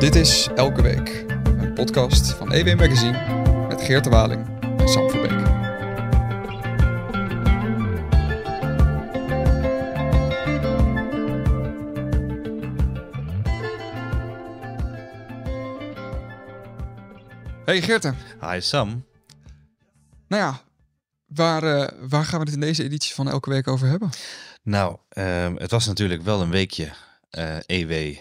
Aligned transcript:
Dit 0.00 0.14
is 0.14 0.48
Elke 0.54 0.82
Week, 0.82 1.24
een 1.44 1.74
podcast 1.74 2.30
van 2.30 2.52
EW 2.52 2.78
Magazine 2.78 3.66
met 3.68 3.82
Geert 3.82 4.04
de 4.04 4.10
Waling 4.10 4.60
en 4.78 4.88
Sam 4.88 5.10
Verbeek. 5.10 5.30
Hey 17.64 17.82
Geerte. 17.82 18.14
Hi 18.40 18.60
Sam. 18.60 19.04
Nou 20.28 20.42
ja, 20.42 20.62
waar, 21.26 21.62
uh, 21.64 22.08
waar 22.08 22.24
gaan 22.24 22.38
we 22.38 22.44
het 22.44 22.54
in 22.54 22.60
deze 22.60 22.82
editie 22.82 23.14
van 23.14 23.28
Elke 23.28 23.50
Week 23.50 23.68
over 23.68 23.88
hebben? 23.88 24.10
Nou, 24.62 24.96
uh, 25.12 25.48
het 25.56 25.70
was 25.70 25.86
natuurlijk 25.86 26.22
wel 26.22 26.40
een 26.40 26.50
weekje 26.50 26.92
uh, 27.30 27.56
EW 27.66 28.16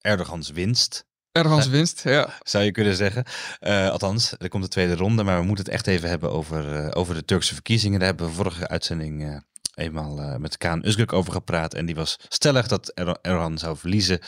Erdogans 0.00 0.50
winst. 0.50 1.04
Erdogans 1.32 1.68
winst, 1.68 2.02
ja. 2.04 2.38
Zou 2.42 2.64
je 2.64 2.70
kunnen 2.70 2.96
zeggen. 2.96 3.24
Uh, 3.60 3.90
althans, 3.90 4.34
er 4.38 4.48
komt 4.48 4.62
de 4.62 4.68
tweede 4.68 4.96
ronde, 4.96 5.22
maar 5.22 5.40
we 5.40 5.46
moeten 5.46 5.64
het 5.64 5.74
echt 5.74 5.86
even 5.86 6.08
hebben 6.08 6.30
over, 6.30 6.94
over 6.94 7.14
de 7.14 7.24
Turkse 7.24 7.54
verkiezingen. 7.54 7.98
Daar 7.98 8.08
hebben 8.08 8.26
we 8.26 8.32
vorige 8.32 8.68
uitzending 8.68 9.42
eenmaal 9.74 10.20
uh, 10.20 10.36
met 10.36 10.56
Kaan 10.56 10.84
Özgürk 10.84 11.12
over 11.12 11.32
gepraat. 11.32 11.74
En 11.74 11.86
die 11.86 11.94
was 11.94 12.16
stellig 12.28 12.66
dat 12.66 12.88
Erdogan 12.88 13.58
zou 13.58 13.76
verliezen 13.76 14.20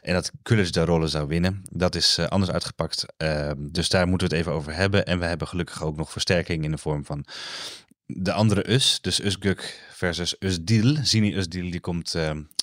en 0.00 0.14
dat 0.14 0.30
Kılıçdaroğlu 0.42 1.04
zou 1.04 1.26
winnen. 1.28 1.62
Dat 1.70 1.94
is 1.94 2.18
anders 2.18 2.52
uitgepakt. 2.52 3.04
Uh, 3.18 3.50
dus 3.56 3.88
daar 3.88 4.08
moeten 4.08 4.28
we 4.28 4.34
het 4.34 4.42
even 4.44 4.58
over 4.58 4.74
hebben. 4.74 5.06
En 5.06 5.18
we 5.18 5.24
hebben 5.24 5.48
gelukkig 5.48 5.82
ook 5.82 5.96
nog 5.96 6.12
versterking 6.12 6.64
in 6.64 6.70
de 6.70 6.78
vorm 6.78 7.04
van 7.04 7.24
de 8.06 8.32
andere 8.32 8.72
Us. 8.72 8.98
Dus 9.00 9.22
Özgürk 9.22 9.62
versus 9.92 10.36
Özdil. 10.44 10.98
Zini 11.02 11.34
Özdil, 11.34 11.70
die 11.70 11.80
komt 11.80 12.14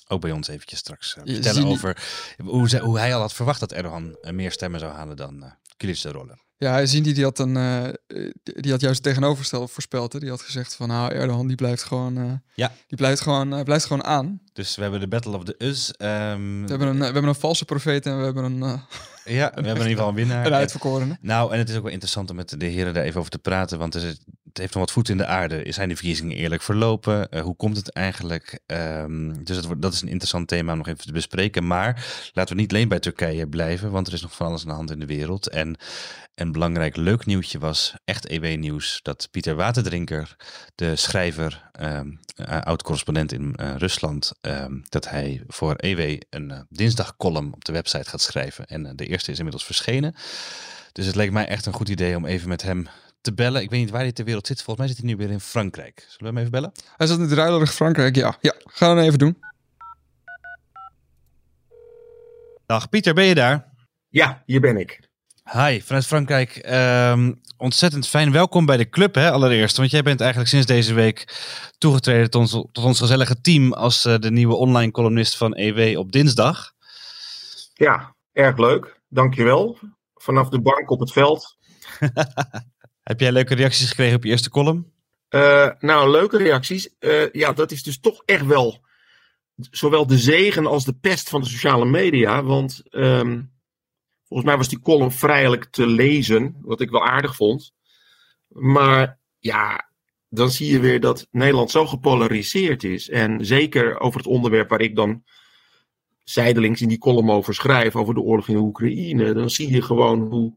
ook 0.08 0.20
bij 0.20 0.32
ons 0.32 0.48
eventjes 0.48 0.78
straks 0.78 1.12
vertellen 1.12 1.54
Zini... 1.54 1.70
over 1.70 2.02
hoe, 2.44 2.68
ze, 2.68 2.78
hoe 2.78 2.98
hij 2.98 3.14
al 3.14 3.20
had 3.20 3.32
verwacht 3.32 3.60
dat 3.60 3.72
Erdogan 3.72 4.16
meer 4.30 4.52
stemmen 4.52 4.80
zou 4.80 4.92
halen 4.92 5.16
dan 5.16 5.36
uh, 5.36 5.50
Kılıçdaroğlu. 5.76 6.46
Ja, 6.60 6.86
zien 6.86 7.02
die, 7.02 7.14
die 7.14 7.24
had 7.24 7.38
een, 7.38 7.56
uh, 7.56 7.88
die 8.42 8.72
had 8.72 8.80
juist 8.80 9.02
tegenovergestelde 9.02 9.68
voorspeld. 9.68 10.12
Hè? 10.12 10.18
Die 10.18 10.28
had 10.28 10.42
gezegd 10.42 10.74
van, 10.74 10.88
nou, 10.88 11.12
Erdogan 11.12 11.46
die 11.46 11.56
blijft 11.56 11.82
gewoon, 11.82 12.18
uh, 12.18 12.32
ja. 12.54 12.72
die 12.86 12.98
blijft 12.98 13.20
gewoon, 13.20 13.54
uh, 13.54 13.62
blijft 13.62 13.84
gewoon 13.84 14.04
aan. 14.04 14.40
Dus 14.52 14.76
we 14.76 14.82
hebben 14.82 15.00
de 15.00 15.08
Battle 15.08 15.36
of 15.36 15.44
the 15.44 15.54
Us. 15.58 15.88
Um... 15.98 16.62
We, 16.62 16.68
hebben 16.68 16.88
een, 16.88 16.98
we 16.98 17.04
hebben 17.04 17.24
een 17.24 17.34
valse 17.34 17.64
profeet 17.64 18.06
en 18.06 18.18
we 18.18 18.24
hebben 18.24 18.44
een... 18.44 18.60
ja, 19.28 19.50
we 19.54 19.54
hebben 19.54 19.64
in 19.64 19.74
ieder 19.74 19.88
geval 19.88 20.08
een 20.08 20.14
winnaar. 20.14 20.46
Een 20.46 20.54
uitverkorene. 20.54 21.18
Nou, 21.20 21.52
en 21.52 21.58
het 21.58 21.68
is 21.68 21.76
ook 21.76 21.82
wel 21.82 21.92
interessant 21.92 22.30
om 22.30 22.36
met 22.36 22.60
de 22.60 22.66
heren 22.66 22.94
daar 22.94 23.04
even 23.04 23.18
over 23.18 23.30
te 23.30 23.38
praten, 23.38 23.78
want 23.78 23.94
het 23.94 24.18
heeft 24.52 24.74
nog 24.74 24.82
wat 24.82 24.92
voet 24.92 25.08
in 25.08 25.16
de 25.16 25.26
aarde. 25.26 25.72
Zijn 25.72 25.88
de 25.88 25.96
verkiezingen 25.96 26.36
eerlijk 26.36 26.62
verlopen? 26.62 27.28
hoe 27.42 27.56
komt 27.56 27.76
het 27.76 27.92
eigenlijk? 27.92 28.60
Um, 28.66 29.44
dus 29.44 29.66
wordt, 29.66 29.82
dat 29.82 29.92
is 29.92 30.02
een 30.02 30.08
interessant 30.08 30.48
thema 30.48 30.72
om 30.72 30.78
nog 30.78 30.88
even 30.88 31.06
te 31.06 31.12
bespreken. 31.12 31.66
Maar 31.66 32.04
laten 32.32 32.54
we 32.54 32.60
niet 32.60 32.72
alleen 32.72 32.88
bij 32.88 32.98
Turkije 32.98 33.48
blijven, 33.48 33.90
want 33.90 34.06
er 34.06 34.12
is 34.12 34.22
nog 34.22 34.36
van 34.36 34.46
alles 34.46 34.62
aan 34.62 34.68
de 34.68 34.74
hand 34.74 34.90
in 34.90 35.00
de 35.00 35.06
wereld. 35.06 35.48
En 35.48 35.76
een 36.34 36.52
belangrijk 36.52 36.96
leuk 36.96 37.26
nieuwtje 37.26 37.58
was, 37.58 37.94
echt 38.04 38.26
EW-nieuws, 38.26 39.00
dat 39.02 39.28
Pieter 39.30 39.54
Waterdrinker, 39.54 40.36
de 40.74 40.96
schrijver, 40.96 41.67
oud-correspondent 42.64 43.32
in 43.32 43.54
uh, 43.60 43.74
Rusland, 43.76 44.32
um, 44.40 44.82
dat 44.88 45.08
hij 45.08 45.42
voor 45.46 45.74
EW 45.76 46.20
een 46.30 46.50
uh, 46.50 46.60
dinsdagcolumn 46.68 47.54
op 47.54 47.64
de 47.64 47.72
website 47.72 48.10
gaat 48.10 48.20
schrijven. 48.20 48.66
En 48.66 48.96
de 48.96 49.06
eerste 49.06 49.30
is 49.30 49.38
inmiddels 49.38 49.64
verschenen. 49.64 50.14
Dus 50.92 51.06
het 51.06 51.14
leek 51.14 51.32
mij 51.32 51.46
echt 51.46 51.66
een 51.66 51.72
goed 51.72 51.88
idee 51.88 52.16
om 52.16 52.26
even 52.26 52.48
met 52.48 52.62
hem 52.62 52.88
te 53.20 53.34
bellen. 53.34 53.62
Ik 53.62 53.70
weet 53.70 53.80
niet 53.80 53.90
waar 53.90 54.00
hij 54.00 54.12
ter 54.12 54.24
wereld 54.24 54.46
zit. 54.46 54.62
Volgens 54.62 54.78
mij 54.78 54.88
zit 54.88 54.96
hij 54.96 55.06
nu 55.06 55.16
weer 55.16 55.30
in 55.30 55.40
Frankrijk. 55.40 56.00
Zullen 56.00 56.18
we 56.18 56.26
hem 56.26 56.36
even 56.36 56.50
bellen? 56.50 56.72
Hij 56.96 57.06
zit 57.06 57.16
in 57.16 57.22
het 57.22 57.32
ruilerig 57.32 57.74
Frankrijk, 57.74 58.16
ja. 58.16 58.36
Ja, 58.40 58.54
gaan 58.58 58.88
we 58.88 58.94
dan 58.94 59.04
even 59.04 59.18
doen. 59.18 59.38
Dag 62.66 62.88
Pieter, 62.88 63.14
ben 63.14 63.24
je 63.24 63.34
daar? 63.34 63.72
Ja, 64.08 64.42
hier 64.46 64.60
ben 64.60 64.76
ik. 64.76 65.08
Hi, 65.52 65.80
vanuit 65.80 66.06
Frankrijk. 66.06 66.56
Um, 66.56 67.40
ontzettend 67.58 68.08
fijn. 68.08 68.32
Welkom 68.32 68.66
bij 68.66 68.76
de 68.76 68.88
club, 68.88 69.14
hè, 69.14 69.30
allereerst. 69.30 69.76
Want 69.76 69.90
jij 69.90 70.02
bent 70.02 70.20
eigenlijk 70.20 70.50
sinds 70.50 70.66
deze 70.66 70.94
week 70.94 71.36
toegetreden 71.78 72.30
tot 72.30 72.40
ons, 72.40 72.50
tot 72.50 72.84
ons 72.84 72.98
gezellige 72.98 73.40
team 73.40 73.72
als 73.72 74.06
uh, 74.06 74.18
de 74.18 74.30
nieuwe 74.30 74.54
online 74.54 74.90
columnist 74.90 75.36
van 75.36 75.54
EW 75.54 75.98
op 75.98 76.12
dinsdag. 76.12 76.72
Ja, 77.74 78.14
erg 78.32 78.56
leuk. 78.56 79.00
Dankjewel. 79.08 79.78
Vanaf 80.14 80.48
de 80.48 80.60
bank 80.60 80.90
op 80.90 81.00
het 81.00 81.12
veld. 81.12 81.56
Heb 83.02 83.20
jij 83.20 83.32
leuke 83.32 83.54
reacties 83.54 83.88
gekregen 83.88 84.16
op 84.16 84.24
je 84.24 84.30
eerste 84.30 84.50
column? 84.50 84.92
Uh, 85.30 85.70
nou, 85.78 86.10
leuke 86.10 86.36
reacties. 86.36 86.88
Uh, 87.00 87.32
ja, 87.32 87.52
dat 87.52 87.70
is 87.70 87.82
dus 87.82 88.00
toch 88.00 88.22
echt 88.24 88.46
wel 88.46 88.86
zowel 89.70 90.06
de 90.06 90.18
zegen 90.18 90.66
als 90.66 90.84
de 90.84 90.92
pest 90.92 91.28
van 91.28 91.40
de 91.40 91.48
sociale 91.48 91.84
media. 91.84 92.42
Want 92.42 92.82
um, 92.90 93.52
Volgens 94.28 94.48
mij 94.48 94.58
was 94.58 94.68
die 94.68 94.80
column 94.80 95.12
vrijelijk 95.12 95.64
te 95.64 95.86
lezen, 95.86 96.56
wat 96.60 96.80
ik 96.80 96.90
wel 96.90 97.04
aardig 97.04 97.36
vond. 97.36 97.72
Maar 98.48 99.18
ja, 99.38 99.90
dan 100.28 100.50
zie 100.50 100.72
je 100.72 100.80
weer 100.80 101.00
dat 101.00 101.26
Nederland 101.30 101.70
zo 101.70 101.86
gepolariseerd 101.86 102.84
is. 102.84 103.08
En 103.08 103.46
zeker 103.46 104.00
over 104.00 104.18
het 104.18 104.28
onderwerp 104.28 104.68
waar 104.68 104.80
ik 104.80 104.96
dan 104.96 105.22
zijdelings 106.24 106.80
in 106.80 106.88
die 106.88 106.98
column 106.98 107.30
over 107.30 107.54
schrijf, 107.54 107.96
over 107.96 108.14
de 108.14 108.20
oorlog 108.20 108.48
in 108.48 108.56
Oekraïne. 108.56 109.32
Dan 109.32 109.50
zie 109.50 109.72
je 109.72 109.82
gewoon 109.82 110.20
hoe 110.20 110.56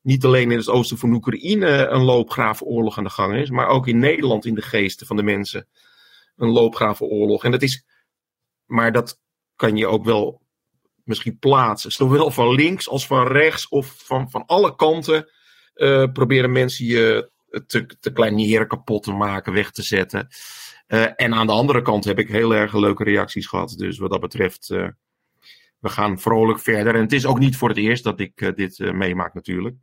niet 0.00 0.24
alleen 0.24 0.50
in 0.50 0.58
het 0.58 0.68
oosten 0.68 0.98
van 0.98 1.12
Oekraïne 1.12 1.86
een 1.86 2.02
loopgravenoorlog 2.02 2.98
aan 2.98 3.04
de 3.04 3.10
gang 3.10 3.34
is, 3.34 3.50
maar 3.50 3.66
ook 3.66 3.86
in 3.86 3.98
Nederland 3.98 4.46
in 4.46 4.54
de 4.54 4.62
geesten 4.62 5.06
van 5.06 5.16
de 5.16 5.22
mensen 5.22 5.68
een 6.36 6.50
loopgravenoorlog. 6.50 7.44
En 7.44 7.50
dat 7.50 7.62
is, 7.62 7.84
maar 8.66 8.92
dat 8.92 9.20
kan 9.56 9.76
je 9.76 9.86
ook 9.86 10.04
wel 10.04 10.42
misschien 11.04 11.38
plaatsen. 11.38 11.92
Zowel 11.92 12.30
van 12.30 12.54
links 12.54 12.88
als 12.88 13.06
van 13.06 13.26
rechts 13.26 13.68
of 13.68 13.94
van, 13.96 14.30
van 14.30 14.46
alle 14.46 14.76
kanten 14.76 15.30
uh, 15.74 16.04
proberen 16.12 16.52
mensen 16.52 16.86
je 16.86 17.30
te, 17.66 17.86
te 18.00 18.12
kleineren, 18.12 18.68
kapot 18.68 19.02
te 19.02 19.12
maken, 19.12 19.52
weg 19.52 19.70
te 19.70 19.82
zetten. 19.82 20.28
Uh, 20.88 21.06
en 21.16 21.34
aan 21.34 21.46
de 21.46 21.52
andere 21.52 21.82
kant 21.82 22.04
heb 22.04 22.18
ik 22.18 22.28
heel 22.28 22.54
erg 22.54 22.74
leuke 22.74 23.04
reacties 23.04 23.46
gehad. 23.46 23.74
Dus 23.76 23.98
wat 23.98 24.10
dat 24.10 24.20
betreft, 24.20 24.70
uh, 24.70 24.88
we 25.78 25.88
gaan 25.88 26.20
vrolijk 26.20 26.60
verder. 26.60 26.94
En 26.94 27.00
het 27.00 27.12
is 27.12 27.26
ook 27.26 27.38
niet 27.38 27.56
voor 27.56 27.68
het 27.68 27.78
eerst 27.78 28.04
dat 28.04 28.20
ik 28.20 28.52
dit 28.56 28.78
meemaak 28.78 29.34
natuurlijk. 29.34 29.76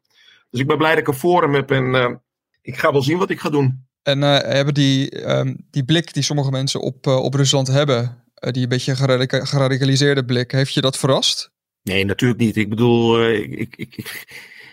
Dus 0.49 0.59
ik 0.59 0.67
ben 0.67 0.77
blij 0.77 0.89
dat 0.89 0.99
ik 0.99 1.07
een 1.07 1.13
forum 1.13 1.53
heb 1.53 1.71
en 1.71 2.21
ik 2.61 2.77
ga 2.77 2.91
wel 2.91 3.01
zien 3.01 3.17
wat 3.17 3.29
ik 3.29 3.39
ga 3.39 3.49
doen. 3.49 3.85
En 4.03 4.21
hebben 4.21 4.73
die, 4.73 5.29
um, 5.29 5.67
die 5.69 5.85
blik 5.85 6.13
die 6.13 6.23
sommige 6.23 6.51
mensen 6.51 6.81
op, 6.81 7.07
op 7.07 7.33
Rusland 7.33 7.67
hebben, 7.67 8.03
eh, 8.03 8.09
die 8.49 8.63
een 8.63 8.69
beetje 8.69 8.95
geradica 8.95 9.45
geradicaliseerde 9.45 10.25
blik. 10.25 10.51
Heeft 10.51 10.73
je 10.73 10.81
dat 10.81 10.97
verrast? 10.97 11.51
Nee, 11.83 12.05
natuurlijk 12.05 12.39
niet. 12.39 12.57
Ik 12.57 12.69
bedoel, 12.69 13.21
uh, 13.21 13.39
ik, 13.39 13.75
ik, 13.75 13.95
ik, 13.95 14.25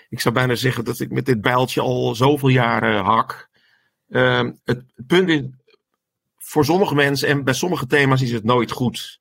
ik, 0.08 0.20
zou 0.20 0.34
bijna 0.34 0.54
zeggen 0.54 0.84
dat 0.84 1.00
ik 1.00 1.10
met 1.10 1.26
dit 1.26 1.40
bijltje 1.40 1.80
al 1.80 2.14
zoveel 2.14 2.48
jaren 2.48 3.04
hak. 3.04 3.48
Uh, 4.08 4.48
het, 4.64 4.82
punt 5.06 5.28
is, 5.28 5.42
voor 6.38 6.64
sommige 6.64 6.94
mensen 6.94 7.28
en 7.28 7.44
bij 7.44 7.54
sommige 7.54 7.86
thema's 7.86 8.22
is 8.22 8.32
het 8.32 8.44
nooit 8.44 8.70
goed. 8.70 9.18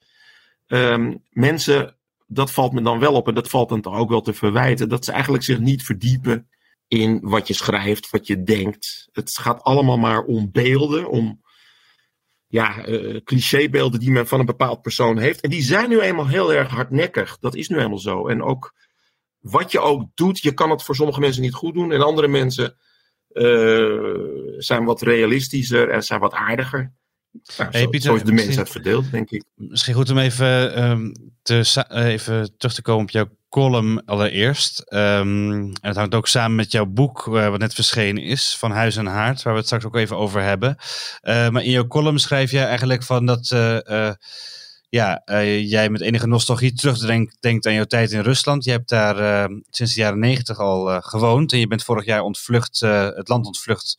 Um, 0.68 1.24
mensen, 1.30 1.96
dat 2.28 2.52
valt 2.52 2.74
me 2.74 2.82
dan 2.82 3.00
wel 3.00 3.14
op 3.14 3.28
en 3.28 3.34
dat 3.34 3.50
valt 3.50 3.70
dan 3.70 3.82
toch 3.82 3.96
ook 3.96 4.10
wel 4.10 4.22
te 4.22 4.34
verwijten, 4.34 4.90
dat 4.90 5.06
ze 5.06 5.12
eigenlijk 5.12 5.44
zich 5.44 5.60
niet 5.60 5.84
verdiepen 5.84 6.48
in 6.88 7.20
wat 7.22 7.48
je 7.48 7.54
schrijft, 7.54 8.10
wat 8.10 8.28
je 8.28 8.44
denkt. 8.44 9.10
Het 9.12 9.38
gaat 9.38 9.64
allemaal 9.64 9.98
maar 9.98 10.24
om 10.24 10.52
beelden, 10.52 11.10
om 11.10 11.42
ja, 12.48 12.88
uh, 12.88 13.22
clichébeelden 13.24 14.00
die 14.00 14.12
men 14.12 14.28
van 14.28 14.40
een 14.40 14.46
bepaald 14.46 14.82
persoon 14.82 15.18
heeft. 15.18 15.42
En 15.42 15.50
die 15.50 15.62
zijn 15.62 15.90
nu 15.90 16.00
eenmaal 16.00 16.28
heel 16.28 16.54
erg 16.54 16.70
hardnekkig. 16.70 17.38
Dat 17.40 17.56
is 17.56 17.68
nu 17.68 17.78
eenmaal 17.78 17.98
zo. 17.98 18.28
En 18.28 18.42
ook 18.42 18.74
wat 19.40 19.72
je 19.72 19.80
ook 19.80 20.04
doet, 20.16 20.40
je 20.40 20.54
kan 20.54 20.70
het 20.70 20.84
voor 20.84 20.96
sommige 20.96 21.20
mensen 21.20 21.42
niet 21.42 21.54
goed 21.54 21.74
doen. 21.74 21.92
En 21.92 22.02
andere 22.02 22.28
mensen 22.28 22.78
uh, 23.32 24.56
zijn 24.58 24.86
wat 24.86 25.02
realistischer 25.02 25.90
en 25.90 26.04
zijn 26.04 26.20
wat 26.20 26.34
aardiger. 26.34 26.94
Nou, 27.58 27.72
hey, 27.72 27.82
zo, 27.82 27.90
Pieter, 27.90 28.10
zo, 28.10 28.16
is 28.16 28.24
de 28.24 28.32
mensheid 28.32 28.70
verdeeld, 28.70 29.12
denk 29.12 29.30
ik. 29.30 29.44
Misschien 29.56 29.94
goed 29.94 30.10
om 30.10 30.18
even, 30.18 30.84
um, 30.84 31.12
te, 31.42 31.86
even 31.90 32.58
terug 32.58 32.76
te 32.76 32.82
komen 32.82 33.04
op 33.04 33.10
jouw 33.10 33.28
column 33.50 34.06
allereerst. 34.06 34.84
Um, 34.94 35.52
en 35.62 35.78
het 35.82 35.96
hangt 35.96 36.16
ook 36.16 36.28
samen 36.28 36.56
met 36.56 36.72
jouw 36.72 36.86
boek, 36.86 37.28
uh, 37.28 37.50
wat 37.50 37.60
net 37.60 37.74
verschenen 37.74 38.24
is, 38.24 38.56
Van 38.58 38.72
Huis 38.72 38.96
en 38.96 39.06
Haard, 39.06 39.42
waar 39.42 39.54
we 39.54 39.60
het 39.60 39.68
straks 39.68 39.86
ook 39.86 39.96
even 39.96 40.18
over 40.18 40.42
hebben. 40.42 40.78
Uh, 41.24 41.50
maar 41.50 41.64
in 41.64 41.72
jouw 41.72 41.88
column 41.88 42.20
schrijf 42.20 42.52
je 42.52 42.60
eigenlijk 42.60 43.04
van 43.04 43.26
dat 43.26 43.52
uh, 43.52 44.12
ja, 44.90 45.22
jij 45.62 45.90
met 45.90 46.02
enige 46.02 46.28
nostalgie 46.28 46.74
terugdenkt 46.74 47.66
aan 47.66 47.74
jouw 47.74 47.84
tijd 47.84 48.12
in 48.12 48.22
Rusland. 48.22 48.64
Je 48.64 48.72
hebt 48.72 48.90
daar 48.90 49.50
sinds 49.70 49.94
de 49.94 50.02
jaren 50.02 50.20
negentig 50.20 50.60
al 50.60 51.02
gewoond 51.02 51.52
en 51.52 51.60
je 51.60 51.68
bent 51.68 51.84
vorig 51.84 52.06
jaar 52.06 52.22
ontvlucht, 52.22 52.80
het 52.80 53.28
land 53.28 53.46
ontvlucht 53.46 53.98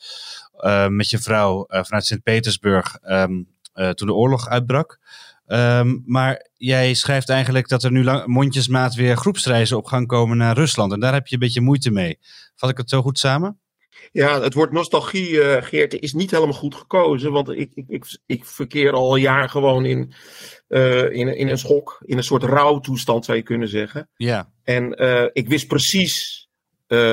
met 0.88 1.10
je 1.10 1.19
vrouw 1.19 1.64
vanuit 1.69 2.06
Sint-Petersburg 2.06 2.99
um, 3.02 3.49
toen 3.72 4.06
de 4.06 4.14
oorlog 4.14 4.49
uitbrak. 4.49 4.99
Um, 5.46 6.02
maar 6.06 6.49
jij 6.56 6.94
schrijft 6.94 7.28
eigenlijk 7.28 7.69
dat 7.69 7.82
er 7.82 7.90
nu 7.90 8.05
lang, 8.05 8.26
mondjesmaat 8.26 8.94
weer 8.94 9.16
groepsreizen 9.16 9.76
op 9.76 9.87
gang 9.87 10.06
komen 10.06 10.37
naar 10.37 10.55
Rusland. 10.56 10.93
En 10.93 11.00
daar 11.00 11.12
heb 11.12 11.26
je 11.26 11.34
een 11.34 11.40
beetje 11.40 11.60
moeite 11.60 11.90
mee. 11.90 12.19
Vat 12.55 12.70
ik 12.70 12.76
het 12.76 12.90
zo 12.90 13.02
goed 13.02 13.19
samen? 13.19 13.60
Ja, 14.12 14.40
het 14.40 14.55
woord 14.55 14.72
nostalgie, 14.72 15.31
uh, 15.31 15.56
Geert, 15.62 16.00
is 16.00 16.12
niet 16.12 16.31
helemaal 16.31 16.55
goed 16.55 16.75
gekozen. 16.75 17.32
Want 17.32 17.49
ik, 17.49 17.72
ik, 17.75 17.84
ik, 17.88 18.19
ik 18.26 18.44
verkeer 18.44 18.93
al 18.93 19.14
een 19.14 19.20
jaar 19.20 19.49
gewoon 19.49 19.84
in 19.84 20.12
in, 21.11 21.37
in 21.37 21.49
een 21.49 21.58
schok, 21.58 22.02
in 22.04 22.16
een 22.16 22.22
soort 22.22 22.43
rouwtoestand 22.43 23.25
zou 23.25 23.37
je 23.37 23.44
kunnen 23.44 23.69
zeggen. 23.69 24.08
Ja. 24.16 24.52
En 24.62 24.93
ik 25.32 25.49
wist 25.49 25.66
precies 25.66 26.49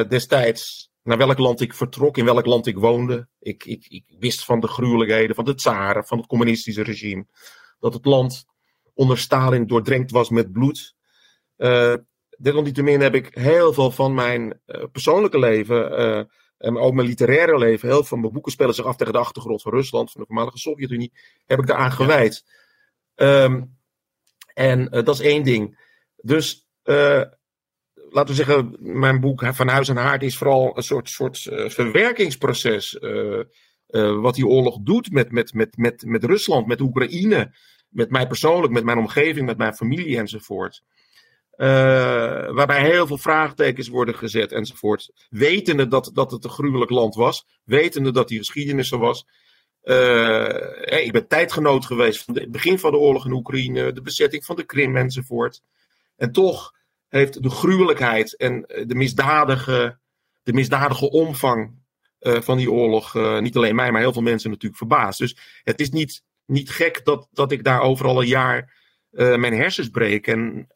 destijds 0.08 0.92
naar 1.06 1.18
welk 1.18 1.38
land 1.38 1.62
ik 1.62 1.74
vertrok, 1.74 2.18
in 2.18 2.26
welk 2.26 2.46
land 2.46 2.68
ik 2.68 2.78
woonde. 2.78 3.28
Ik, 3.40 3.66
ik, 3.66 3.86
ik 3.88 4.06
wist 4.20 4.46
van 4.46 4.60
de 4.60 4.68
gruwelijkheden 4.68 5.36
van 5.36 5.46
de 5.46 5.56
tsaren, 5.56 6.06
van 6.06 6.18
het 6.18 6.28
communistische 6.28 6.84
regime. 6.84 7.26
Dat 7.80 7.94
het 7.94 8.06
land 8.06 8.46
onder 8.94 9.18
Stalin 9.18 9.68
doordrenkt 9.68 10.12
was 10.12 10.30
met 10.30 10.52
bloed. 10.52 10.96
Uh, 11.58 11.94
desalniettemin 12.38 13.02
heb 13.02 13.16
ik 13.16 13.36
heel 13.36 13.74
veel 13.74 13.92
van 13.92 14.14
mijn 14.14 14.62
uh, 14.66 14.84
persoonlijke 14.92 15.40
leven, 15.40 16.00
uh, 16.00 16.24
en 16.58 16.78
ook 16.78 16.94
mijn 16.94 17.08
literaire 17.08 17.58
leven, 17.58 17.88
heel 17.88 17.98
veel 17.98 18.06
van 18.06 18.20
mijn 18.20 18.34
boeken 18.34 18.52
spelen 18.52 18.76
zich 18.76 18.86
af 18.86 18.96
tegen 18.96 19.14
de 19.14 19.20
achtergrond 19.20 19.62
van 19.62 19.72
Rusland, 19.72 20.12
van 20.12 20.22
de 20.22 20.28
voormalige 20.28 20.58
Sovjet-Unie, 20.58 21.14
heb 21.46 21.60
ik 21.60 21.68
daaraan 21.68 21.92
gewijd. 21.92 22.46
Um, 23.16 23.78
en 24.54 24.90
dat 24.90 25.10
is 25.10 25.20
één 25.20 25.44
ding. 25.44 25.80
Dus 26.16 26.68
laten 28.16 28.36
we 28.36 28.44
zeggen, 28.44 28.76
mijn 28.80 29.20
boek 29.20 29.46
Van 29.54 29.68
Huis 29.68 29.90
en 29.90 29.98
Haard 29.98 30.24
is 30.24 30.38
vooral 30.38 30.78
een 30.78 30.84
soort, 30.84 31.10
soort 31.10 31.46
uh, 31.46 31.70
verwerkingsproces. 31.70 32.98
Uh, 33.02 33.44
wat 34.22 34.36
die 34.36 34.48
oorlog 34.48 34.78
doet 34.82 35.12
met, 35.12 35.32
met, 35.32 35.54
met, 35.54 35.78
met, 35.78 36.04
met 36.06 36.24
Rusland, 36.24 36.68
met 36.68 36.82
Oekraïne, 36.82 37.56
met 37.90 38.10
mij 38.10 38.28
persoonlijk, 38.28 38.74
met 38.74 38.84
mijn 38.84 38.98
omgeving, 38.98 39.46
met 39.46 39.58
mijn 39.58 39.74
familie 39.74 40.18
enzovoort. 40.18 40.84
waarbij 41.58 42.82
heel 42.82 43.08
veel 43.08 43.18
vraagtekens 43.18 43.88
worden 43.88 44.16
gezet 44.16 44.52
enzovoort. 44.52 45.28
Wetende 45.30 45.88
dat, 45.88 46.12
dat 46.14 46.32
het 46.32 46.44
een 46.44 46.50
gruwelijk 46.50 46.92
land 46.92 47.16
was, 47.16 47.46
wetende 47.64 48.12
dat 48.12 48.28
die 48.28 48.38
geschiedenis 48.38 48.92
er 48.92 48.98
was. 48.98 49.26
ik 51.04 51.12
ben 51.12 51.28
tijdgenoot 51.28 51.86
geweest 51.86 52.24
van 52.24 52.36
het 52.36 52.52
begin 52.52 52.80
van 52.80 52.92
de 52.92 52.98
oorlog 52.98 53.26
in 53.26 53.32
Oekraïne, 53.32 53.92
de 53.92 54.02
bezetting 54.02 54.46
van 54.46 54.56
de 54.56 54.66
Krim 54.66 54.98
enzovoort. 54.98 55.62
En 56.18 56.32
toch 56.32 56.75
heeft 57.16 57.44
de 57.44 57.50
gruwelijkheid 57.50 58.36
en 58.36 58.66
eh, 58.66 58.88
de 58.88 58.96
misdadige, 58.96 59.98
de 60.44 60.54
misdadige 60.54 61.10
omvang 61.10 61.72
uh, 62.20 62.42
van 62.42 62.58
die 62.58 62.72
oorlog 62.72 63.14
uh, 63.14 63.40
niet 63.40 63.56
alleen 63.56 63.76
mij, 63.76 63.92
maar 63.92 64.02
heel 64.02 64.14
veel 64.14 64.22
mensen 64.22 64.50
natuurlijk 64.50 64.78
verbaasd. 64.78 65.20
Dus 65.20 65.38
het 65.64 65.80
is 65.80 65.90
niet, 65.90 66.24
niet 66.46 66.70
gek 66.70 67.06
dat, 67.06 67.28
dat 67.32 67.52
ik 67.52 67.64
daar 67.64 67.82
overal 67.82 68.22
een 68.22 68.28
jaar 68.28 68.84
mijn 69.16 69.54
hersens 69.54 69.90
breek. 69.90 70.28
En 70.28 70.68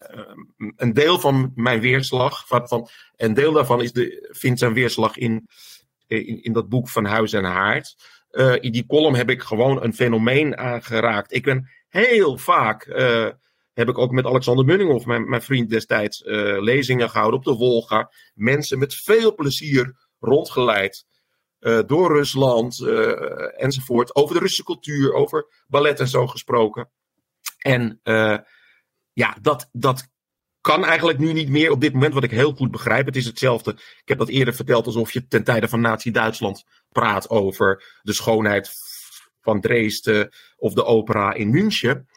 een 0.75 0.93
deel 0.93 1.19
van 1.19 1.51
mijn 1.55 1.79
weerslag, 1.79 2.47
van, 2.47 2.67
van, 2.67 2.87
een 3.15 3.33
deel 3.33 3.51
daarvan 3.51 3.81
is 3.81 3.91
de, 3.91 4.29
vindt 4.31 4.59
zijn 4.59 4.73
weerslag 4.73 5.17
in, 5.17 5.47
in, 6.07 6.43
in 6.43 6.53
dat 6.53 6.69
boek 6.69 6.89
van 6.89 7.05
Huis 7.05 7.33
en 7.33 7.43
Haard. 7.43 7.95
in 8.59 8.71
die 8.71 8.85
column 8.85 9.15
heb 9.15 9.29
ik 9.29 9.41
gewoon 9.41 9.83
een 9.83 9.93
fenomeen 9.93 10.57
aangeraakt. 10.57 11.33
Ik 11.33 11.43
ben 11.43 11.69
heel 11.89 12.37
vaak 12.37 12.85
heb 13.79 13.89
ik 13.89 13.97
ook 13.97 14.11
met 14.11 14.25
Alexander 14.25 14.65
Munninghoff, 14.65 15.05
mijn, 15.05 15.29
mijn 15.29 15.41
vriend 15.41 15.69
destijds, 15.69 16.21
uh, 16.21 16.61
lezingen 16.61 17.09
gehouden 17.09 17.39
op 17.39 17.45
de 17.45 17.53
Wolga. 17.53 18.11
Mensen 18.33 18.79
met 18.79 18.95
veel 18.95 19.35
plezier 19.35 19.95
rondgeleid. 20.19 21.05
Uh, 21.59 21.79
door 21.85 22.13
Rusland 22.13 22.79
uh, 22.79 23.61
enzovoort. 23.63 24.15
Over 24.15 24.33
de 24.33 24.39
Russische 24.39 24.63
cultuur, 24.63 25.13
over 25.13 25.63
ballet 25.67 25.99
en 25.99 26.07
zo 26.07 26.27
gesproken. 26.27 26.91
En 27.57 27.99
ja, 29.13 29.37
dat, 29.41 29.69
dat 29.71 30.07
kan 30.61 30.85
eigenlijk 30.85 31.19
nu 31.19 31.33
niet 31.33 31.49
meer 31.49 31.71
op 31.71 31.81
dit 31.81 31.93
moment, 31.93 32.13
wat 32.13 32.23
ik 32.23 32.31
heel 32.31 32.53
goed 32.53 32.71
begrijp. 32.71 33.05
Het 33.05 33.15
is 33.15 33.25
hetzelfde. 33.25 33.71
Ik 33.71 34.01
heb 34.05 34.17
dat 34.17 34.29
eerder 34.29 34.53
verteld 34.53 34.85
alsof 34.85 35.11
je 35.11 35.27
ten 35.27 35.43
tijde 35.43 35.67
van 35.67 35.81
Nazi-Duitsland 35.81 36.63
praat 36.89 37.29
over 37.29 37.99
de 38.01 38.13
schoonheid 38.13 38.71
van 39.41 39.61
Dresden 39.61 40.29
of 40.57 40.73
de 40.73 40.83
opera 40.83 41.33
in 41.33 41.49
München. 41.49 42.07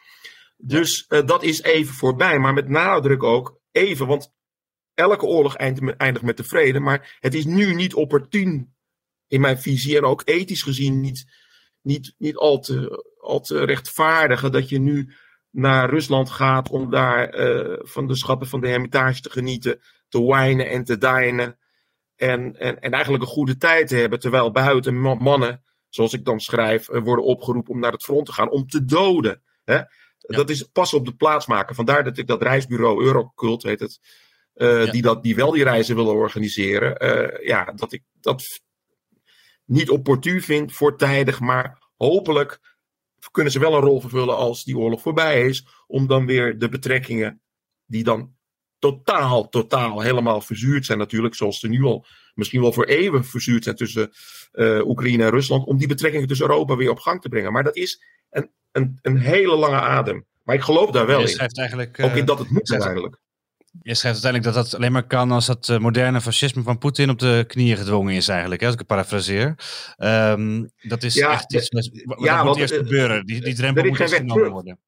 Dus 0.65 1.05
uh, 1.09 1.25
dat 1.25 1.43
is 1.43 1.61
even 1.61 1.93
voorbij. 1.93 2.39
Maar 2.39 2.53
met 2.53 2.69
nadruk 2.69 3.23
ook 3.23 3.59
even, 3.71 4.07
want 4.07 4.33
elke 4.93 5.25
oorlog 5.25 5.55
eindigt 5.55 6.21
met 6.21 6.37
de 6.37 6.43
vrede. 6.43 6.79
Maar 6.79 7.17
het 7.19 7.33
is 7.33 7.45
nu 7.45 7.73
niet 7.73 7.93
opportun 7.93 8.75
in 9.27 9.41
mijn 9.41 9.59
visie 9.59 9.97
en 9.97 10.03
ook 10.03 10.21
ethisch 10.25 10.63
gezien 10.63 11.01
niet, 11.01 11.25
niet, 11.81 12.15
niet 12.17 12.35
al, 12.35 12.59
te, 12.59 13.03
al 13.19 13.39
te 13.39 13.65
rechtvaardigen 13.65 14.51
dat 14.51 14.69
je 14.69 14.79
nu 14.79 15.13
naar 15.49 15.89
Rusland 15.89 16.29
gaat 16.29 16.69
om 16.69 16.89
daar 16.89 17.39
uh, 17.39 17.79
van 17.79 18.07
de 18.07 18.15
schatten 18.15 18.47
van 18.47 18.61
de 18.61 18.67
hermitage 18.67 19.21
te 19.21 19.29
genieten, 19.29 19.81
te 20.07 20.25
wijnen 20.25 20.69
en 20.69 20.83
te 20.83 20.97
dijnen. 20.97 21.57
En, 22.15 22.55
en, 22.57 22.79
en 22.79 22.91
eigenlijk 22.91 23.23
een 23.23 23.29
goede 23.29 23.57
tijd 23.57 23.87
te 23.87 23.95
hebben, 23.95 24.19
terwijl 24.19 24.51
buiten 24.51 24.99
mannen, 24.99 25.63
zoals 25.89 26.13
ik 26.13 26.25
dan 26.25 26.39
schrijf, 26.39 26.89
uh, 26.89 27.01
worden 27.03 27.25
opgeroepen 27.25 27.73
om 27.73 27.79
naar 27.79 27.91
het 27.91 28.03
front 28.03 28.25
te 28.25 28.33
gaan, 28.33 28.49
om 28.49 28.67
te 28.67 28.85
doden. 28.85 29.41
Hè? 29.63 29.81
Dat 30.25 30.49
is 30.49 30.63
pas 30.63 30.93
op 30.93 31.05
de 31.05 31.15
plaats 31.15 31.47
maken. 31.47 31.75
Vandaar 31.75 32.03
dat 32.03 32.17
ik 32.17 32.27
dat 32.27 32.41
reisbureau 32.41 33.03
Eurocult 33.03 33.63
heet 33.63 33.79
het. 33.79 33.99
Uh, 34.55 34.91
die, 34.91 35.01
dat, 35.01 35.23
die 35.23 35.35
wel 35.35 35.51
die 35.51 35.63
reizen 35.63 35.95
willen 35.95 36.13
organiseren. 36.13 37.05
Uh, 37.05 37.47
ja, 37.47 37.71
dat 37.75 37.91
ik 37.91 38.03
dat 38.21 38.43
niet 39.65 39.89
opportun 39.89 40.41
vind, 40.41 40.73
voortijdig. 40.73 41.39
Maar 41.39 41.81
hopelijk 41.97 42.59
kunnen 43.31 43.51
ze 43.51 43.59
wel 43.59 43.73
een 43.73 43.81
rol 43.81 44.01
vervullen 44.01 44.37
als 44.37 44.63
die 44.63 44.77
oorlog 44.77 45.01
voorbij 45.01 45.47
is. 45.47 45.65
Om 45.87 46.07
dan 46.07 46.25
weer 46.25 46.59
de 46.59 46.69
betrekkingen 46.69 47.41
die 47.85 48.03
dan 48.03 48.35
totaal, 48.79 49.49
totaal 49.49 49.99
helemaal 50.01 50.41
verzuurd 50.41 50.85
zijn 50.85 50.97
natuurlijk. 50.97 51.35
Zoals 51.35 51.59
ze 51.59 51.67
nu 51.67 51.83
al 51.83 52.05
misschien 52.33 52.61
wel 52.61 52.73
voor 52.73 52.85
eeuwen 52.85 53.25
verzuurd 53.25 53.63
zijn 53.63 53.75
tussen 53.75 54.11
uh, 54.53 54.87
Oekraïne 54.87 55.23
en 55.23 55.29
Rusland. 55.29 55.65
Om 55.65 55.77
die 55.77 55.87
betrekkingen 55.87 56.27
tussen 56.27 56.49
Europa 56.49 56.75
weer 56.75 56.89
op 56.89 56.99
gang 56.99 57.21
te 57.21 57.29
brengen. 57.29 57.51
Maar 57.51 57.63
dat 57.63 57.75
is 57.75 58.03
een 58.29 58.49
een, 58.73 58.99
een 59.01 59.17
hele 59.17 59.55
lange 59.55 59.79
adem. 59.79 60.25
Maar 60.43 60.55
ik 60.55 60.61
geloof 60.61 60.91
daar 60.91 61.05
wel 61.05 61.21
in. 61.21 61.37
Eigenlijk, 61.37 61.99
Ook 61.99 62.11
in 62.11 62.19
eh, 62.19 62.25
dat 62.25 62.39
het 62.39 62.49
moet 62.49 62.71
uiteindelijk. 62.71 63.21
Je 63.81 63.95
schrijft 63.95 64.23
uiteindelijk 64.23 64.55
dat 64.55 64.63
dat 64.63 64.75
alleen 64.75 64.91
maar 64.91 65.07
kan 65.07 65.31
als 65.31 65.45
dat 65.45 65.69
eh, 65.69 65.77
moderne 65.77 66.21
fascisme 66.21 66.63
van 66.63 66.77
Poetin 66.77 67.09
op 67.09 67.19
de 67.19 67.43
knieën 67.47 67.77
gedwongen 67.77 68.13
is 68.13 68.27
eigenlijk, 68.27 68.61
hè, 68.61 68.65
als 68.65 68.75
ik 68.75 68.81
het 68.81 68.89
parafraseer. 68.89 69.55
Um, 69.97 70.71
dat 70.81 71.03
is 71.03 71.19
echt 71.19 71.53
iets 71.53 71.69
wat, 71.69 72.19
ja, 72.19 72.43
moet 72.43 72.57
eerst 72.57 72.73
gebeuren. 72.73 73.25
Die, 73.25 73.41
die 73.41 73.55
drempel 73.55 73.83
moet 73.85 73.99
eerst 73.99 74.13
genomen 74.13 74.51
worden. 74.51 74.79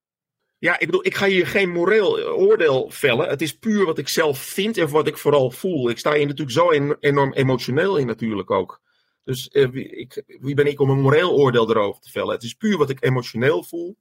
Ja, 0.66 0.80
ik 0.80 0.86
bedoel, 0.86 1.06
ik 1.06 1.16
ga 1.16 1.26
hier 1.26 1.48
geen 1.48 1.72
moreel 1.72 2.20
oordeel 2.20 2.90
vellen. 2.90 3.30
Het 3.30 3.42
is 3.42 3.58
puur 3.58 3.86
wat 3.86 3.98
ik 3.98 4.10
zelf 4.10 4.40
vind 4.40 4.78
en 4.78 4.90
wat 4.90 5.08
ik 5.08 5.18
vooral 5.18 5.52
voel. 5.52 5.90
Ik 5.90 5.98
sta 5.98 6.14
hier 6.14 6.26
natuurlijk 6.26 6.58
zo 6.58 6.72
enorm 7.00 7.34
emotioneel 7.34 7.98
in 7.98 8.08
natuurlijk 8.08 8.52
ook. 8.52 8.82
Dus 9.24 9.50
uh, 9.52 9.70
wie, 9.70 9.90
ik, 9.90 10.24
wie, 10.26 10.56
ben 10.56 10.68
ik 10.68 10.80
om 10.80 10.90
een 10.90 11.02
moreel 11.02 11.32
oordeel 11.32 11.70
erover 11.70 12.02
te 12.02 12.12
vellen? 12.12 12.34
Het 12.34 12.44
is 12.44 12.54
puur 12.54 12.78
wat 12.78 12.90
ik 12.90 13.04
emotioneel 13.04 13.64
voel. 13.64 13.98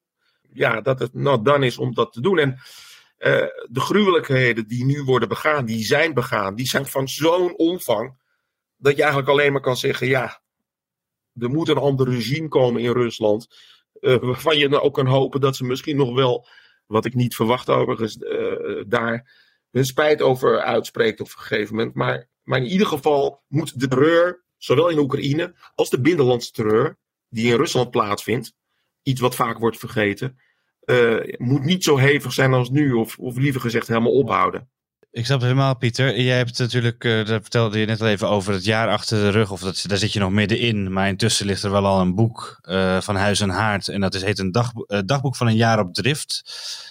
Ja, 0.53 0.81
dat 0.81 0.99
het 0.99 1.15
nou 1.15 1.43
dan 1.43 1.63
is 1.63 1.79
om 1.79 1.95
dat 1.95 2.13
te 2.13 2.21
doen. 2.21 2.39
En 2.39 2.51
uh, 2.51 2.59
de 3.69 3.81
gruwelijkheden 3.81 4.69
die 4.69 4.85
nu 4.85 5.03
worden 5.03 5.29
begaan, 5.29 5.65
die 5.65 5.85
zijn 5.85 6.15
begaan, 6.15 6.55
die 6.55 6.67
zijn 6.67 6.87
van 6.87 7.09
zo'n 7.09 7.57
omvang. 7.57 8.17
Dat 8.77 8.97
je 8.97 9.03
eigenlijk 9.03 9.31
alleen 9.31 9.53
maar 9.53 9.61
kan 9.61 9.77
zeggen: 9.77 10.07
ja, 10.07 10.43
er 11.39 11.51
moet 11.51 11.69
een 11.69 11.77
ander 11.77 12.09
regime 12.09 12.49
komen 12.49 12.83
in 12.83 12.93
Rusland. 12.93 13.47
Uh, 14.01 14.17
waarvan 14.17 14.59
je 14.59 14.69
dan 14.69 14.81
ook 14.81 14.95
kan 14.95 15.07
hopen 15.07 15.41
dat 15.41 15.57
ze 15.57 15.65
misschien 15.65 15.97
nog 15.97 16.15
wel, 16.15 16.47
wat 16.87 17.05
ik 17.05 17.15
niet 17.15 17.35
verwacht 17.35 17.69
overigens, 17.69 18.19
daar 18.87 19.31
hun 19.71 19.85
spijt 19.85 20.23
over 20.23 20.61
uitspreekt 20.61 21.21
op 21.21 21.27
een 21.27 21.33
gegeven 21.33 21.77
moment. 21.77 21.95
Maar, 21.95 22.29
maar 22.43 22.59
in 22.59 22.67
ieder 22.67 22.87
geval 22.87 23.43
moet 23.49 23.81
de 23.81 23.89
terreur 23.89 24.45
zowel 24.57 24.89
in 24.89 24.99
Oekraïne 24.99 25.55
als 25.75 25.91
de 25.91 26.01
binnenlandse 26.01 26.53
terreur 26.53 26.99
die 27.29 27.51
in 27.51 27.57
Rusland 27.57 27.91
plaatsvindt, 27.91 28.55
iets 29.03 29.21
wat 29.21 29.35
vaak 29.35 29.59
wordt 29.59 29.79
vergeten, 29.79 30.39
uh, 30.85 31.37
moet 31.37 31.65
niet 31.65 31.85
zo 31.85 31.97
hevig 31.97 32.33
zijn 32.33 32.53
als 32.53 32.71
nu, 32.71 32.93
of, 32.93 33.19
of 33.19 33.37
liever 33.37 33.61
gezegd 33.61 33.89
helemaal 33.89 34.13
ophouden. 34.13 34.71
Ik 35.15 35.25
snap 35.25 35.41
het 35.41 35.49
helemaal, 35.49 35.77
Pieter. 35.77 36.21
Jij 36.21 36.37
hebt 36.37 36.59
natuurlijk, 36.59 37.05
uh, 37.05 37.27
daar 37.27 37.41
vertelde 37.41 37.79
je 37.79 37.87
net 37.87 38.01
al 38.01 38.07
even 38.07 38.29
over 38.29 38.53
het 38.53 38.65
jaar 38.65 38.89
achter 38.89 39.19
de 39.19 39.29
rug, 39.29 39.51
of 39.51 39.61
dat, 39.61 39.85
daar 39.87 39.99
zit 39.99 40.13
je 40.13 40.19
nog 40.19 40.31
middenin. 40.31 40.93
Maar 40.93 41.09
intussen 41.09 41.47
ligt 41.47 41.63
er 41.63 41.71
wel 41.71 41.87
al 41.87 42.01
een 42.01 42.15
boek 42.15 42.59
uh, 42.63 43.01
van 43.01 43.17
Huis 43.17 43.41
en 43.41 43.49
Haard. 43.49 43.89
En 43.89 44.01
dat 44.01 44.15
is, 44.15 44.23
heet 44.23 44.39
een 44.39 44.57
uh, 44.87 44.99
dagboek 45.07 45.37
van 45.37 45.47
een 45.47 45.57
jaar 45.57 45.79
op 45.79 45.95
drift. 45.95 46.43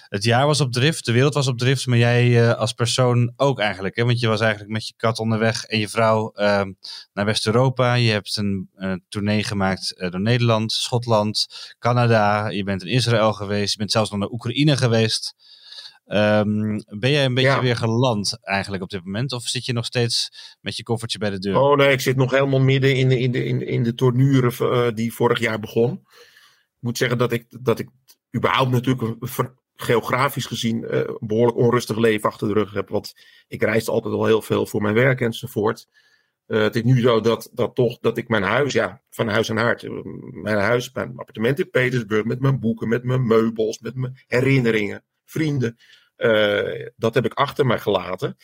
Het 0.08 0.24
jaar 0.24 0.46
was 0.46 0.60
op 0.60 0.72
drift, 0.72 1.04
de 1.04 1.12
wereld 1.12 1.34
was 1.34 1.46
op 1.46 1.58
drift, 1.58 1.86
maar 1.86 1.98
jij 1.98 2.54
als 2.54 2.72
persoon 2.72 3.32
ook 3.36 3.60
eigenlijk. 3.60 3.96
Hè? 3.96 4.04
Want 4.04 4.20
je 4.20 4.28
was 4.28 4.40
eigenlijk 4.40 4.72
met 4.72 4.86
je 4.86 4.94
kat 4.96 5.18
onderweg 5.18 5.64
en 5.64 5.78
je 5.78 5.88
vrouw 5.88 6.30
ehm, 6.30 6.72
naar 7.12 7.24
West-Europa. 7.24 7.94
Je 7.94 8.10
hebt 8.10 8.36
een 8.36 8.68
tournee 9.08 9.44
gemaakt 9.44 9.94
door 10.10 10.20
Nederland, 10.20 10.72
Schotland, 10.72 11.46
Canada. 11.78 12.48
Je 12.48 12.64
bent 12.64 12.82
in 12.82 12.88
Israël 12.88 13.32
geweest. 13.32 13.72
Je 13.72 13.78
bent 13.78 13.92
zelfs 13.92 14.10
nog 14.10 14.18
naar 14.18 14.30
Oekraïne 14.30 14.76
geweest. 14.76 15.34
Um, 16.06 16.84
ben 16.98 17.10
jij 17.10 17.24
een 17.24 17.34
beetje 17.34 17.60
weer 17.60 17.76
geland 17.76 18.38
eigenlijk 18.40 18.82
op 18.82 18.90
dit 18.90 19.04
moment? 19.04 19.32
Of 19.32 19.42
zit 19.42 19.64
je 19.64 19.72
nog 19.72 19.84
steeds 19.84 20.30
met 20.60 20.76
je 20.76 20.82
koffertje 20.82 21.18
bij 21.18 21.30
de 21.30 21.38
deur? 21.38 21.56
Oh 21.56 21.76
nee, 21.76 21.92
ik 21.92 22.00
zit 22.00 22.16
nog 22.16 22.30
helemaal 22.30 22.60
midden 22.60 22.96
in 22.96 23.08
de, 23.08 23.18
in 23.18 23.30
de, 23.30 23.44
in 23.44 23.58
de, 23.58 23.64
in 23.64 23.82
de 23.82 23.94
tournure 23.94 24.52
uh, 24.60 24.94
die 24.94 25.12
vorig 25.12 25.38
jaar 25.38 25.58
begon. 25.58 25.92
Ik 25.92 26.80
moet 26.80 26.98
zeggen 26.98 27.18
dat 27.18 27.32
ik, 27.32 27.46
dat 27.64 27.78
ik 27.78 27.88
überhaupt 28.36 28.70
natuurlijk 28.70 29.18
geografisch 29.74 30.46
gezien 30.46 30.82
uh, 30.82 30.90
een 30.90 31.16
behoorlijk 31.20 31.58
onrustig 31.58 31.96
leven 31.96 32.28
achter 32.28 32.48
de 32.48 32.54
rug 32.54 32.72
heb. 32.72 32.88
Want 32.88 33.12
ik 33.48 33.62
reis 33.62 33.88
altijd 33.88 34.14
al 34.14 34.24
heel 34.24 34.42
veel 34.42 34.66
voor 34.66 34.82
mijn 34.82 34.94
werk 34.94 35.20
enzovoort. 35.20 35.86
Uh, 36.46 36.62
het 36.62 36.76
is 36.76 36.82
nu 36.82 37.00
zo 37.00 37.20
dat, 37.20 37.50
dat 37.52 37.74
toch 37.74 37.98
dat 37.98 38.18
ik 38.18 38.28
mijn 38.28 38.42
huis, 38.42 38.72
ja, 38.72 39.02
van 39.10 39.28
huis 39.28 39.48
en 39.48 39.56
haard, 39.56 39.86
mijn 40.42 40.58
huis, 40.58 40.92
mijn 40.92 41.16
appartement 41.16 41.58
in 41.58 41.70
Petersburg, 41.70 42.24
met 42.24 42.40
mijn 42.40 42.60
boeken, 42.60 42.88
met 42.88 43.04
mijn 43.04 43.26
meubels, 43.26 43.78
met 43.78 43.94
mijn 43.94 44.22
herinneringen, 44.26 45.04
vrienden, 45.24 45.78
uh, 46.16 46.88
dat 46.96 47.14
heb 47.14 47.24
ik 47.24 47.34
achter 47.34 47.66
mij 47.66 47.78
gelaten. 47.78 48.36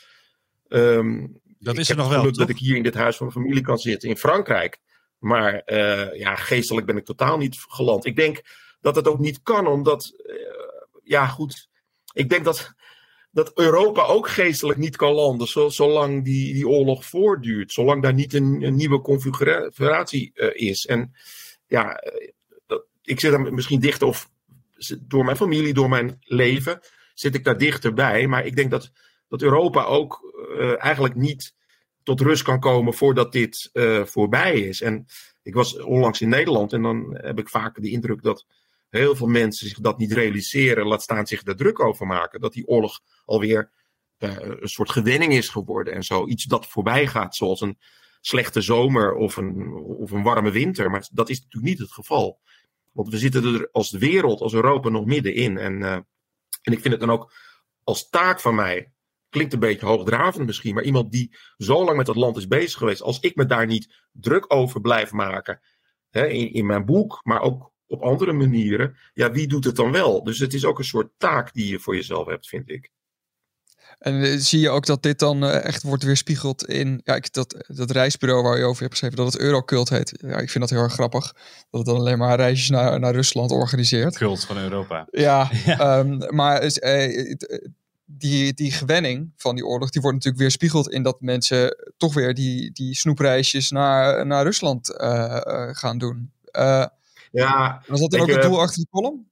Um, 0.68 1.40
dat 1.58 1.78
is 1.78 1.88
er 1.88 1.96
nog 1.96 2.08
wel. 2.08 2.32
dat 2.32 2.48
ik 2.48 2.58
hier 2.58 2.76
in 2.76 2.82
dit 2.82 2.94
huis 2.94 3.16
van 3.16 3.26
mijn 3.26 3.38
familie 3.38 3.62
kan 3.62 3.78
zitten 3.78 4.08
in 4.08 4.16
Frankrijk. 4.16 4.80
Maar 5.18 5.62
uh, 5.66 6.18
ja, 6.18 6.34
geestelijk 6.34 6.86
ben 6.86 6.96
ik 6.96 7.04
totaal 7.04 7.36
niet 7.36 7.56
geland. 7.68 8.04
Ik 8.04 8.16
denk 8.16 8.42
dat 8.80 8.96
het 8.96 9.08
ook 9.08 9.18
niet 9.18 9.42
kan, 9.42 9.66
omdat, 9.66 10.12
ja, 11.02 11.26
goed. 11.26 11.68
Ik 12.12 12.28
denk 12.28 12.44
dat 12.44 12.74
dat 13.30 13.50
Europa 13.54 14.04
ook 14.04 14.28
geestelijk 14.28 14.78
niet 14.78 14.96
kan 14.96 15.12
landen 15.12 15.72
zolang 15.72 16.24
die, 16.24 16.52
die 16.52 16.68
oorlog 16.68 17.04
voortduurt. 17.04 17.72
Zolang 17.72 18.02
daar 18.02 18.14
niet 18.14 18.34
een, 18.34 18.62
een 18.62 18.74
nieuwe 18.74 19.00
configuratie 19.00 20.32
is. 20.52 20.86
En 20.86 21.12
ja, 21.66 22.02
dat, 22.66 22.84
ik 23.02 23.20
zit 23.20 23.30
daar 23.30 23.54
misschien 23.54 23.80
dichter, 23.80 24.06
of 24.06 24.30
door 25.00 25.24
mijn 25.24 25.36
familie, 25.36 25.74
door 25.74 25.88
mijn 25.88 26.16
leven, 26.20 26.80
zit 27.14 27.34
ik 27.34 27.44
daar 27.44 27.58
dichterbij. 27.58 28.26
Maar 28.26 28.46
ik 28.46 28.56
denk 28.56 28.70
dat, 28.70 28.92
dat 29.28 29.42
Europa 29.42 29.84
ook 29.84 30.34
uh, 30.58 30.84
eigenlijk 30.84 31.14
niet 31.14 31.54
tot 32.02 32.20
rust 32.20 32.42
kan 32.42 32.60
komen 32.60 32.94
voordat 32.94 33.32
dit 33.32 33.70
uh, 33.72 34.04
voorbij 34.04 34.60
is. 34.60 34.80
En 34.80 35.06
ik 35.42 35.54
was 35.54 35.78
onlangs 35.78 36.20
in 36.20 36.28
Nederland 36.28 36.72
en 36.72 36.82
dan 36.82 37.18
heb 37.20 37.38
ik 37.38 37.48
vaak 37.48 37.82
de 37.82 37.90
indruk 37.90 38.22
dat 38.22 38.46
heel 38.88 39.16
veel 39.16 39.26
mensen 39.26 39.68
zich 39.68 39.80
dat 39.80 39.98
niet 39.98 40.12
realiseren, 40.12 40.86
laat 40.86 41.02
staan 41.02 41.26
zich 41.26 41.46
er 41.46 41.56
druk 41.56 41.80
over 41.80 42.06
maken. 42.06 42.40
Dat 42.40 42.52
die 42.52 42.66
oorlog 42.66 43.00
alweer 43.24 43.70
uh, 44.18 44.36
een 44.38 44.68
soort 44.68 44.90
gewenning 44.90 45.32
is 45.32 45.48
geworden 45.48 45.94
en 45.94 46.02
zo. 46.02 46.26
Iets 46.26 46.44
dat 46.44 46.66
voorbij 46.66 47.06
gaat, 47.06 47.36
zoals 47.36 47.60
een 47.60 47.78
slechte 48.20 48.60
zomer 48.60 49.14
of 49.14 49.36
een, 49.36 49.72
of 49.74 50.10
een 50.10 50.22
warme 50.22 50.50
winter. 50.50 50.90
Maar 50.90 51.08
dat 51.12 51.28
is 51.28 51.40
natuurlijk 51.40 51.72
niet 51.72 51.78
het 51.78 51.92
geval. 51.92 52.40
Want 53.00 53.12
we 53.12 53.18
zitten 53.18 53.54
er 53.54 53.68
als 53.72 53.90
wereld, 53.90 54.40
als 54.40 54.52
Europa 54.52 54.88
nog 54.88 55.04
middenin. 55.04 55.58
En, 55.58 55.80
uh, 55.80 55.92
en 56.62 56.72
ik 56.72 56.80
vind 56.80 56.84
het 56.84 57.00
dan 57.00 57.10
ook 57.10 57.32
als 57.84 58.08
taak 58.08 58.40
van 58.40 58.54
mij, 58.54 58.92
klinkt 59.28 59.52
een 59.52 59.58
beetje 59.58 59.86
hoogdravend 59.86 60.46
misschien, 60.46 60.74
maar 60.74 60.84
iemand 60.84 61.12
die 61.12 61.34
zo 61.56 61.84
lang 61.84 61.96
met 61.96 62.06
dat 62.06 62.16
land 62.16 62.36
is 62.36 62.46
bezig 62.46 62.78
geweest, 62.78 63.02
als 63.02 63.20
ik 63.20 63.36
me 63.36 63.46
daar 63.46 63.66
niet 63.66 64.08
druk 64.12 64.54
over 64.54 64.80
blijf 64.80 65.12
maken, 65.12 65.60
hè, 66.10 66.26
in, 66.26 66.52
in 66.52 66.66
mijn 66.66 66.84
boek, 66.84 67.20
maar 67.22 67.40
ook 67.40 67.72
op 67.86 68.02
andere 68.02 68.32
manieren, 68.32 68.96
ja, 69.12 69.32
wie 69.32 69.46
doet 69.46 69.64
het 69.64 69.76
dan 69.76 69.92
wel? 69.92 70.24
Dus 70.24 70.38
het 70.38 70.54
is 70.54 70.64
ook 70.64 70.78
een 70.78 70.84
soort 70.84 71.12
taak 71.16 71.52
die 71.52 71.68
je 71.68 71.78
voor 71.78 71.94
jezelf 71.94 72.26
hebt, 72.26 72.48
vind 72.48 72.70
ik. 72.70 72.90
En 74.00 74.14
uh, 74.14 74.38
zie 74.38 74.60
je 74.60 74.70
ook 74.70 74.86
dat 74.86 75.02
dit 75.02 75.18
dan 75.18 75.44
uh, 75.44 75.64
echt 75.64 75.82
wordt 75.82 76.02
weerspiegeld 76.02 76.66
in 76.66 77.00
ja, 77.04 77.14
ik, 77.14 77.32
dat, 77.32 77.64
dat 77.68 77.90
reisbureau 77.90 78.42
waar 78.42 78.58
je 78.58 78.64
over 78.64 78.80
hebt 78.80 78.90
geschreven, 78.92 79.16
dat 79.16 79.32
het 79.32 79.42
Eurocult 79.42 79.88
heet. 79.88 80.18
Ja, 80.20 80.38
ik 80.38 80.50
vind 80.50 80.60
dat 80.60 80.70
heel 80.70 80.82
erg 80.82 80.92
grappig. 80.92 81.32
Dat 81.70 81.80
het 81.80 81.84
dan 81.84 81.96
alleen 81.96 82.18
maar 82.18 82.36
reisjes 82.36 82.68
naar, 82.70 83.00
naar 83.00 83.12
Rusland 83.12 83.50
organiseert. 83.50 84.16
Cult 84.16 84.44
van 84.44 84.58
Europa. 84.58 85.06
Ja, 85.10 85.50
ja. 85.66 85.98
Um, 85.98 86.34
maar 86.34 86.62
uh, 86.62 87.34
die, 88.04 88.54
die 88.54 88.72
gewenning 88.72 89.32
van 89.36 89.54
die 89.54 89.66
oorlog, 89.66 89.90
die 89.90 90.00
wordt 90.00 90.16
natuurlijk 90.16 90.42
weerspiegeld 90.42 90.90
in 90.90 91.02
dat 91.02 91.20
mensen 91.20 91.76
toch 91.96 92.14
weer 92.14 92.34
die, 92.34 92.72
die 92.72 92.94
snoepreisjes 92.94 93.70
naar, 93.70 94.26
naar 94.26 94.42
Rusland 94.42 94.94
gaan 95.72 95.98
doen. 95.98 96.32
Ja, 97.32 97.82
Was 97.86 98.00
dat 98.00 98.10
dan 98.10 98.20
ook 98.20 98.30
het 98.30 98.42
doel 98.42 98.60
achter 98.60 98.76
die 98.76 98.88
column? 98.90 99.29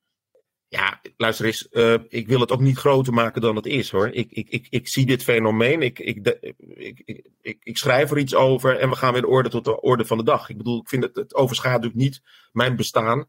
Ja, 0.71 1.01
luister 1.17 1.47
eens, 1.47 1.69
uh, 1.71 1.95
ik 2.09 2.29
wil 2.29 2.41
het 2.41 2.51
ook 2.51 2.61
niet 2.61 2.79
groter 2.79 3.13
maken 3.13 3.41
dan 3.41 3.57
het 3.57 3.67
is 3.67 3.91
hoor. 3.91 4.09
Ik, 4.09 4.31
ik, 4.31 4.49
ik, 4.49 4.67
ik 4.71 4.89
zie 4.89 5.07
dit 5.07 5.23
fenomeen, 5.23 5.83
ik, 5.83 5.99
ik, 5.99 6.39
ik, 6.75 7.23
ik, 7.41 7.59
ik, 7.63 7.77
schrijf 7.77 8.11
er 8.11 8.19
iets 8.19 8.35
over 8.35 8.79
en 8.79 8.89
we 8.89 8.97
gaan 8.97 9.13
weer 9.13 9.23
de 9.23 9.29
orde 9.29 9.49
tot 9.49 9.65
de 9.65 9.81
orde 9.81 10.05
van 10.05 10.19
de 10.19 10.25
dag. 10.25 10.49
Ik 10.49 10.57
bedoel, 10.57 10.81
ik 10.81 10.89
vind 10.89 11.03
het, 11.03 11.17
het 11.17 11.35
overschaduwt 11.35 11.95
niet 11.95 12.21
mijn 12.53 12.77
bestaan. 12.77 13.29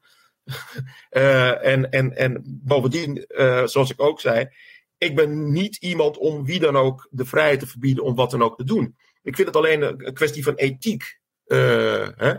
uh, 1.12 1.65
en, 1.74 1.89
en, 1.91 2.15
en 2.15 2.60
bovendien, 2.63 3.25
uh, 3.27 3.65
zoals 3.65 3.91
ik 3.91 4.01
ook 4.01 4.22
zei, 4.22 4.50
ik 4.98 5.15
ben 5.15 5.51
niet 5.51 5.75
iemand 5.75 6.17
om 6.17 6.46
wie 6.46 6.60
dan 6.60 6.75
ook 6.75 7.08
de 7.12 7.25
vrijheid 7.25 7.60
te 7.60 7.67
verbieden 7.67 8.03
om 8.03 8.15
wat 8.15 8.31
dan 8.31 8.43
ook 8.43 8.58
te 8.58 8.63
doen. 8.63 8.98
Ik 9.22 9.36
vind 9.36 9.48
het 9.48 9.58
alleen 9.58 9.81
een, 9.81 10.08
een 10.08 10.13
kwestie 10.13 10.43
van 10.43 10.55
ethiek. 10.55 11.19
Hè? 11.46 12.34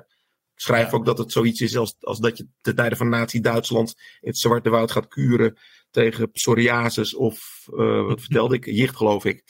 Schrijf 0.61 0.93
ook 0.93 1.05
dat 1.05 1.19
het 1.19 1.33
zoiets 1.33 1.61
is 1.61 1.77
als, 1.77 1.97
als 2.01 2.19
dat 2.19 2.37
je 2.37 2.47
ten 2.61 2.75
tijde 2.75 2.97
van 2.97 3.09
Nazi-Duitsland 3.09 3.95
in 4.21 4.29
het 4.29 4.39
Zwarte 4.39 4.71
Woud 4.71 4.91
gaat 4.91 5.09
kuren 5.09 5.57
tegen 5.91 6.31
psoriasis 6.31 7.15
of, 7.15 7.67
uh, 7.75 8.07
wat 8.07 8.21
vertelde 8.27 8.55
ik, 8.55 8.65
jicht 8.65 8.97
geloof 8.97 9.25
ik. 9.25 9.43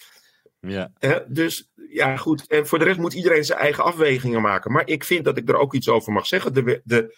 Ja. 0.60 0.92
Uh, 1.00 1.16
dus 1.28 1.70
ja, 1.88 2.16
goed. 2.16 2.46
En 2.46 2.66
voor 2.66 2.78
de 2.78 2.84
rest 2.84 2.98
moet 2.98 3.12
iedereen 3.12 3.44
zijn 3.44 3.58
eigen 3.58 3.84
afwegingen 3.84 4.42
maken. 4.42 4.72
Maar 4.72 4.86
ik 4.86 5.04
vind 5.04 5.24
dat 5.24 5.38
ik 5.38 5.48
er 5.48 5.56
ook 5.56 5.74
iets 5.74 5.88
over 5.88 6.12
mag 6.12 6.26
zeggen. 6.26 6.54
De, 6.54 6.80
de, 6.84 7.16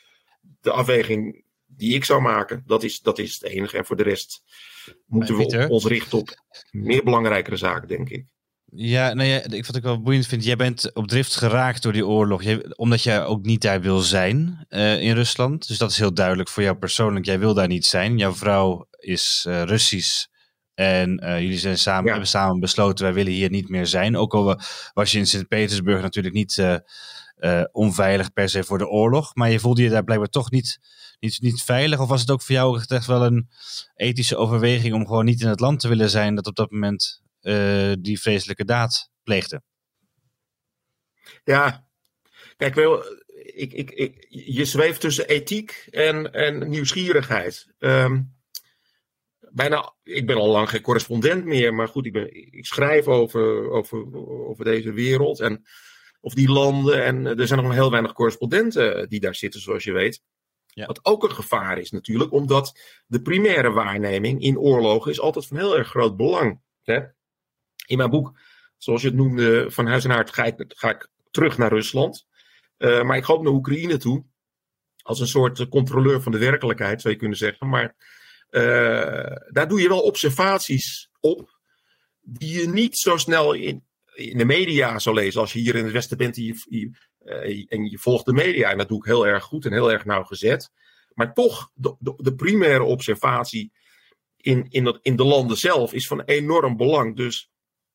de 0.61 0.71
afweging 0.71 1.45
die 1.67 1.95
ik 1.95 2.05
zou 2.05 2.23
maken, 2.23 2.63
dat 2.67 2.83
is, 2.83 3.01
dat 3.01 3.19
is 3.19 3.35
het 3.35 3.43
enige. 3.43 3.77
En 3.77 3.85
voor 3.85 3.97
de 3.97 4.03
rest 4.03 4.43
moeten 5.07 5.37
we 5.37 5.69
ons 5.69 5.85
richten 5.85 6.19
op 6.19 6.29
meer 6.71 7.05
belangrijkere 7.05 7.57
zaken, 7.57 7.89
denk 7.89 8.09
ik. 8.09 8.27
Ja, 8.75 9.13
nou 9.13 9.29
ja, 9.29 9.43
ik, 9.43 9.67
wat 9.67 9.77
ik 9.77 9.83
wel 9.83 10.03
boeiend 10.03 10.27
vind, 10.27 10.45
jij 10.45 10.57
bent 10.57 10.95
op 10.95 11.09
drift 11.09 11.37
geraakt 11.37 11.83
door 11.83 11.93
die 11.93 12.07
oorlog, 12.07 12.43
jij, 12.43 12.77
omdat 12.77 13.03
jij 13.03 13.25
ook 13.25 13.45
niet 13.45 13.63
daar 13.63 13.81
wil 13.81 13.99
zijn 13.99 14.67
uh, 14.69 15.01
in 15.01 15.15
Rusland. 15.15 15.69
Dus 15.69 15.79
dat 15.79 15.91
is 15.91 15.99
heel 15.99 16.15
duidelijk 16.15 16.49
voor 16.49 16.63
jou 16.63 16.77
persoonlijk. 16.77 17.27
Jij 17.27 17.39
wil 17.39 17.55
daar 17.55 17.67
niet 17.67 17.87
zijn. 17.87 18.19
Jouw 18.19 18.35
vrouw 18.35 18.89
is 18.91 19.45
uh, 19.49 19.63
Russisch 19.63 20.27
en 20.75 21.25
uh, 21.25 21.41
jullie 21.41 21.59
zijn 21.59 21.79
samen, 21.79 22.05
ja. 22.05 22.11
hebben 22.11 22.29
samen 22.29 22.61
besloten, 22.61 23.05
wij 23.05 23.15
willen 23.15 23.33
hier 23.33 23.51
niet 23.51 23.69
meer 23.69 23.87
zijn. 23.87 24.17
Ook 24.17 24.35
al 24.35 24.61
was 24.95 25.13
je 25.13 25.19
in 25.19 25.27
Sint-Petersburg 25.27 26.03
natuurlijk 26.03 26.35
niet 26.35 26.83
onveilig 27.73 28.33
per 28.33 28.49
se 28.49 28.65
voor 28.65 28.79
de 28.79 28.89
oorlog, 28.89 29.35
maar 29.35 29.51
je 29.51 29.61
voelde 29.61 29.83
je 29.83 29.89
daar 29.89 30.05
blijkbaar 30.05 30.29
toch 30.29 30.51
niet, 30.51 30.79
niet, 31.21 31.41
niet 31.41 31.63
veilig. 31.63 32.01
Of 32.01 32.09
was 32.09 32.21
het 32.21 32.31
ook 32.31 32.43
voor 32.43 32.55
jou 32.55 32.83
echt 32.87 33.07
wel 33.07 33.25
een 33.25 33.49
ethische 33.95 34.37
overweging 34.37 34.95
om 34.95 35.07
gewoon 35.07 35.25
niet 35.25 35.41
in 35.41 35.49
het 35.49 35.61
land 35.61 35.81
te 35.81 35.89
willen 35.89 36.11
zijn 36.11 36.35
dat 36.35 36.47
op 36.47 36.57
dat 36.57 36.71
moment 36.71 37.22
die 38.01 38.21
vreselijke 38.21 38.65
daad 38.65 39.11
pleegde. 39.23 39.63
Ja, 41.45 41.89
kijk, 42.57 42.75
wel, 42.75 43.05
ik, 43.55 43.73
ik, 43.73 43.91
ik, 43.91 44.27
je 44.29 44.65
zweeft 44.65 45.01
tussen 45.01 45.29
ethiek 45.29 45.89
en, 45.91 46.33
en 46.33 46.69
nieuwsgierigheid. 46.69 47.75
Um, 47.79 48.35
bijna, 49.53 49.95
ik 50.03 50.27
ben 50.27 50.37
al 50.37 50.49
lang 50.49 50.69
geen 50.69 50.81
correspondent 50.81 51.45
meer, 51.45 51.75
maar 51.75 51.89
goed, 51.89 52.07
ik, 52.07 52.13
ben, 52.13 52.35
ik 52.35 52.67
schrijf 52.67 53.07
over, 53.07 53.71
over, 53.71 54.17
over 54.49 54.65
deze 54.65 54.93
wereld 54.93 55.41
en 55.41 55.65
of 56.21 56.35
die 56.35 56.51
landen. 56.51 57.05
En 57.05 57.27
er 57.27 57.47
zijn 57.47 57.63
nog 57.63 57.73
heel 57.73 57.91
weinig 57.91 58.13
correspondenten 58.13 59.09
die 59.09 59.21
daar 59.21 59.35
zitten, 59.35 59.61
zoals 59.61 59.85
je 59.85 59.93
weet. 59.93 60.23
Ja. 60.67 60.87
Wat 60.87 61.05
ook 61.05 61.23
een 61.23 61.35
gevaar 61.35 61.79
is 61.79 61.91
natuurlijk, 61.91 62.33
omdat 62.33 62.79
de 63.07 63.23
primaire 63.23 63.71
waarneming 63.71 64.43
in 64.43 64.59
oorlogen 64.59 65.11
is 65.11 65.21
altijd 65.21 65.47
van 65.47 65.57
heel 65.57 65.79
erg 65.79 65.89
groot 65.89 66.17
belang. 66.17 66.61
Hè? 66.83 67.01
In 67.93 67.99
mijn 67.99 68.11
boek, 68.11 68.39
zoals 68.77 69.03
je 69.03 69.09
het 69.09 69.17
noemde, 69.17 69.71
van 69.71 69.87
huis 69.87 70.05
en 70.05 70.11
haard, 70.11 70.33
ga 70.33 70.45
ik, 70.45 70.65
ga 70.69 70.91
ik 70.91 71.11
terug 71.31 71.59
naar 71.59 71.73
Rusland. 71.73 72.27
Uh, 72.79 73.03
maar 73.03 73.17
ik 73.17 73.25
ga 73.25 73.33
ook 73.33 73.43
naar 73.43 73.53
Oekraïne 73.53 73.97
toe. 73.97 74.25
Als 75.03 75.21
een 75.21 75.27
soort 75.27 75.69
controleur 75.69 76.23
van 76.23 76.33
de 76.33 76.39
werkelijkheid, 76.39 77.01
zou 77.01 77.13
je 77.13 77.19
kunnen 77.19 77.39
zeggen. 77.39 77.69
Maar 77.69 77.95
uh, 78.51 79.37
daar 79.51 79.69
doe 79.69 79.81
je 79.81 79.89
wel 79.89 80.01
observaties 80.01 81.11
op. 81.21 81.59
Die 82.21 82.61
je 82.61 82.69
niet 82.69 82.99
zo 82.99 83.17
snel 83.17 83.53
in, 83.53 83.85
in 84.15 84.39
de 84.39 84.45
media 84.45 84.99
zou 84.99 85.15
lezen. 85.15 85.41
Als 85.41 85.53
je 85.53 85.59
hier 85.59 85.75
in 85.75 85.85
het 85.85 85.93
Westen 85.93 86.17
bent 86.17 86.37
en 86.37 86.43
je, 86.43 86.91
en 87.69 87.85
je 87.85 87.99
volgt 87.99 88.25
de 88.25 88.33
media. 88.33 88.71
En 88.71 88.79
dat 88.79 88.89
doe 88.89 88.99
ik 88.99 89.05
heel 89.05 89.27
erg 89.27 89.45
goed 89.45 89.65
en 89.65 89.73
heel 89.73 89.93
erg 89.93 90.05
nauwgezet. 90.05 90.71
Maar 91.15 91.35
toch, 91.35 91.71
de, 91.75 91.97
de, 91.99 92.15
de 92.17 92.35
primaire 92.35 92.83
observatie 92.83 93.73
in, 94.37 94.67
in, 94.69 94.85
dat, 94.85 94.99
in 95.03 95.17
de 95.17 95.25
landen 95.25 95.57
zelf 95.57 95.93
is 95.93 96.07
van 96.07 96.23
enorm 96.23 96.77
belang. 96.77 97.17
Dus 97.17 97.52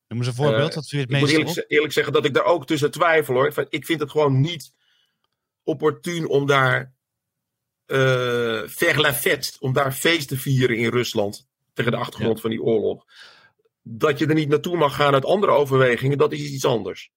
Noem 0.08 0.18
eens 0.18 0.28
een 0.28 0.34
voorbeeld. 0.34 0.70
Uh, 0.70 0.74
wat 0.74 0.90
je 0.90 0.98
het 0.98 1.10
meest 1.10 1.32
ik 1.32 1.38
moet 1.38 1.48
eerlijk, 1.48 1.70
eerlijk, 1.70 1.92
zeggen 1.92 2.12
dat 2.12 2.24
ik 2.24 2.34
daar 2.34 2.44
ook 2.44 2.66
tussen 2.66 2.90
twijfel 2.90 3.34
hoor. 3.34 3.66
Ik 3.68 3.84
vind 3.84 4.00
het 4.00 4.10
gewoon 4.10 4.40
niet 4.40 4.72
opportun 5.62 6.28
om 6.28 6.46
daar 6.46 6.92
uh, 7.86 8.62
om 9.58 9.72
daar 9.72 9.92
feest 9.92 10.28
te 10.28 10.36
vieren 10.36 10.76
in 10.76 10.90
Rusland. 10.90 11.46
Tegen 11.72 11.92
de 11.92 11.98
achtergrond 11.98 12.36
ja. 12.36 12.40
van 12.40 12.50
die 12.50 12.62
oorlog. 12.62 13.04
Dat 13.82 14.18
je 14.18 14.26
er 14.26 14.34
niet 14.34 14.48
naartoe 14.48 14.76
mag 14.76 14.94
gaan 14.94 15.14
uit 15.14 15.24
andere 15.24 15.52
overwegingen, 15.52 16.18
dat 16.18 16.32
is 16.32 16.50
iets 16.50 16.64
anders. 16.64 17.10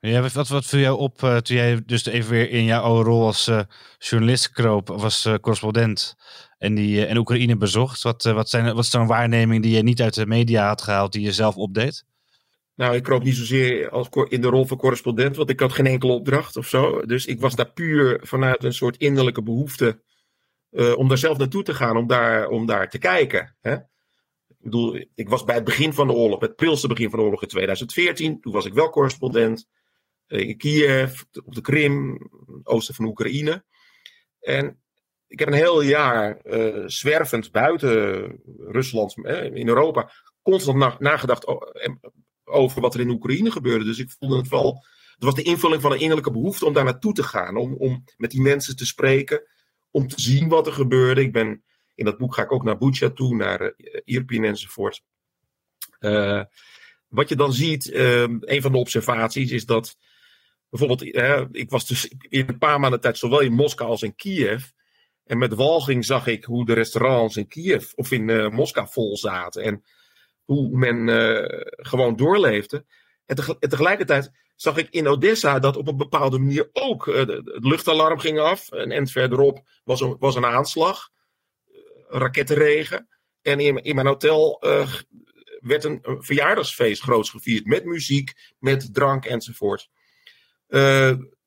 Ja, 0.00 0.20
wat, 0.20 0.48
wat 0.48 0.66
viel 0.66 0.80
jou 0.80 0.98
op 0.98 1.22
uh, 1.22 1.36
toen 1.36 1.56
jij 1.56 1.82
dus 1.86 2.06
even 2.06 2.30
weer 2.30 2.50
in 2.50 2.64
jouw 2.64 2.82
oude 2.82 3.10
rol 3.10 3.24
als 3.26 3.48
uh, 3.48 3.60
journalist 3.98 4.50
kroop, 4.50 4.90
of 4.90 5.02
als 5.02 5.26
uh, 5.26 5.34
correspondent 5.34 6.14
en, 6.58 6.74
die, 6.74 7.06
en 7.06 7.16
Oekraïne 7.16 7.56
bezocht? 7.56 8.02
Wat, 8.02 8.24
wat, 8.24 8.48
zijn, 8.48 8.74
wat 8.74 8.84
is 8.84 8.92
een 8.92 9.06
waarneming 9.06 9.62
die 9.62 9.76
je 9.76 9.82
niet 9.82 10.02
uit 10.02 10.14
de 10.14 10.26
media 10.26 10.66
had 10.66 10.82
gehaald, 10.82 11.12
die 11.12 11.22
je 11.22 11.32
zelf 11.32 11.56
opdeed? 11.56 12.04
Nou, 12.76 12.94
ik 12.94 13.02
kroop 13.02 13.22
niet 13.22 13.36
zozeer 13.36 13.90
als 13.90 14.08
in 14.28 14.40
de 14.40 14.48
rol 14.48 14.66
van 14.66 14.76
correspondent, 14.76 15.36
want 15.36 15.50
ik 15.50 15.60
had 15.60 15.72
geen 15.72 15.86
enkele 15.86 16.12
opdracht 16.12 16.56
of 16.56 16.66
zo. 16.66 17.00
Dus 17.06 17.26
ik 17.26 17.40
was 17.40 17.54
daar 17.54 17.72
puur 17.72 18.20
vanuit 18.22 18.64
een 18.64 18.74
soort 18.74 18.96
innerlijke 18.96 19.42
behoefte 19.42 20.02
uh, 20.70 20.96
om 20.96 21.08
daar 21.08 21.18
zelf 21.18 21.38
naartoe 21.38 21.62
te 21.62 21.74
gaan, 21.74 21.96
om 21.96 22.06
daar, 22.06 22.48
om 22.48 22.66
daar 22.66 22.90
te 22.90 22.98
kijken. 22.98 23.56
Hè? 23.60 23.74
Ik 24.48 24.56
bedoel, 24.58 25.06
ik 25.14 25.28
was 25.28 25.44
bij 25.44 25.54
het 25.54 25.64
begin 25.64 25.92
van 25.92 26.06
de 26.06 26.12
oorlog, 26.12 26.40
het 26.40 26.56
prilste 26.56 26.88
begin 26.88 27.10
van 27.10 27.18
de 27.18 27.24
oorlog 27.24 27.42
in 27.42 27.48
2014. 27.48 28.40
Toen 28.40 28.52
was 28.52 28.64
ik 28.64 28.74
wel 28.74 28.90
correspondent. 28.90 29.68
in 30.26 30.56
Kiev, 30.56 31.22
op 31.44 31.54
de 31.54 31.60
Krim, 31.60 32.18
oosten 32.62 32.94
van 32.94 33.04
Oekraïne. 33.04 33.64
En 34.40 34.82
ik 35.26 35.38
heb 35.38 35.48
een 35.48 35.54
heel 35.54 35.80
jaar 35.80 36.40
uh, 36.44 36.82
zwervend 36.86 37.52
buiten 37.52 38.40
Rusland, 38.58 39.16
in 39.52 39.68
Europa, 39.68 40.10
constant 40.42 40.98
nagedacht 40.98 41.46
over 42.46 42.80
wat 42.80 42.94
er 42.94 43.00
in 43.00 43.10
Oekraïne 43.10 43.50
gebeurde. 43.50 43.84
Dus 43.84 43.98
ik 43.98 44.10
voelde 44.18 44.36
het 44.36 44.48
wel. 44.48 44.84
Het 45.14 45.24
was 45.24 45.34
de 45.34 45.42
invulling 45.42 45.82
van 45.82 45.92
een 45.92 46.00
innerlijke 46.00 46.30
behoefte 46.30 46.66
om 46.66 46.72
daar 46.72 46.84
naartoe 46.84 47.12
te 47.12 47.22
gaan. 47.22 47.56
Om, 47.56 47.74
om 47.74 48.04
met 48.16 48.30
die 48.30 48.40
mensen 48.40 48.76
te 48.76 48.86
spreken. 48.86 49.42
Om 49.90 50.08
te 50.08 50.20
zien 50.20 50.48
wat 50.48 50.66
er 50.66 50.72
gebeurde. 50.72 51.20
Ik 51.20 51.32
ben, 51.32 51.64
in 51.94 52.04
dat 52.04 52.18
boek 52.18 52.34
ga 52.34 52.42
ik 52.42 52.52
ook 52.52 52.64
naar 52.64 52.78
Bucha 52.78 53.10
toe, 53.10 53.34
naar 53.34 53.60
uh, 53.62 53.70
Irpin 54.04 54.44
enzovoort. 54.44 55.02
Uh, 56.00 56.42
wat 57.08 57.28
je 57.28 57.36
dan 57.36 57.52
ziet, 57.52 57.86
uh, 57.86 58.20
een 58.22 58.62
van 58.62 58.72
de 58.72 58.78
observaties 58.78 59.50
is 59.50 59.66
dat. 59.66 59.96
Bijvoorbeeld, 60.70 61.02
ik 61.56 61.70
was 61.70 61.86
dus 61.86 62.14
in 62.28 62.48
een 62.48 62.58
paar 62.58 62.80
maanden 62.80 63.00
tijd 63.00 63.18
zowel 63.18 63.40
in 63.40 63.52
Moskou 63.52 63.90
als 63.90 64.02
in 64.02 64.14
Kiev. 64.14 64.64
En 65.24 65.38
met 65.38 65.54
walging 65.54 66.04
zag 66.04 66.26
ik 66.26 66.44
hoe 66.44 66.66
de 66.66 66.72
restaurants 66.72 67.36
in 67.36 67.48
Kiev 67.48 67.92
of 67.94 68.10
in 68.10 68.54
Moskou 68.54 68.86
vol 68.90 69.16
zaten. 69.16 69.62
En 69.62 69.84
hoe 70.46 70.76
men 70.76 71.08
uh, 71.08 71.60
gewoon 71.76 72.16
doorleefde. 72.16 72.84
En, 73.26 73.36
tegelijkertijd 73.58 74.30
zag 74.54 74.76
ik 74.76 74.90
in 74.90 75.08
Odessa 75.08 75.58
dat 75.58 75.76
op 75.76 75.88
een 75.88 75.96
bepaalde 75.96 76.38
manier 76.38 76.70
ook 76.72 77.06
uh, 77.06 77.16
het 77.16 77.64
luchtalarm 77.64 78.18
ging 78.18 78.38
af. 78.38 78.70
En, 78.70 78.90
en 78.90 79.06
verderop 79.06 79.62
was 79.84 80.00
een, 80.00 80.16
was 80.18 80.34
een 80.34 80.46
aanslag, 80.46 81.08
rakettenregen. 82.08 83.08
En 83.42 83.60
in, 83.60 83.76
in 83.76 83.94
mijn 83.94 84.06
hotel 84.06 84.62
werd 85.60 85.84
een, 85.84 85.98
een, 86.02 86.22
verjaardagsfeest 86.22 87.02
groots 87.02 87.30
gevierd. 87.30 87.66
Met 87.66 87.84
muziek, 87.84 88.54
met 88.58 88.94
drank 88.94 89.24
enzovoort 89.24 89.88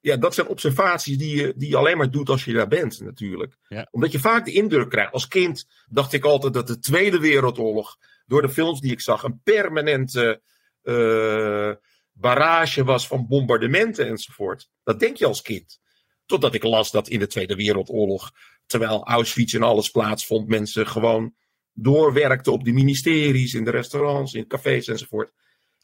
ja, 0.01 0.17
dat 0.17 0.33
zijn 0.33 0.47
observaties 0.47 1.17
die 1.17 1.35
je, 1.35 1.53
die 1.55 1.69
je 1.69 1.77
alleen 1.77 1.97
maar 1.97 2.11
doet 2.11 2.29
als 2.29 2.45
je 2.45 2.53
daar 2.53 2.67
bent, 2.67 3.01
natuurlijk. 3.01 3.57
Omdat 3.91 4.11
je 4.11 4.19
vaak 4.19 4.45
de 4.45 4.51
indruk 4.51 4.89
krijgt. 4.89 5.13
Als 5.13 5.27
kind 5.27 5.67
dacht 5.89 6.13
ik 6.13 6.23
altijd 6.23 6.53
dat 6.53 6.67
de 6.67 6.79
Tweede 6.79 7.19
Wereldoorlog, 7.19 7.97
door 8.25 8.41
de 8.41 8.49
films 8.49 8.79
die 8.79 8.91
ik 8.91 9.01
zag, 9.01 9.23
een 9.23 9.41
permanente 9.43 10.41
uh, 10.83 11.71
barrage 12.11 12.83
was 12.83 13.07
van 13.07 13.27
bombardementen 13.27 14.07
enzovoort. 14.07 14.69
Dat 14.83 14.99
denk 14.99 15.17
je 15.17 15.25
als 15.25 15.41
kind. 15.41 15.79
Totdat 16.25 16.53
ik 16.53 16.63
las 16.63 16.91
dat 16.91 17.07
in 17.07 17.19
de 17.19 17.27
Tweede 17.27 17.55
Wereldoorlog, 17.55 18.31
terwijl 18.65 19.03
Auschwitz 19.05 19.53
en 19.53 19.63
alles 19.63 19.89
plaatsvond, 19.89 20.47
mensen 20.47 20.87
gewoon 20.87 21.33
doorwerkten 21.73 22.51
op 22.51 22.63
de 22.63 22.71
ministeries, 22.71 23.53
in 23.53 23.63
de 23.63 23.71
restaurants, 23.71 24.33
in 24.33 24.47
cafés 24.47 24.87
enzovoort. 24.87 25.31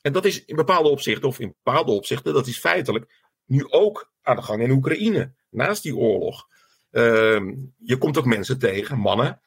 En 0.02 0.14
dat 0.14 0.26
is 0.26 0.46
in 0.46 0.56
bepaalde 0.56 0.90
opzichten, 0.90 1.28
of 1.28 1.40
in 1.40 1.56
bepaalde 1.64 1.92
opzichten, 1.92 2.34
dat 2.34 2.48
is 2.48 2.60
feitelijk 2.60 3.25
nu 3.46 3.66
ook 3.70 4.14
aan 4.22 4.36
de 4.36 4.42
gang 4.42 4.62
in 4.62 4.72
Oekraïne, 4.72 5.34
naast 5.50 5.84
die 5.84 5.96
oorlog. 5.96 6.48
Uh, 6.92 7.52
je 7.78 7.98
komt 7.98 8.18
ook 8.18 8.26
mensen 8.26 8.60
tegen, 8.60 8.98
mannen. 8.98 9.42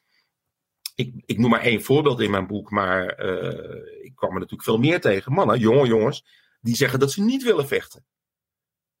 Ik, 0.95 1.13
ik 1.25 1.37
noem 1.37 1.49
maar 1.49 1.61
één 1.61 1.83
voorbeeld 1.83 2.19
in 2.19 2.31
mijn 2.31 2.47
boek, 2.47 2.71
maar 2.71 3.25
uh, 3.25 4.03
ik 4.03 4.15
kwam 4.15 4.29
er 4.29 4.39
natuurlijk 4.39 4.63
veel 4.63 4.77
meer 4.77 5.01
tegen. 5.01 5.33
Mannen, 5.33 5.59
jonge 5.59 5.87
jongens, 5.87 6.25
die 6.61 6.75
zeggen 6.75 6.99
dat 6.99 7.11
ze 7.11 7.21
niet 7.21 7.43
willen 7.43 7.67
vechten. 7.67 8.05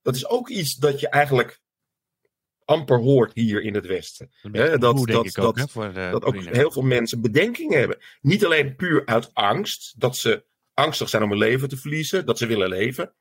Dat 0.01 0.15
is 0.15 0.27
ook 0.27 0.49
iets 0.49 0.75
dat 0.75 0.99
je 0.99 1.09
eigenlijk 1.09 1.61
amper 2.65 2.97
hoort 2.97 3.31
hier 3.33 3.61
in 3.61 3.73
het 3.73 3.85
Westen. 3.85 4.31
dat, 4.41 4.81
dat, 4.81 5.05
dat, 5.07 5.39
ook, 5.39 5.55
dat 5.93 6.23
ook 6.23 6.35
heel 6.35 6.71
veel 6.71 6.81
mensen 6.81 7.21
bedenkingen 7.21 7.79
hebben. 7.79 7.97
Niet 8.21 8.45
alleen 8.45 8.75
puur 8.75 9.05
uit 9.05 9.33
angst, 9.33 9.93
dat 9.97 10.17
ze 10.17 10.45
angstig 10.73 11.09
zijn 11.09 11.23
om 11.23 11.29
hun 11.29 11.37
leven 11.37 11.69
te 11.69 11.77
verliezen, 11.77 12.25
dat 12.25 12.37
ze 12.37 12.45
willen 12.45 12.69
leven. 12.69 13.13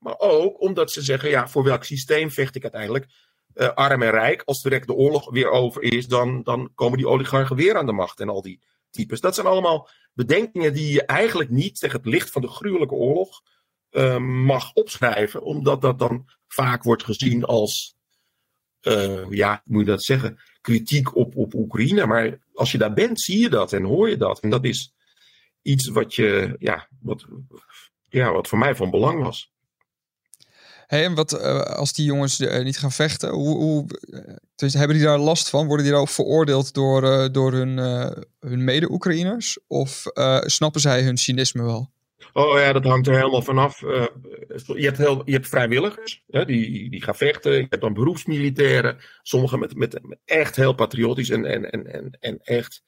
Maar 0.00 0.18
ook 0.18 0.60
omdat 0.60 0.92
ze 0.92 1.02
zeggen, 1.02 1.30
ja, 1.30 1.48
voor 1.48 1.64
welk 1.64 1.84
systeem 1.84 2.30
vecht 2.30 2.54
ik 2.54 2.62
uiteindelijk? 2.62 3.06
Uh, 3.54 3.68
arm 3.68 4.02
en 4.02 4.10
rijk, 4.10 4.42
als 4.44 4.62
direct 4.62 4.86
de 4.86 4.92
oorlog 4.92 5.30
weer 5.30 5.50
over 5.50 5.82
is, 5.82 6.08
dan, 6.08 6.42
dan 6.42 6.70
komen 6.74 6.98
die 6.98 7.08
oligarchen 7.08 7.56
weer 7.56 7.76
aan 7.76 7.86
de 7.86 7.92
macht 7.92 8.20
en 8.20 8.28
al 8.28 8.42
die 8.42 8.60
types. 8.90 9.20
Dat 9.20 9.34
zijn 9.34 9.46
allemaal 9.46 9.88
bedenkingen 10.12 10.72
die 10.72 10.92
je 10.92 11.04
eigenlijk 11.04 11.50
niet 11.50 11.78
tegen 11.80 11.96
het 11.96 12.06
licht 12.06 12.30
van 12.30 12.42
de 12.42 12.48
gruwelijke 12.48 12.94
oorlog 12.94 13.42
uh, 13.90 14.18
mag 14.18 14.72
opschrijven, 14.72 15.42
omdat 15.42 15.82
dat 15.82 15.98
dan 15.98 16.28
vaak 16.48 16.82
wordt 16.82 17.04
gezien 17.04 17.44
als, 17.44 17.96
uh, 18.82 19.30
ja, 19.30 19.62
moet 19.64 19.80
je 19.80 19.90
dat 19.90 20.02
zeggen, 20.02 20.38
kritiek 20.60 21.16
op, 21.16 21.36
op 21.36 21.54
Oekraïne. 21.54 22.06
Maar 22.06 22.38
als 22.54 22.72
je 22.72 22.78
daar 22.78 22.92
bent, 22.92 23.20
zie 23.20 23.40
je 23.40 23.48
dat 23.48 23.72
en 23.72 23.84
hoor 23.84 24.08
je 24.08 24.16
dat. 24.16 24.40
En 24.40 24.50
dat 24.50 24.64
is 24.64 24.94
iets 25.62 25.88
wat, 25.88 26.14
je, 26.14 26.56
ja, 26.58 26.88
wat, 27.00 27.26
ja, 28.08 28.32
wat 28.32 28.48
voor 28.48 28.58
mij 28.58 28.74
van 28.74 28.90
belang 28.90 29.22
was. 29.22 29.52
Hey, 30.90 31.04
en 31.04 31.14
wat 31.14 31.32
uh, 31.32 31.60
als 31.60 31.92
die 31.92 32.04
jongens 32.04 32.40
uh, 32.40 32.62
niet 32.62 32.78
gaan 32.78 32.92
vechten, 32.92 33.30
hoe, 33.30 33.56
hoe 33.56 33.86
dus 34.56 34.74
hebben 34.74 34.96
die 34.96 35.06
daar 35.06 35.18
last 35.18 35.50
van? 35.50 35.66
Worden 35.66 35.84
die 35.84 35.92
daar 35.92 36.02
ook 36.02 36.08
veroordeeld 36.08 36.74
door, 36.74 37.04
uh, 37.04 37.26
door 37.32 37.52
hun, 37.52 37.76
hun 38.40 38.64
mede-Oekraïners? 38.64 39.58
Of 39.66 40.04
snappen 40.40 40.80
zij 40.80 41.02
hun 41.02 41.16
cynisme 41.16 41.62
wel? 41.62 41.90
Oh 42.32 42.58
ja, 42.58 42.72
dat 42.72 42.84
hangt 42.84 43.06
er 43.06 43.14
helemaal 43.14 43.42
vanaf. 43.42 43.80
je, 43.80 44.84
hebt 44.84 44.98
heel, 44.98 45.22
je 45.24 45.32
hebt 45.32 45.48
vrijwilligers, 45.48 46.22
hè, 46.26 46.44
die, 46.44 46.90
die 46.90 47.02
gaan 47.02 47.16
vechten. 47.16 47.52
Je 47.52 47.66
hebt 47.68 47.82
dan 47.82 47.94
beroepsmilitairen. 47.94 48.98
Sommigen 49.22 49.58
met, 49.58 49.76
met, 49.76 50.00
echt 50.24 50.56
heel 50.56 50.72
patriotisch 50.72 51.30
en, 51.30 51.44
en, 51.44 51.70
en, 51.70 52.16
en 52.20 52.38
echt 52.42 52.82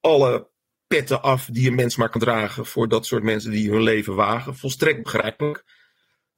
alle 0.00 0.48
petten 0.86 1.22
af 1.22 1.48
die 1.52 1.68
een 1.68 1.74
mens 1.74 1.96
maar 1.96 2.10
kan 2.10 2.20
dragen 2.20 2.66
voor 2.66 2.88
dat 2.88 3.06
soort 3.06 3.22
mensen 3.22 3.50
die 3.50 3.70
hun 3.70 3.82
leven 3.82 4.14
wagen. 4.14 4.56
Volstrekt 4.56 5.02
begrijpelijk. 5.02 5.64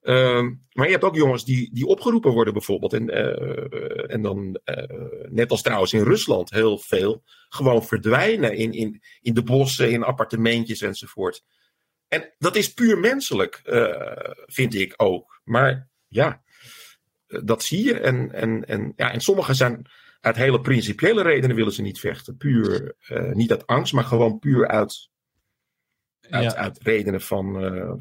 Ehm, 0.04 0.52
maar 0.72 0.86
je 0.86 0.92
hebt 0.92 1.04
ook 1.04 1.16
jongens 1.16 1.44
die, 1.44 1.74
die 1.74 1.86
opgeroepen 1.86 2.32
worden 2.32 2.52
bijvoorbeeld. 2.52 2.92
En, 2.92 3.08
uh, 3.08 4.12
en 4.12 4.22
dan, 4.22 4.60
uh, 4.64 4.84
net 5.28 5.50
als 5.50 5.62
trouwens 5.62 5.92
in 5.92 6.02
Rusland 6.02 6.50
heel 6.50 6.78
veel, 6.78 7.22
gewoon 7.48 7.84
verdwijnen 7.84 8.56
in, 8.56 8.72
in, 8.72 9.02
in 9.20 9.34
de 9.34 9.42
bossen, 9.42 9.90
in 9.90 10.02
appartementjes 10.02 10.80
enzovoort. 10.80 11.44
En 12.08 12.34
dat 12.38 12.56
is 12.56 12.74
puur 12.74 12.98
menselijk, 12.98 13.60
vind 14.46 14.74
ik 14.74 14.94
ook. 14.96 15.40
Maar 15.44 15.88
ja, 16.08 16.42
dat 17.26 17.62
zie 17.62 17.84
je. 17.84 18.00
En, 18.00 18.32
en, 18.32 18.64
en, 18.64 18.92
ja, 18.96 19.12
en 19.12 19.20
sommigen 19.20 19.54
zijn 19.54 19.86
uit 20.20 20.36
hele 20.36 20.60
principiële 20.60 21.22
redenen 21.22 21.56
willen 21.56 21.72
ze 21.72 21.82
niet 21.82 22.00
vechten. 22.00 22.36
Puur, 22.36 22.94
niet 23.32 23.50
uit 23.50 23.66
angst, 23.66 23.92
maar 23.92 24.04
gewoon 24.04 24.38
puur 24.38 24.68
uit, 24.68 25.08
uit, 26.30 26.54
uit 26.54 26.78
redenen 26.82 27.20
van, 27.20 27.54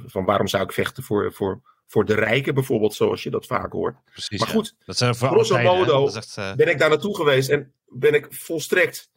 van 0.05 0.25
waarom 0.25 0.47
zou 0.47 0.63
ik 0.63 0.71
vechten 0.71 1.03
voor, 1.03 1.33
voor 1.33 1.61
voor 1.93 2.05
de 2.05 2.15
rijken 2.15 2.53
bijvoorbeeld, 2.53 2.93
zoals 2.93 3.23
je 3.23 3.29
dat 3.29 3.45
vaak 3.45 3.71
hoort. 3.71 3.95
Precies, 4.11 4.39
maar 4.39 4.47
goed, 4.47 4.75
ja. 4.77 4.85
dat 4.85 4.97
zijn 4.97 5.15
grosso 5.15 5.61
modo 5.61 6.09
uh... 6.37 6.55
ben 6.55 6.69
ik 6.69 6.79
daar 6.79 6.89
naartoe 6.89 7.15
geweest 7.15 7.49
en 7.49 7.73
ben 7.85 8.13
ik 8.13 8.27
volstrekt 8.29 9.11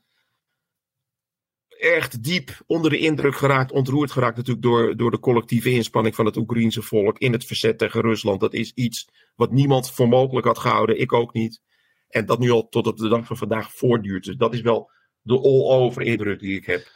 echt 1.69 2.23
diep 2.23 2.63
onder 2.67 2.91
de 2.91 2.99
indruk 2.99 3.37
geraakt, 3.37 3.73
ontroerd 3.73 4.11
geraakt 4.11 4.37
natuurlijk 4.37 4.65
door, 4.67 4.97
door 4.97 5.11
de 5.11 5.19
collectieve 5.19 5.71
inspanning 5.71 6.15
van 6.15 6.27
het 6.27 6.37
Oekraïense 6.37 6.83
volk 6.83 7.19
in 7.19 7.33
het 7.33 7.45
verzet 7.45 7.79
tegen 7.79 8.01
Rusland. 8.01 8.41
Dat 8.41 8.55
is 8.55 8.73
iets 8.75 9.09
wat 9.35 9.53
niemand 9.53 9.91
voor 9.91 10.09
mogelijk 10.09 10.47
had 10.47 10.59
gehouden, 10.59 11.01
ik 11.01 11.13
ook 11.13 11.33
niet. 11.33 11.61
En 12.09 12.27
dat 12.27 12.39
nu 12.39 12.51
al 12.51 12.69
tot 12.69 12.87
op 12.87 12.97
de 12.97 13.09
dag 13.09 13.27
van 13.27 13.37
vandaag 13.37 13.73
voortduurt. 13.73 14.25
Dus 14.25 14.37
dat 14.37 14.55
is 14.55 14.61
wel 14.61 14.91
de 15.21 15.39
all-over 15.39 16.03
indruk 16.03 16.41
die 16.41 16.57
ik 16.57 16.67
heb. 16.67 16.87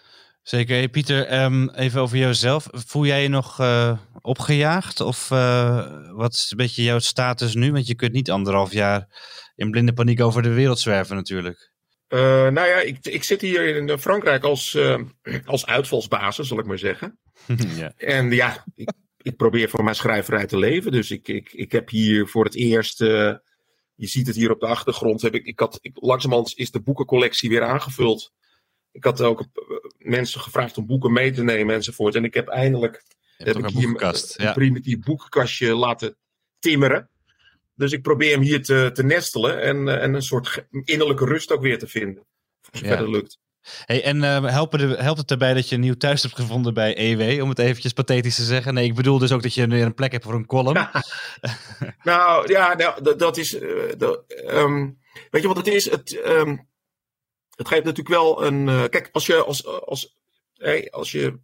Zeker. 0.42 0.88
Pieter, 0.88 1.42
um, 1.42 1.70
even 1.70 2.00
over 2.00 2.16
jouzelf. 2.16 2.66
Voel 2.70 3.06
jij 3.06 3.22
je 3.22 3.28
nog 3.28 3.60
uh, 3.60 3.98
opgejaagd? 4.20 5.00
Of 5.00 5.30
uh, 5.30 6.12
wat 6.12 6.32
is 6.32 6.50
een 6.50 6.56
beetje 6.56 6.82
jouw 6.82 6.98
status 6.98 7.54
nu? 7.54 7.72
Want 7.72 7.86
je 7.86 7.94
kunt 7.94 8.12
niet 8.12 8.30
anderhalf 8.30 8.72
jaar 8.72 9.06
in 9.54 9.70
blinde 9.70 9.92
paniek 9.92 10.20
over 10.20 10.42
de 10.42 10.52
wereld 10.52 10.78
zwerven 10.78 11.16
natuurlijk. 11.16 11.72
Uh, 12.08 12.20
nou 12.48 12.68
ja, 12.68 12.80
ik, 12.80 12.98
ik 13.02 13.24
zit 13.24 13.40
hier 13.40 13.76
in 13.76 13.98
Frankrijk 13.98 14.44
als, 14.44 14.78
als 15.44 15.66
uitvalsbasis, 15.66 16.48
zal 16.48 16.58
ik 16.58 16.66
maar 16.66 16.78
zeggen. 16.78 17.18
ja. 17.76 17.92
En 17.96 18.30
ja, 18.30 18.64
ik, 18.74 18.92
ik, 19.16 19.36
probeer 19.36 19.68
voor 19.68 19.84
mijn 19.84 19.96
schrijverij 19.96 20.46
te 20.46 20.58
leven. 20.58 20.92
Dus 20.92 21.10
ik, 21.10 21.28
ik, 21.28 21.52
ik 21.52 21.72
heb 21.72 21.88
hier 21.88 22.28
voor 22.28 22.44
het 22.44 22.54
eerst 22.54 22.98
je 24.00 24.06
ziet 24.06 24.26
het 24.26 24.36
hier 24.36 24.50
op 24.50 24.60
de 24.60 24.66
achtergrond. 24.66 25.22
Heb 25.22 25.34
ik, 25.34 25.46
ik 25.46 25.58
had, 25.58 25.78
ik, 25.80 25.92
langzamerhand 25.94 26.52
is 26.56 26.70
de 26.70 26.82
boekencollectie 26.82 27.48
weer 27.48 27.62
aangevuld. 27.62 28.32
Ik 28.92 29.04
had 29.04 29.20
ook 29.20 29.44
mensen 29.98 30.40
gevraagd 30.40 30.78
om 30.78 30.86
boeken 30.86 31.12
mee 31.12 31.32
te 31.32 31.42
nemen 31.42 31.74
enzovoort. 31.74 32.14
En 32.14 32.24
ik 32.24 32.34
heb 32.34 32.48
eindelijk 32.48 33.02
heb 33.36 33.56
ik 33.56 33.66
hier 33.66 34.02
een, 34.02 34.46
een 34.46 34.52
primitief 34.52 34.98
boekenkastje 34.98 35.74
laten 35.74 36.16
timmeren. 36.58 37.10
Dus 37.74 37.92
ik 37.92 38.02
probeer 38.02 38.30
hem 38.30 38.40
hier 38.40 38.62
te, 38.62 38.90
te 38.92 39.02
nestelen 39.02 39.62
en, 39.62 39.88
eh, 39.88 40.02
en 40.02 40.14
een 40.14 40.22
soort 40.22 40.66
innerlijke 40.84 41.24
rust 41.24 41.52
ook 41.52 41.62
weer 41.62 41.78
te 41.78 41.86
vinden. 41.86 42.26
Voor 42.60 42.78
zover 42.78 43.04
ja. 43.04 43.10
lukt. 43.10 43.38
Hey, 43.84 44.04
en 44.04 44.16
uh, 44.16 44.44
helpt, 44.44 44.80
het, 44.80 44.98
helpt 44.98 45.20
het 45.20 45.30
erbij 45.30 45.54
dat 45.54 45.68
je 45.68 45.74
een 45.74 45.80
nieuw 45.80 45.94
thuis 45.94 46.22
hebt 46.22 46.34
gevonden 46.34 46.74
bij 46.74 46.96
EW, 46.96 47.42
om 47.42 47.48
het 47.48 47.58
eventjes 47.58 47.92
pathetisch 47.92 48.36
te 48.36 48.44
zeggen? 48.44 48.74
Nee, 48.74 48.84
ik 48.84 48.94
bedoel 48.94 49.18
dus 49.18 49.32
ook 49.32 49.42
dat 49.42 49.54
je 49.54 49.66
weer 49.66 49.84
een 49.84 49.94
plek 49.94 50.12
hebt 50.12 50.24
voor 50.24 50.34
een 50.34 50.46
column. 50.46 50.74
nou 52.02 52.52
ja, 52.52 52.74
nou, 52.74 53.02
dat, 53.02 53.18
dat 53.18 53.36
is. 53.36 53.54
Uh, 53.54 53.70
dat, 53.96 54.24
um, 54.46 54.98
weet 55.30 55.42
je 55.42 55.48
wat 55.48 55.56
het 55.56 55.66
is? 55.66 55.90
Het, 55.90 56.22
um, 56.26 56.68
het 57.60 57.68
geeft 57.68 57.84
natuurlijk 57.84 58.16
wel 58.16 58.44
een. 58.44 58.66
Uh, 58.66 58.84
kijk, 58.84 59.08
als 59.12 59.26
je 59.26 59.44
als, 59.44 59.66
als, 59.66 60.18
hey, 60.54 60.90
als 60.90 61.12
je 61.12 61.38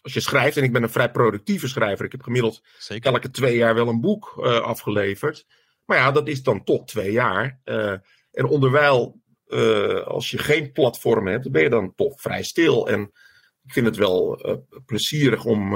als 0.00 0.12
je 0.12 0.20
schrijft, 0.20 0.56
en 0.56 0.62
ik 0.62 0.72
ben 0.72 0.82
een 0.82 0.90
vrij 0.90 1.10
productieve 1.10 1.68
schrijver, 1.68 2.04
ik 2.04 2.12
heb 2.12 2.22
gemiddeld 2.22 2.62
Zeker. 2.78 3.12
elke 3.12 3.30
twee 3.30 3.56
jaar 3.56 3.74
wel 3.74 3.88
een 3.88 4.00
boek 4.00 4.34
uh, 4.38 4.60
afgeleverd. 4.60 5.46
Maar 5.84 5.96
ja, 5.96 6.10
dat 6.10 6.28
is 6.28 6.42
dan 6.42 6.64
toch 6.64 6.84
twee 6.84 7.12
jaar. 7.12 7.60
Uh, 7.64 7.96
en 8.32 8.44
onderwijl, 8.44 9.20
als 10.04 10.30
je 10.30 10.38
geen 10.38 10.72
platform 10.72 11.26
hebt, 11.26 11.50
ben 11.50 11.62
je 11.62 11.68
dan 11.68 11.94
toch 11.94 12.20
vrij 12.20 12.42
stil. 12.42 12.88
En 12.88 13.00
ik 13.64 13.72
vind 13.72 13.86
het 13.86 13.96
wel 13.96 14.40
plezierig 14.86 15.44
om, 15.44 15.74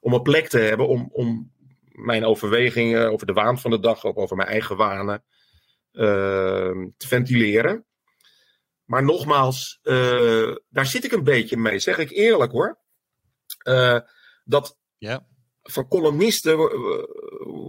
om 0.00 0.12
een 0.12 0.22
plek 0.22 0.48
te 0.48 0.58
hebben 0.58 0.88
om, 0.88 1.08
om 1.12 1.52
mijn 1.88 2.24
overwegingen 2.24 3.12
over 3.12 3.26
de 3.26 3.32
waan 3.32 3.58
van 3.58 3.70
de 3.70 3.80
dag, 3.80 4.04
of 4.04 4.16
over 4.16 4.36
mijn 4.36 4.48
eigen 4.48 4.76
wanen, 4.76 5.24
te 5.92 7.06
ventileren. 7.08 7.86
Maar 8.84 9.04
nogmaals, 9.04 9.80
daar 10.68 10.86
zit 10.86 11.04
ik 11.04 11.12
een 11.12 11.24
beetje 11.24 11.56
mee, 11.56 11.78
zeg 11.78 11.98
ik 11.98 12.10
eerlijk 12.10 12.52
hoor. 12.52 12.78
dat 14.44 14.78
ja 14.98 15.26
van 15.62 15.88
columnisten 15.88 16.56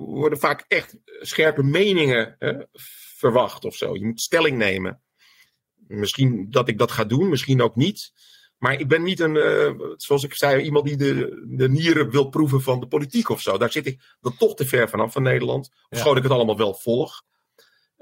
worden 0.06 0.40
vaak 0.40 0.66
echt 0.68 0.98
scherpe 1.06 1.64
meningen 1.64 2.36
hè, 2.40 2.54
verwacht 3.18 3.66
of 3.66 3.76
zo. 3.76 3.96
Je 3.96 4.06
moet 4.06 4.22
stelling 4.22 4.58
nemen. 4.58 5.02
Misschien 5.88 6.50
dat 6.50 6.68
ik 6.68 6.78
dat 6.78 6.92
ga 6.92 7.04
doen, 7.04 7.30
misschien 7.30 7.62
ook 7.62 7.76
niet. 7.76 8.12
Maar 8.58 8.80
ik 8.80 8.88
ben 8.88 9.04
niet 9.04 9.20
een, 9.20 9.36
uh, 9.36 9.72
zoals 9.96 10.24
ik 10.24 10.34
zei, 10.34 10.64
iemand 10.64 10.86
die 10.86 10.98
de, 10.98 11.44
de 11.48 11.70
nieren 11.70 12.10
wil 12.10 12.30
proeven 12.30 12.62
van 12.62 12.80
de 12.80 12.88
politiek 12.88 13.30
of 13.30 13.42
zo. 13.42 13.58
Daar 13.58 13.72
zit 13.72 13.86
ik 13.86 14.16
dan 14.22 14.38
toch 14.38 14.56
te 14.56 14.66
ver 14.66 14.90
vanaf 14.90 15.12
van 15.12 15.24
Nederland. 15.24 15.70
Ja. 15.90 16.16
ik 16.16 16.24
het 16.24 16.32
allemaal 16.32 16.58
wel 16.58 16.74
volg. 16.74 17.24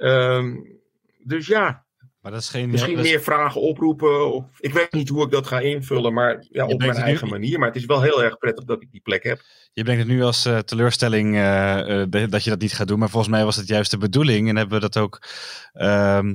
Um, 0.01 0.79
dus 1.23 1.47
ja, 1.47 1.85
maar 2.21 2.31
dat 2.31 2.41
is 2.41 2.49
geen, 2.49 2.69
Misschien 2.69 2.95
dat 2.95 3.05
is... 3.05 3.11
meer 3.11 3.21
vragen 3.21 3.61
oproepen. 3.61 4.33
Of, 4.33 4.45
ik 4.59 4.73
weet 4.73 4.91
niet 4.91 5.09
hoe 5.09 5.25
ik 5.25 5.31
dat 5.31 5.47
ga 5.47 5.59
invullen, 5.59 6.13
maar 6.13 6.45
ja, 6.49 6.65
op 6.65 6.79
mijn 6.79 6.91
eigen 6.91 7.25
nu... 7.25 7.31
manier. 7.31 7.59
Maar 7.59 7.67
het 7.67 7.77
is 7.77 7.85
wel 7.85 8.01
heel 8.01 8.23
erg 8.23 8.37
prettig 8.37 8.65
dat 8.65 8.81
ik 8.81 8.91
die 8.91 9.01
plek 9.01 9.23
heb. 9.23 9.41
Je 9.73 9.83
brengt 9.83 10.01
het 10.01 10.11
nu 10.11 10.23
als 10.23 10.45
uh, 10.45 10.57
teleurstelling 10.57 11.35
uh, 11.35 12.05
uh, 12.11 12.29
dat 12.29 12.43
je 12.43 12.49
dat 12.49 12.59
niet 12.59 12.73
gaat 12.73 12.87
doen. 12.87 12.99
Maar 12.99 13.09
volgens 13.09 13.31
mij 13.31 13.45
was 13.45 13.55
het 13.55 13.67
juist 13.67 13.91
de 13.91 13.97
bedoeling. 13.97 14.49
En 14.49 14.55
hebben 14.55 14.75
we 14.75 14.89
dat 14.89 14.97
ook 14.97 15.21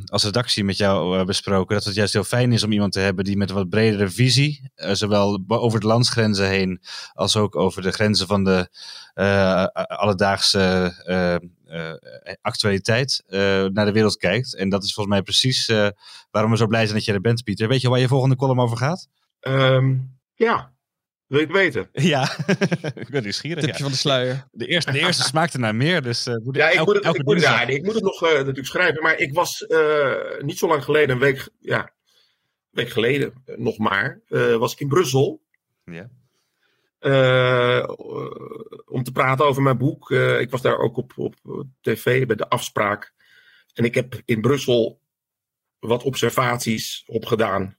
als 0.07 0.25
redactie 0.25 0.65
met 0.65 0.77
jou 0.77 1.25
besproken. 1.25 1.75
Dat 1.75 1.85
het 1.85 1.95
juist 1.95 2.13
heel 2.13 2.25
fijn 2.25 2.53
is 2.53 2.63
om 2.63 2.73
iemand 2.73 2.93
te 2.93 3.01
hebben 3.01 3.25
die 3.25 3.37
met 3.37 3.49
een 3.51 3.57
wat 3.57 3.69
bredere 3.69 4.11
visie. 4.11 4.71
zowel 4.75 5.45
over 5.47 5.81
de 5.81 5.87
landsgrenzen 5.87 6.49
heen 6.49 6.81
als 7.13 7.37
ook 7.37 7.57
over 7.57 7.83
de 7.83 7.93
grenzen 7.93 8.27
van 8.27 8.45
de 8.45 8.69
alledaagse 9.87 10.93
uh, 11.67 11.93
actualiteit 12.41 13.25
uh, 13.29 13.41
naar 13.65 13.85
de 13.85 13.93
wereld 13.93 14.17
kijkt. 14.17 14.55
En 14.55 14.69
dat 14.69 14.85
is 14.85 14.95
volgens 14.95 15.15
mij 15.15 15.25
precies 15.25 15.69
uh, 15.69 15.89
waarom 16.31 16.51
we 16.51 16.57
zo 16.57 16.67
blij 16.67 16.83
zijn 16.83 16.95
dat 16.95 17.05
je 17.05 17.13
er 17.13 17.21
bent, 17.21 17.45
Pieter. 17.45 17.69
Weet 17.69 17.81
je 17.81 17.89
waar 17.89 17.99
je 17.99 18.09
volgende 18.09 18.37
column 18.37 18.61
over 18.61 18.77
gaat? 18.77 19.09
Um, 19.41 20.19
ja, 20.35 20.75
wil 21.27 21.41
ik 21.41 21.51
weten. 21.51 21.89
Ja, 21.93 22.37
ik 22.95 23.09
ben 23.09 23.23
nieuwsgierig. 23.23 23.65
Tipje 23.65 23.79
ja. 23.79 23.83
van 23.83 23.93
de 23.93 23.99
sluier. 23.99 24.49
De 24.51 24.67
eerste, 24.67 24.93
de 24.93 24.99
eerste 24.99 25.23
smaakte 25.23 25.59
naar 25.59 25.75
meer, 25.75 26.03
dus 26.03 26.27
uh, 26.27 26.35
moet 26.45 26.57
ja, 26.57 26.69
ik, 26.69 26.77
elke, 26.77 26.93
moet 26.93 27.05
het, 27.05 27.17
ik, 27.17 27.25
moet, 27.25 27.41
ja, 27.41 27.63
ik 27.63 27.83
moet 27.83 27.95
het 27.95 28.03
nog 28.03 28.23
uh, 28.23 28.33
natuurlijk 28.33 28.67
schrijven. 28.67 29.03
Maar 29.03 29.19
ik 29.19 29.35
was 29.35 29.65
uh, 29.69 30.15
niet 30.39 30.59
zo 30.59 30.69
lang 30.69 30.85
geleden, 30.85 31.15
een 31.15 31.21
week, 31.21 31.49
ja, 31.61 31.81
een 31.81 31.91
week 32.71 32.89
geleden 32.89 33.33
nog 33.57 33.79
maar, 33.79 34.21
was 34.59 34.73
ik 34.73 34.81
in 34.81 34.89
Brussel. 34.89 35.43
Ja. 35.85 36.11
Uh, 37.01 37.89
om 38.87 39.03
te 39.03 39.13
praten 39.13 39.47
over 39.47 39.63
mijn 39.63 39.79
boek. 39.79 40.11
Uh, 40.11 40.41
ik 40.41 40.51
was 40.51 40.63
daar 40.63 40.79
ook 40.79 40.97
op, 40.97 41.13
op 41.17 41.35
tv 41.81 42.27
bij 42.27 42.37
de 42.37 42.49
afspraak. 42.49 43.13
En 43.75 43.85
ik 43.85 43.95
heb 43.95 44.21
in 44.25 44.41
Brussel 44.41 45.01
wat 45.79 46.03
observaties 46.03 47.05
opgedaan. 47.07 47.77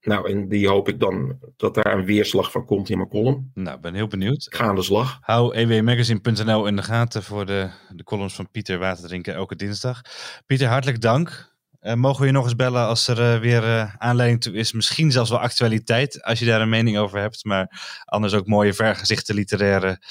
Nou, 0.00 0.30
en 0.30 0.48
die 0.48 0.68
hoop 0.68 0.88
ik 0.88 1.00
dan 1.00 1.38
dat 1.56 1.74
daar 1.74 1.98
een 1.98 2.04
weerslag 2.04 2.50
van 2.50 2.64
komt 2.64 2.88
in 2.88 2.96
mijn 2.96 3.08
column. 3.08 3.50
Nou, 3.54 3.80
ben 3.80 3.94
heel 3.94 4.06
benieuwd. 4.06 4.46
Ga 4.50 4.64
aan 4.64 4.74
de 4.74 4.82
slag. 4.82 5.18
Hou 5.20 5.54
ewmagazine.nl 5.54 6.66
in 6.66 6.76
de 6.76 6.82
gaten 6.82 7.22
voor 7.22 7.46
de, 7.46 7.70
de 7.94 8.04
columns 8.04 8.34
van 8.34 8.50
Pieter 8.50 8.78
Waterdrinken 8.78 9.34
elke 9.34 9.56
dinsdag. 9.56 10.00
Pieter, 10.46 10.68
hartelijk 10.68 11.00
dank. 11.00 11.49
Uh, 11.82 11.94
mogen 11.94 12.20
we 12.20 12.26
je 12.26 12.32
nog 12.32 12.44
eens 12.44 12.56
bellen 12.56 12.86
als 12.86 13.08
er 13.08 13.34
uh, 13.34 13.40
weer 13.40 13.62
uh, 13.62 13.94
aanleiding 13.96 14.40
toe 14.40 14.52
is? 14.52 14.72
Misschien 14.72 15.12
zelfs 15.12 15.30
wel 15.30 15.38
actualiteit, 15.40 16.22
als 16.22 16.38
je 16.38 16.44
daar 16.44 16.60
een 16.60 16.68
mening 16.68 16.98
over 16.98 17.18
hebt. 17.18 17.44
Maar 17.44 17.80
anders 18.04 18.34
ook 18.34 18.46
mooie 18.46 18.72
vergezichten, 18.74 19.34
literaire 19.34 20.02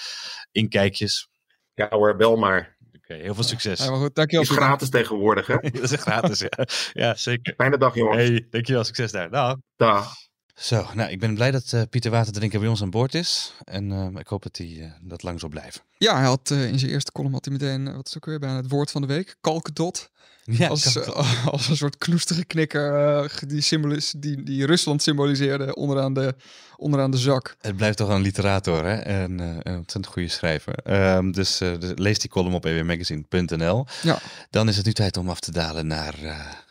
inkijkjes. 0.51 1.29
Ja 1.73 1.87
hoor, 1.89 2.15
bel 2.15 2.35
maar. 2.35 2.77
Oké, 2.87 2.97
okay, 2.97 3.19
heel 3.19 3.33
veel 3.33 3.43
succes. 3.43 3.83
Ja, 3.83 3.89
maar 3.89 3.99
goed, 3.99 4.15
dankjewel. 4.15 4.45
is 4.45 4.51
gratis 4.51 4.89
tegenwoordig, 4.89 5.47
hè? 5.47 5.55
dat 5.71 5.91
is 5.91 6.01
gratis, 6.01 6.39
ja. 6.39 6.65
ja, 6.93 7.15
zeker. 7.15 7.53
Fijne 7.57 7.77
dag, 7.77 7.95
jongens. 7.95 8.17
Hey, 8.17 8.47
dankjewel, 8.49 8.83
succes 8.83 9.11
daar. 9.11 9.29
Dag. 9.29 9.55
Dag. 9.75 10.13
Zo, 10.53 10.87
nou, 10.93 11.11
ik 11.11 11.19
ben 11.19 11.33
blij 11.33 11.51
dat 11.51 11.85
Pieter 11.89 12.11
Waterdrinker 12.11 12.59
bij 12.59 12.69
ons 12.69 12.81
aan 12.81 12.89
boord 12.89 13.13
is. 13.13 13.53
En 13.63 14.15
ik 14.17 14.27
hoop 14.27 14.43
dat 14.43 14.57
hij 14.57 14.93
dat 15.01 15.23
lang 15.23 15.39
zal 15.39 15.49
blijven. 15.49 15.81
Ja, 15.97 16.15
hij 16.15 16.25
had 16.25 16.49
in 16.49 16.79
zijn 16.79 16.91
eerste 16.91 17.11
column 17.11 17.33
had 17.33 17.45
hij 17.45 17.53
meteen, 17.53 17.95
wat 17.95 18.07
is 18.07 18.15
ook 18.15 18.25
weer, 18.25 18.39
bijna 18.39 18.55
het 18.55 18.69
woord 18.69 18.91
van 18.91 19.01
de 19.01 19.07
week, 19.07 19.35
kalkdot. 19.41 20.09
Ja, 20.49 20.67
als, 20.67 20.95
uh, 20.95 21.45
als 21.45 21.69
een 21.69 21.77
soort 21.77 21.97
knoestige 21.97 22.45
knikker 22.45 23.17
uh, 23.23 23.29
die, 23.47 23.61
symbolis, 23.61 24.13
die, 24.17 24.43
die 24.43 24.65
Rusland 24.65 25.01
symboliseerde 25.01 25.75
onderaan 25.75 26.13
de, 26.13 26.35
onderaan 26.77 27.11
de 27.11 27.17
zak. 27.17 27.55
Het 27.61 27.75
blijft 27.75 27.97
toch 27.97 28.09
een 28.09 28.21
literator 28.21 28.85
hè? 28.85 28.95
en 28.95 29.31
uh, 29.41 29.47
een 29.47 29.75
ontzettend 29.75 30.07
goede 30.07 30.27
schrijver. 30.27 30.73
Um, 31.15 31.31
dus, 31.31 31.57
dus, 31.57 31.91
lees 31.95 32.19
die 32.19 32.29
column 32.29 32.55
op 32.55 32.65
ewmagazine.nl. 32.65 33.85
Ja. 34.01 34.19
Dan 34.49 34.67
is 34.67 34.77
het 34.77 34.85
nu 34.85 34.93
tijd 34.93 35.17
om 35.17 35.29
af 35.29 35.39
te 35.39 35.51
dalen 35.51 35.87
naar 35.87 36.15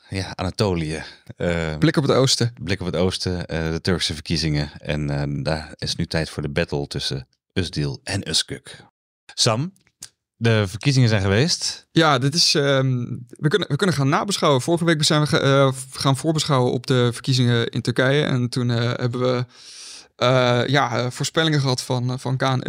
ja, 0.09 0.33
Anatolië. 0.35 1.03
blik 1.79 1.97
op 1.97 2.03
het 2.03 2.13
oosten. 2.13 2.53
Blik 2.63 2.81
op 2.81 2.87
het 2.87 2.97
oosten, 2.97 3.47
de 3.47 3.79
Turkse 3.83 4.15
verkiezingen. 4.15 4.71
En 4.79 5.43
daar 5.43 5.73
is 5.77 5.97
nu 5.97 6.07
tijd 6.07 6.31
voor 6.31 6.43
de 6.43 6.49
battle 6.51 6.87
tussen 6.87 7.27
Usdil 7.53 8.01
en 8.05 8.29
Özgürk. 8.29 8.87
Sam, 9.35 9.73
de 10.41 10.65
verkiezingen 10.69 11.09
zijn 11.09 11.23
geweest. 11.23 11.89
Ja, 11.91 12.19
dit 12.19 12.35
is, 12.35 12.55
um, 12.55 13.27
we, 13.29 13.49
kunnen, 13.49 13.69
we 13.69 13.77
kunnen 13.77 13.97
gaan 13.97 14.09
nabeschouwen. 14.09 14.63
Vorige 14.63 14.85
week 14.85 15.03
zijn 15.03 15.25
we 15.25 15.41
uh, 15.43 15.73
gaan 15.93 16.17
voorbeschouwen 16.17 16.73
op 16.73 16.87
de 16.87 17.09
verkiezingen 17.13 17.69
in 17.69 17.81
Turkije. 17.81 18.25
En 18.25 18.49
toen 18.49 18.69
uh, 18.69 18.77
hebben 18.77 19.21
we 19.21 19.45
uh, 20.17 20.63
ja, 20.67 21.11
voorspellingen 21.11 21.61
gehad 21.61 21.83
van, 21.83 22.21
van 22.21 22.37
Kaan. 22.37 22.63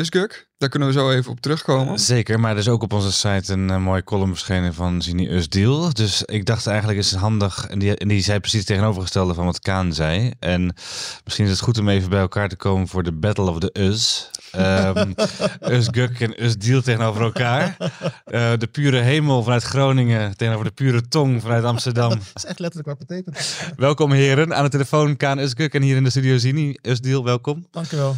Daar 0.60 0.70
kunnen 0.70 0.88
we 0.88 0.94
zo 0.94 1.12
even 1.12 1.32
op 1.32 1.40
terugkomen. 1.40 2.00
Zeker, 2.00 2.40
maar 2.40 2.52
er 2.52 2.58
is 2.58 2.68
ook 2.68 2.84
op 2.84 2.94
onze 2.94 3.12
site 3.12 3.54
een 3.54 3.70
uh, 3.70 3.78
mooie 3.78 4.04
column 4.04 4.30
verschenen 4.30 4.74
van 4.74 5.02
Zini 5.02 5.28
Özdil. 5.28 5.92
Dus 5.92 6.24
ik 6.24 6.46
dacht 6.46 6.68
eigenlijk 6.68 7.00
is 7.00 7.12
het 7.12 7.20
handig, 7.20 7.68
en 7.68 7.80
die, 7.80 7.96
en 7.96 8.08
die 8.08 8.22
zei 8.22 8.40
precies 8.40 8.60
het 8.60 8.68
tegenovergestelde 8.68 9.34
van 9.34 9.46
wat 9.46 9.60
Kaan 9.60 9.94
zei. 9.94 10.32
En 10.40 10.76
misschien 11.24 11.46
is 11.46 11.52
het 11.52 11.60
goed 11.60 11.78
om 11.78 11.90
even 11.90 12.10
bij 12.10 12.20
elkaar 12.20 12.50
te 12.50 12.56
komen 12.56 12.88
voor 12.88 13.04
de 13.04 13.12
Battle 13.12 13.50
of 13.50 13.60
the 13.60 13.70
Us. 13.74 14.30
Um, 14.58 15.16
Özgürk 15.60 16.20
en 16.20 16.36
Özdil 16.40 16.84
tegenover 16.84 17.22
elkaar. 17.22 17.78
Uh, 17.80 18.52
de 18.58 18.68
pure 18.72 18.98
hemel 18.98 19.44
vanuit 19.44 19.64
Groningen 19.64 20.38
tegenover 20.38 20.66
de 20.66 20.72
pure 20.72 21.08
tong 21.08 21.42
vanuit 21.42 21.64
Amsterdam. 21.64 22.10
Dat 22.20 22.32
is 22.36 22.46
echt 22.46 22.60
letterlijk 22.60 22.90
wat 22.90 23.08
betekent. 23.08 23.56
welkom 23.76 24.12
heren, 24.12 24.56
aan 24.56 24.64
de 24.64 24.70
telefoon 24.70 25.18
Kaan 25.18 25.40
Özgürk 25.40 25.74
en 25.74 25.82
hier 25.82 25.96
in 25.96 26.04
de 26.04 26.10
studio 26.10 26.38
Zini 26.38 26.78
Özdil, 26.88 27.24
welkom. 27.24 27.68
Dankjewel. 27.72 28.16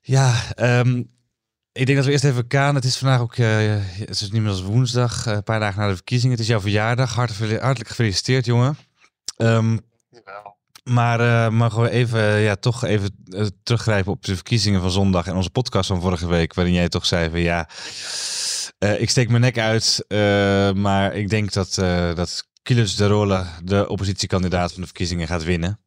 Ja, 0.00 0.34
um, 0.56 1.14
ik 1.76 1.86
denk 1.86 1.96
dat 1.96 2.06
we 2.06 2.12
eerst 2.12 2.24
even 2.24 2.46
Kaan. 2.46 2.74
Het 2.74 2.84
is 2.84 2.96
vandaag 2.96 3.20
ook, 3.20 3.36
uh, 3.36 3.46
het 3.98 4.10
is 4.10 4.30
niet 4.30 4.42
meer 4.42 4.50
als 4.50 4.62
woensdag, 4.62 5.26
uh, 5.26 5.34
een 5.34 5.42
paar 5.42 5.60
dagen 5.60 5.80
na 5.80 5.88
de 5.88 5.94
verkiezingen. 5.94 6.32
Het 6.32 6.44
is 6.44 6.50
jouw 6.50 6.60
verjaardag. 6.60 7.14
Hartelijk, 7.14 7.60
hartelijk 7.60 7.90
gefeliciteerd, 7.90 8.44
jongen. 8.44 8.76
Um, 9.36 9.80
maar 10.84 11.20
uh, 11.20 11.48
mogen 11.48 11.82
we 11.82 11.90
even, 11.90 12.38
ja, 12.38 12.56
toch 12.56 12.84
even 12.84 13.24
teruggrijpen 13.62 14.12
op 14.12 14.24
de 14.24 14.34
verkiezingen 14.34 14.80
van 14.80 14.90
zondag 14.90 15.26
en 15.26 15.34
onze 15.34 15.50
podcast 15.50 15.88
van 15.88 16.00
vorige 16.00 16.26
week, 16.26 16.54
waarin 16.54 16.74
jij 16.74 16.88
toch 16.88 17.06
zei 17.06 17.30
van 17.30 17.40
ja, 17.40 17.68
ik 18.98 19.10
steek 19.10 19.28
mijn 19.28 19.40
nek 19.40 19.58
uit, 19.58 20.04
maar 20.76 21.14
ik 21.14 21.28
denk 21.28 21.52
dat, 21.52 21.74
dat 22.14 22.48
Kilis 22.62 22.96
de 22.96 23.06
Rolle, 23.06 23.44
de 23.64 23.88
oppositiekandidaat 23.88 24.72
van 24.72 24.80
de 24.80 24.86
verkiezingen, 24.86 25.26
gaat 25.26 25.44
winnen. 25.44 25.80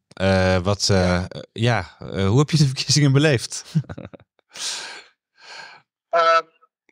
wat, 0.62 0.86
ja, 0.86 1.28
ja 1.52 1.96
hoe 2.26 2.38
heb 2.38 2.50
je 2.50 2.56
de 2.56 2.66
verkiezingen 2.66 3.12
beleefd? 3.12 3.64
Uh, 6.10 6.40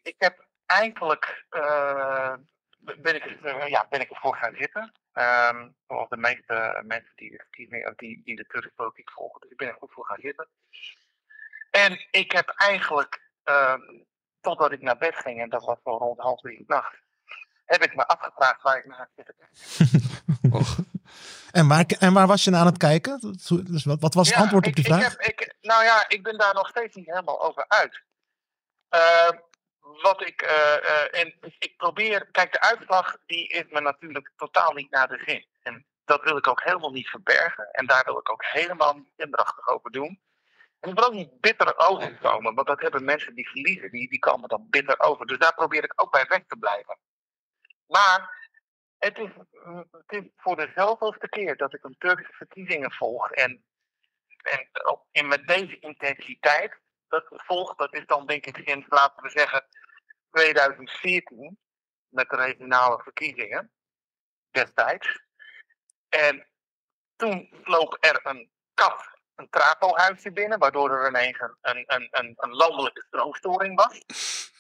ik 0.02 0.14
heb 0.18 0.46
eigenlijk 0.66 1.44
uh, 1.50 2.34
ben, 2.78 3.14
ik, 3.14 3.24
uh, 3.42 3.66
ja, 3.66 3.86
ben 3.90 4.00
ik 4.00 4.10
ervoor 4.10 4.36
gaan 4.36 4.54
zitten. 4.58 4.92
Um, 5.14 5.74
zoals 5.86 6.08
de 6.08 6.16
meeste 6.16 6.82
mensen 6.86 7.12
die 7.16 7.30
de 7.30 7.36
verkiezingen, 7.36 7.94
die, 7.96 8.22
die 8.24 8.36
de 8.36 8.46
Turkse 8.46 8.72
politiek 8.76 9.10
volgen. 9.10 9.40
Dus 9.40 9.50
ik 9.50 9.56
ben 9.56 9.68
er 9.68 9.76
goed 9.78 9.92
voor 9.92 10.04
gaan 10.04 10.20
zitten. 10.20 10.48
En 11.70 12.06
ik 12.10 12.32
heb 12.32 12.48
eigenlijk, 12.48 13.20
totdat 14.40 14.72
ik 14.72 14.82
naar 14.82 14.98
bed 14.98 15.14
ging, 15.16 15.40
en 15.40 15.48
dat 15.48 15.64
was 15.64 15.78
wel 15.84 15.98
rond 15.98 16.18
half 16.18 16.40
drie 16.40 16.64
nacht, 16.66 16.96
heb 17.64 17.82
ik 17.82 17.96
me 17.96 18.06
afgevraagd 18.06 18.62
waar 18.62 18.78
ik 18.78 18.86
naar 18.86 18.98
had 18.98 19.08
zitten 19.16 19.34
oh. 20.56 20.78
en, 21.50 21.68
waar, 21.68 21.84
en 21.98 22.12
waar 22.12 22.26
was 22.26 22.44
je 22.44 22.50
naar 22.50 22.60
aan 22.60 22.66
het 22.66 22.78
kijken? 22.78 23.20
Dus 23.64 23.84
wat, 23.84 24.00
wat 24.00 24.14
was 24.14 24.26
het 24.26 24.36
ja, 24.36 24.42
antwoord 24.42 24.66
op 24.66 24.74
die 24.74 24.84
vraag? 24.84 25.04
Ik 25.04 25.10
heb, 25.10 25.20
ik, 25.20 25.54
nou 25.60 25.84
ja, 25.84 26.04
ik 26.08 26.22
ben 26.22 26.38
daar 26.38 26.54
nog 26.54 26.68
steeds 26.68 26.96
niet 26.96 27.06
helemaal 27.06 27.42
over 27.42 27.64
uit. 27.68 28.02
Uh, 28.94 29.30
wat 30.02 30.20
ik, 30.26 30.42
uh, 30.42 30.76
uh, 30.82 31.20
en 31.20 31.38
ik 31.58 31.76
probeer, 31.76 32.30
kijk, 32.30 32.52
de 32.52 32.60
uitslag 32.60 33.16
die 33.26 33.48
is 33.48 33.64
me 33.68 33.80
natuurlijk 33.80 34.32
totaal 34.36 34.72
niet 34.72 34.90
naar 34.90 35.08
de 35.08 35.22
zin. 35.26 35.46
En 35.62 35.86
dat 36.04 36.22
wil 36.22 36.36
ik 36.36 36.46
ook 36.46 36.62
helemaal 36.62 36.90
niet 36.90 37.08
verbergen. 37.08 37.70
En 37.70 37.86
daar 37.86 38.04
wil 38.04 38.18
ik 38.18 38.30
ook 38.30 38.44
helemaal 38.44 38.94
niet 38.94 39.12
indrachtig 39.16 39.68
over 39.68 39.90
doen. 39.90 40.20
En 40.80 40.90
ik 40.90 40.94
wil 40.94 41.06
ook 41.06 41.12
niet 41.12 41.40
bitter 41.40 41.78
overkomen, 41.78 42.54
want 42.54 42.66
dat 42.66 42.80
hebben 42.80 43.04
mensen 43.04 43.34
die 43.34 43.48
verliezen, 43.48 43.90
die, 43.90 44.08
die 44.08 44.18
komen 44.18 44.48
dan 44.48 44.66
bitter 44.70 45.00
over. 45.00 45.26
Dus 45.26 45.38
daar 45.38 45.54
probeer 45.54 45.84
ik 45.84 45.92
ook 46.02 46.12
bij 46.12 46.24
weg 46.28 46.42
te 46.46 46.56
blijven. 46.56 46.98
Maar 47.86 48.50
het 48.98 49.18
is, 49.18 49.30
het 49.90 50.24
is 50.24 50.30
voor 50.36 50.56
de 50.56 50.72
zoveelste 50.74 51.28
keer 51.28 51.56
dat 51.56 51.74
ik 51.74 51.84
een 51.84 51.96
Turkse 51.98 52.32
verkiezingen 52.32 52.92
volg. 52.92 53.30
En, 53.30 53.64
en, 54.42 54.68
op- 54.84 55.06
en 55.12 55.28
met 55.28 55.46
deze 55.46 55.78
intensiteit 55.78 56.78
dat 57.08 57.24
volg, 57.28 57.74
dat 57.74 57.94
is 57.94 58.06
dan 58.06 58.26
denk 58.26 58.46
ik 58.46 58.60
sinds, 58.66 58.86
laten 58.88 59.22
we 59.22 59.30
zeggen, 59.30 59.66
2014. 60.30 61.58
Met 62.08 62.30
de 62.30 62.36
regionale 62.36 63.02
verkiezingen 63.02 63.72
destijds. 64.50 65.22
En 66.08 66.48
toen 67.16 67.52
vloog 67.62 67.96
er 68.00 68.20
een 68.22 68.50
kat 68.74 69.18
een 69.38 69.48
trapohuisje 69.50 70.32
binnen, 70.32 70.58
waardoor 70.58 70.90
er 70.90 71.08
ineens 71.08 71.40
een, 71.40 71.56
een, 71.60 71.84
een, 71.86 72.08
een, 72.10 72.32
een 72.36 72.54
landelijke 72.54 73.04
stroomstoring 73.06 73.76
was. 73.76 74.00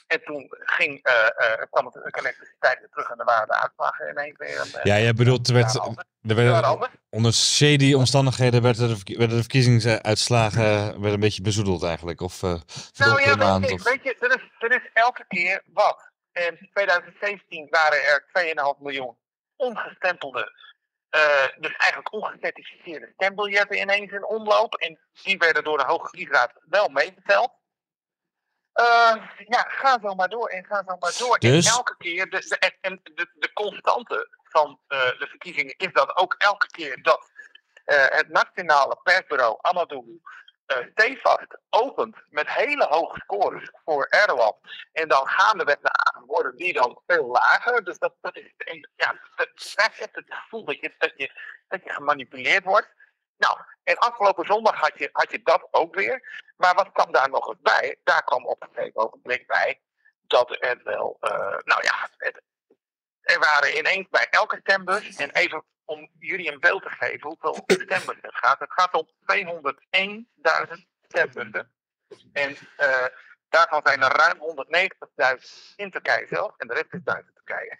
En 0.08 0.24
toen 0.24 0.46
ging, 0.50 1.02
eh, 1.02 1.26
eh, 1.36 1.62
kwam 1.70 1.86
het 1.86 1.96
elektriciteit 1.96 2.78
weer 2.78 2.88
terug 2.90 3.10
en 3.10 3.18
er 3.18 3.24
waren 3.24 3.46
de 3.46 3.54
uitslagen 3.54 4.10
ineens 4.10 4.36
weer. 4.38 4.60
eh, 4.60 4.84
Ja, 4.84 4.98
jij 4.98 5.12
bedoelt, 5.14 5.48
er, 5.48 5.54
werd, 5.54 5.74
er 5.74 6.90
onder 7.10 7.32
shady 7.32 7.94
omstandigheden 7.94 8.62
werden 8.62 8.88
de, 8.88 9.26
de 9.26 9.36
verkiezingsuitslagen 9.36 10.64
werden 10.90 11.12
een 11.12 11.20
beetje 11.20 11.42
bezoedeld 11.42 11.82
eigenlijk. 11.82 12.20
Of 12.20 12.42
eh 12.42 12.54
Nou 12.96 13.22
ja, 13.22 13.36
maand. 13.36 13.60
weet 13.60 13.70
je, 13.70 13.74
Of... 13.74 13.82
weet 13.82 14.02
je 14.02 14.16
er, 14.18 14.36
is, 14.36 14.42
er 14.58 14.72
is 14.72 14.90
elke 14.92 15.24
keer 15.28 15.62
wat. 15.72 16.10
In 16.32 16.68
2017 16.72 17.66
waren 17.70 18.02
er 18.04 18.24
2,5 18.76 18.82
miljoen 18.82 19.16
ongestempelde, 19.56 20.52
dus 21.58 21.76
eigenlijk 21.76 22.12
ongecertificeerde 22.12 23.10
stembiljetten 23.14 23.78
ineens 23.80 24.12
in 24.12 24.26
omloop. 24.26 24.74
En 24.74 24.98
die 25.22 25.38
werden 25.38 25.64
door 25.64 25.78
de 25.78 25.84
Hoge 25.84 26.10
Kiesraad 26.10 26.52
wel 26.68 26.88
meegeteld. 26.88 27.50
Eh, 28.78 29.14
ja, 29.48 29.64
ga 29.68 29.98
zo 30.02 30.14
maar 30.14 30.28
door 30.28 30.48
en 30.48 30.64
ga 30.64 30.82
zo 30.86 30.96
maar 30.98 31.14
door. 31.18 31.38
Dus- 31.38 31.66
En 31.66 31.72
elke 31.72 31.96
keer, 31.98 32.30
de, 32.30 32.38
de, 32.38 32.72
en 32.80 33.00
de, 33.02 33.30
de 33.34 33.52
constante 33.52 34.28
van 34.42 34.80
eh, 34.88 34.98
de 35.18 35.26
verkiezingen 35.26 35.74
is 35.76 35.92
dat 35.92 36.16
ook 36.16 36.34
elke 36.38 36.66
keer 36.66 37.02
dat 37.02 37.30
eh, 37.84 38.04
het 38.08 38.28
nationale 38.28 38.98
persbureau 39.02 39.58
Anadolu 39.60 40.20
eh 40.66 40.86
stevast 40.92 41.58
opent 41.70 42.16
met 42.30 42.48
hele 42.48 42.86
hoge 42.88 43.20
scores 43.20 43.70
voor 43.84 44.06
Erdogan. 44.06 44.56
En 44.92 45.08
dan 45.08 45.28
gaandeweg 45.28 45.76
naar 45.80 46.22
worden 46.26 46.56
die 46.56 46.72
dan 46.72 47.00
veel 47.06 47.26
lager. 47.26 47.84
Dus 47.84 47.98
dat, 47.98 48.14
dat 48.20 48.36
is 48.36 48.52
en, 48.56 48.90
ja, 48.96 49.20
dat 49.36 49.48
het 50.12 50.24
gevoel 50.28 50.64
dat 50.64 50.80
je, 50.80 50.94
dat, 50.98 51.12
je, 51.16 51.32
dat 51.68 51.84
je 51.84 51.92
gemanipuleerd 51.92 52.64
wordt. 52.64 52.88
Nou, 53.38 53.58
en 53.82 53.98
afgelopen 53.98 54.46
zondag 54.46 54.74
had 54.74 54.98
je, 54.98 55.08
had 55.12 55.30
je 55.30 55.42
dat 55.42 55.68
ook 55.70 55.94
weer. 55.94 56.42
Maar 56.56 56.74
wat 56.74 56.92
kwam 56.92 57.12
daar 57.12 57.30
nog 57.30 57.48
eens 57.48 57.60
bij? 57.60 57.96
Daar 58.04 58.24
kwam 58.24 58.46
op 58.46 58.62
een 58.62 58.68
gegeven 58.74 59.00
ogenblik 59.00 59.46
bij 59.46 59.80
dat 60.28 60.56
er 60.60 60.80
wel, 60.84 61.16
eh, 61.20 61.58
nou 61.64 61.82
ja, 61.82 62.08
er 63.20 63.38
waren 63.38 63.78
ineens 63.78 64.08
bij 64.10 64.26
elke 64.30 64.58
stembus, 64.60 65.16
en 65.16 65.30
even 65.30 65.64
om 65.84 66.10
jullie 66.18 66.52
een 66.52 66.60
beeld 66.60 66.82
te 66.82 66.90
geven 66.90 67.28
hoeveel 67.28 67.64
stembus 67.66 68.16
het 68.20 68.36
gaat. 68.36 68.58
Het 68.58 68.72
gaat 68.72 68.94
om 68.94 69.08
201.000 69.24 70.86
stembussen. 71.06 71.72
En 72.32 72.56
eh, 72.76 73.06
daarvan 73.48 73.80
zijn 73.84 74.02
er 74.02 74.16
ruim 74.16 74.38
190.000 74.38 75.74
in 75.76 75.90
Turkije 75.90 76.26
zelf, 76.26 76.54
en 76.56 76.66
de 76.66 76.74
rest 76.74 76.92
is 76.94 77.02
buiten 77.02 77.34
Turkije. 77.34 77.78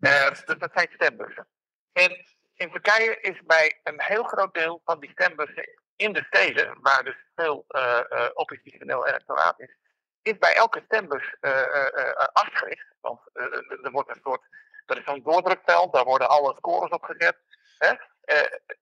Eh, 0.00 0.28
dus 0.28 0.44
dat 0.58 0.70
zijn 0.74 0.88
stembussen. 0.94 1.46
En 1.92 2.24
in 2.60 2.70
Turkije 2.70 3.20
is 3.20 3.40
bij 3.46 3.80
een 3.84 4.00
heel 4.02 4.22
groot 4.22 4.54
deel 4.54 4.80
van 4.84 5.00
die 5.00 5.10
stembussen 5.10 5.68
in 5.96 6.12
de 6.12 6.24
steden, 6.24 6.78
waar 6.80 7.04
dus 7.04 7.16
veel 7.34 7.64
eh, 7.68 7.98
eh, 8.08 8.30
oppositioneel 8.34 9.06
electoraat 9.06 9.60
is, 9.60 9.76
is 10.22 10.38
bij 10.38 10.54
elke 10.54 10.82
stembus 10.84 11.34
eh, 11.40 12.12
afgericht. 12.32 12.86
Want 13.00 13.20
er- 13.32 13.90
wordt 13.92 14.08
een 14.08 14.20
soort, 14.22 14.42
er 14.86 14.98
is 14.98 15.04
zo'n 15.04 15.22
doordrukveld, 15.22 15.92
daar 15.92 16.04
worden 16.04 16.28
alle 16.28 16.54
scores 16.56 16.90
op 16.90 17.02
gezet. 17.02 17.36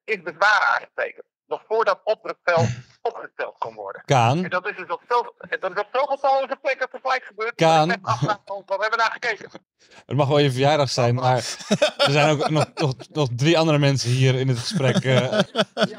Is 0.05 0.23
bezwaar 0.23 0.61
aangetekend. 0.75 1.27
Nog 1.47 1.62
voordat 1.67 2.01
opdrukveld 2.05 2.69
opgesteld 3.03 3.55
kon 3.59 3.75
worden. 3.75 4.01
En 4.01 4.07
Kaan, 4.07 4.43
dat 4.43 4.69
is 4.69 4.77
dus 4.77 4.89
op 4.89 5.03
zo- 5.09 5.35
dat 5.61 5.71
is 5.75 5.81
op 5.81 5.89
zoveel 5.93 6.17
talloze 6.17 6.59
plekken 6.63 6.89
tegelijk 6.91 7.25
gebeurd. 7.25 7.55
Kaan. 7.55 7.91
Ik 7.91 7.99
Wat 8.03 8.21
hebben 8.67 8.91
we 8.91 8.97
naar 8.97 9.11
gekeken? 9.13 9.51
het 10.07 10.17
mag 10.17 10.29
wel 10.29 10.39
je 10.39 10.51
verjaardag 10.51 10.91
zijn, 10.91 11.15
maar 11.15 11.57
er 11.97 12.11
zijn 12.13 12.31
ook 12.31 12.49
nog, 12.51 12.65
nog, 12.75 12.95
nog 13.13 13.29
drie 13.37 13.59
andere 13.59 13.79
mensen 13.79 14.11
hier 14.11 14.35
in 14.35 14.49
het 14.49 14.59
gesprek. 14.59 14.97
eh. 15.05 15.39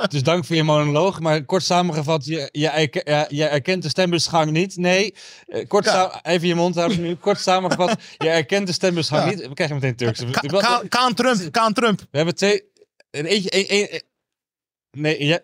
dus 0.09 0.23
dank 0.23 0.45
voor 0.45 0.55
je 0.55 0.63
monoloog. 0.63 1.19
Maar 1.19 1.43
kort 1.45 1.63
samengevat, 1.63 2.25
je, 2.25 2.49
je, 2.51 3.25
je 3.29 3.45
erkent 3.47 3.83
de 3.83 3.89
stembusgang 3.89 4.51
niet. 4.51 4.77
Nee, 4.77 5.15
eh, 5.47 5.67
kort 5.67 6.09
even 6.21 6.47
je 6.47 6.55
mond 6.55 6.75
houden 6.75 7.01
nu. 7.01 7.15
Kort 7.15 7.39
samengevat, 7.39 7.95
je 8.17 8.29
erkent 8.29 8.67
de 8.67 8.73
stembusgang 8.73 9.23
Ja. 9.23 9.29
niet. 9.35 9.47
We 9.47 9.53
krijgen 9.53 9.75
meteen 9.75 9.95
Turkse. 9.95 10.87
Kaan 10.89 11.13
Trump, 11.13 11.51
Kaan 11.51 11.73
Trump. 11.73 11.99
We 11.99 12.17
hebben 12.17 12.35
twee. 12.35 12.67
Een 13.11 13.25
eentje. 13.25 13.49
Een, 13.57 13.65
een, 13.77 13.93
een- 13.93 14.01
nee, 14.91 15.25
ja. 15.25 15.39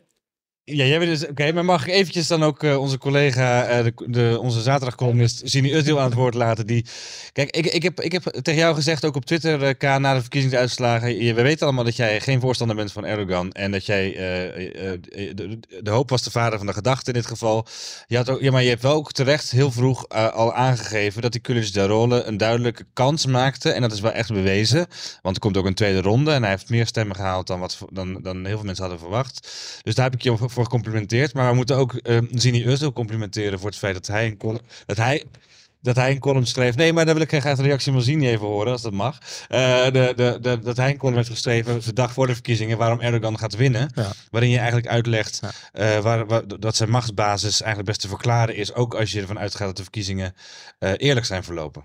Ja, 0.68 0.86
jij 0.86 1.00
bent 1.00 1.20
dus. 1.20 1.30
Oké, 1.30 1.52
maar 1.52 1.66
mag 1.66 1.88
ik 1.88 1.94
eventjes 1.94 2.28
dan 2.28 2.44
ook 2.44 2.64
eh, 2.64 2.80
onze 2.80 2.98
collega, 2.98 3.66
eh, 3.66 3.84
de, 3.84 3.94
de, 4.08 4.38
onze 4.42 4.62
zaterdagcolumnist, 4.62 5.42
Zini 5.44 5.74
Utdeel 5.74 6.00
aan 6.00 6.06
het 6.06 6.14
woord 6.14 6.34
laten? 6.34 6.68
Die, 6.68 6.86
kijk, 7.32 7.56
ik, 7.56 7.66
ik, 7.66 7.84
heb, 7.84 8.02
ik 8.02 8.12
heb 8.12 8.24
tegen 8.24 8.60
jou 8.60 8.76
gezegd, 8.76 9.06
ook 9.06 9.16
op 9.16 9.26
Twitter, 9.26 9.64
eh, 9.64 9.74
K, 9.78 10.00
na 10.00 10.14
de 10.14 10.22
verkiezingsuitslagen. 10.22 11.24
Je, 11.24 11.34
we 11.34 11.42
weten 11.42 11.66
allemaal 11.66 11.84
dat 11.84 11.96
jij 11.96 12.22
geen 12.22 12.40
voorstander 12.40 12.76
bent 12.76 12.92
van 12.92 13.06
Erdogan. 13.06 13.52
En 13.52 13.72
dat 13.72 13.86
jij. 13.86 14.12
de, 15.36 15.60
de 15.82 15.90
hoop 15.90 16.10
was 16.10 16.24
de 16.24 16.32
vader 16.32 16.58
van 16.58 16.68
de 16.68 16.74
gedachte 16.74 17.12
in 17.12 17.18
dit 17.18 17.26
geval. 17.26 17.68
Je 18.08 18.18
had 18.18 18.30
ook, 18.30 18.42
ja, 18.42 18.52
maar 18.52 18.64
je 18.64 18.70
hebt 18.70 18.82
wel 18.82 18.94
ook 18.94 19.12
terecht 19.12 19.52
heel 19.52 19.72
vroeg 19.72 20.10
al 20.10 20.54
aangegeven 20.54 21.22
dat 21.22 21.32
die 21.32 21.42
Kulic 21.42 21.74
de 21.74 21.86
Role 21.88 22.24
een 22.24 22.38
duidelijke 22.38 22.86
kans 22.94 23.26
maakte. 23.26 23.72
En 23.72 23.82
dat 23.82 23.92
is 23.92 24.00
wel 24.00 24.12
echt 24.12 24.34
bewezen. 24.34 24.88
Want 25.22 25.36
er 25.36 25.42
komt 25.42 25.58
ook 25.58 25.66
een 25.66 25.74
tweede 25.74 26.02
ronde 26.02 26.32
en 26.32 26.42
hij 26.42 26.52
heeft 26.52 26.70
meer 26.70 26.88
stemmen 26.88 27.16
gehaald 27.16 27.48
dan, 27.48 27.60
wat, 27.60 27.78
dan, 27.90 28.22
dan 28.22 28.46
heel 28.46 28.56
veel 28.56 28.66
mensen 28.66 28.84
hadden 28.84 29.02
verwacht. 29.02 29.48
Dus 29.84 29.96
daar 29.96 30.06
heb 30.06 30.14
ik 30.14 30.22
je 30.22 30.54
voor 30.56 30.64
gecomplimenteerd. 30.64 31.34
Maar 31.34 31.50
we 31.50 31.56
moeten 31.56 31.76
ook 31.78 31.94
eh 31.94 32.18
Zini 32.32 32.66
Özil 32.66 32.94
complimenteren 32.94 33.60
voor 33.60 33.70
het 33.70 33.78
feit 33.78 33.94
dat 33.94 34.08
hij 34.08 34.26
een 34.26 34.38
column, 34.38 34.62
dat 34.86 34.98
hij, 34.98 35.24
dat 35.82 35.96
hij 35.96 36.12
een 36.12 36.20
column 36.20 36.46
schreef. 36.48 36.76
Nee, 36.76 36.94
maar 36.94 37.06
daar 37.06 37.14
wil 37.14 37.24
ik 37.24 37.30
graag 37.40 37.58
de 37.58 37.64
reactie 37.64 37.92
van 37.92 38.02
Zini 38.02 38.28
even 38.30 38.46
horen, 38.48 38.72
als 38.72 38.82
dat 38.82 38.94
mag. 38.94 39.18
Eh, 39.48 39.84
de, 39.86 40.14
de, 40.16 40.38
de, 40.42 40.60
dat 40.60 40.78
hij 40.78 40.90
een 40.90 40.98
column 40.98 41.18
heeft 41.18 41.30
geschreven 41.30 41.82
de 41.84 41.94
dag 41.94 42.14
voor 42.14 42.28
de 42.28 42.34
verkiezingen 42.34 42.78
waarom 42.78 43.00
Erdogan 43.02 43.40
gaat 43.40 43.56
winnen. 43.56 43.92
Ja. 43.96 44.12
Waarin 44.32 44.50
je 44.50 44.58
eigenlijk 44.58 44.88
uitlegt 44.88 45.40
Ja. 45.42 45.52
eh, 45.72 46.00
waar, 46.04 46.26
waar- 46.26 46.48
dat 46.60 46.76
zijn 46.76 46.90
machtsbasis 46.90 47.58
eigenlijk 47.60 47.88
best 47.90 48.02
te 48.02 48.08
verklaren 48.08 48.56
is. 48.56 48.74
Ook 48.74 48.96
als 48.96 49.12
je 49.12 49.22
ervan 49.22 49.40
uitgaat 49.40 49.68
dat 49.68 49.78
de 49.78 49.84
verkiezingen 49.84 50.36
eh, 50.80 50.92
eerlijk 50.98 51.26
zijn 51.26 51.44
verlopen. 51.44 51.84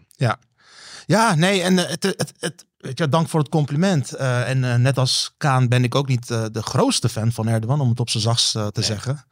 Ja, 1.06 1.34
nee, 1.34 1.62
en 1.62 1.76
het, 1.76 2.02
het, 2.02 2.32
het, 2.38 2.64
weet 2.80 2.98
je, 2.98 3.08
dank 3.08 3.28
voor 3.28 3.40
het 3.40 3.48
compliment. 3.48 4.12
Eh, 4.12 4.48
en 4.48 4.64
eh, 4.64 4.74
net 4.74 4.98
als 4.98 5.34
Kaan 5.36 5.68
ben 5.68 5.84
ik 5.84 5.94
ook 5.94 6.08
niet 6.08 6.30
eh, 6.30 6.44
de 6.52 6.62
grootste 6.62 7.08
fan 7.08 7.32
van 7.32 7.48
Erdogan, 7.48 7.80
om 7.80 7.88
het 7.88 8.00
op 8.00 8.10
zijn 8.10 8.22
zachtst 8.22 8.52
te 8.52 8.70
Nee. 8.74 8.84
zeggen. 8.84 9.24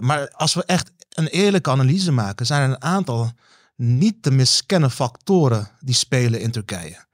Maar 0.00 0.30
als 0.30 0.54
we 0.54 0.64
echt 0.64 0.90
een 1.10 1.26
eerlijke 1.26 1.70
analyse 1.70 2.12
maken, 2.12 2.46
zijn 2.46 2.62
er 2.62 2.68
een 2.68 2.82
aantal 2.82 3.32
niet 3.76 4.22
te 4.22 4.30
miskennen 4.30 4.90
factoren 4.90 5.68
die 5.80 5.94
spelen 5.94 6.40
in 6.40 6.50
Turkije. 6.50 7.04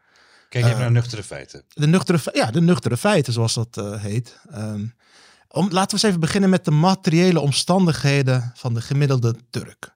Kijk 0.49 0.65
even 0.65 0.79
naar 0.79 0.91
nuchtere 0.91 1.23
feiten. 1.23 1.65
De 1.69 1.87
nuchtere, 1.87 2.19
ja, 2.33 2.51
de 2.51 2.61
nuchtere 2.61 2.97
feiten, 2.97 3.33
zoals 3.33 3.55
dat 3.55 3.81
heet. 3.99 4.39
Ehm, 4.51 4.87
om, 5.49 5.71
laten 5.71 5.87
we 5.87 5.93
eens 5.93 6.03
even 6.03 6.21
beginnen 6.21 6.51
met 6.51 6.65
de 6.65 6.71
materiële 6.71 7.41
omstandigheden 7.41 8.53
van 8.55 8.75
de 8.75 8.81
gemiddelde 8.81 9.35
Turk. 9.51 9.96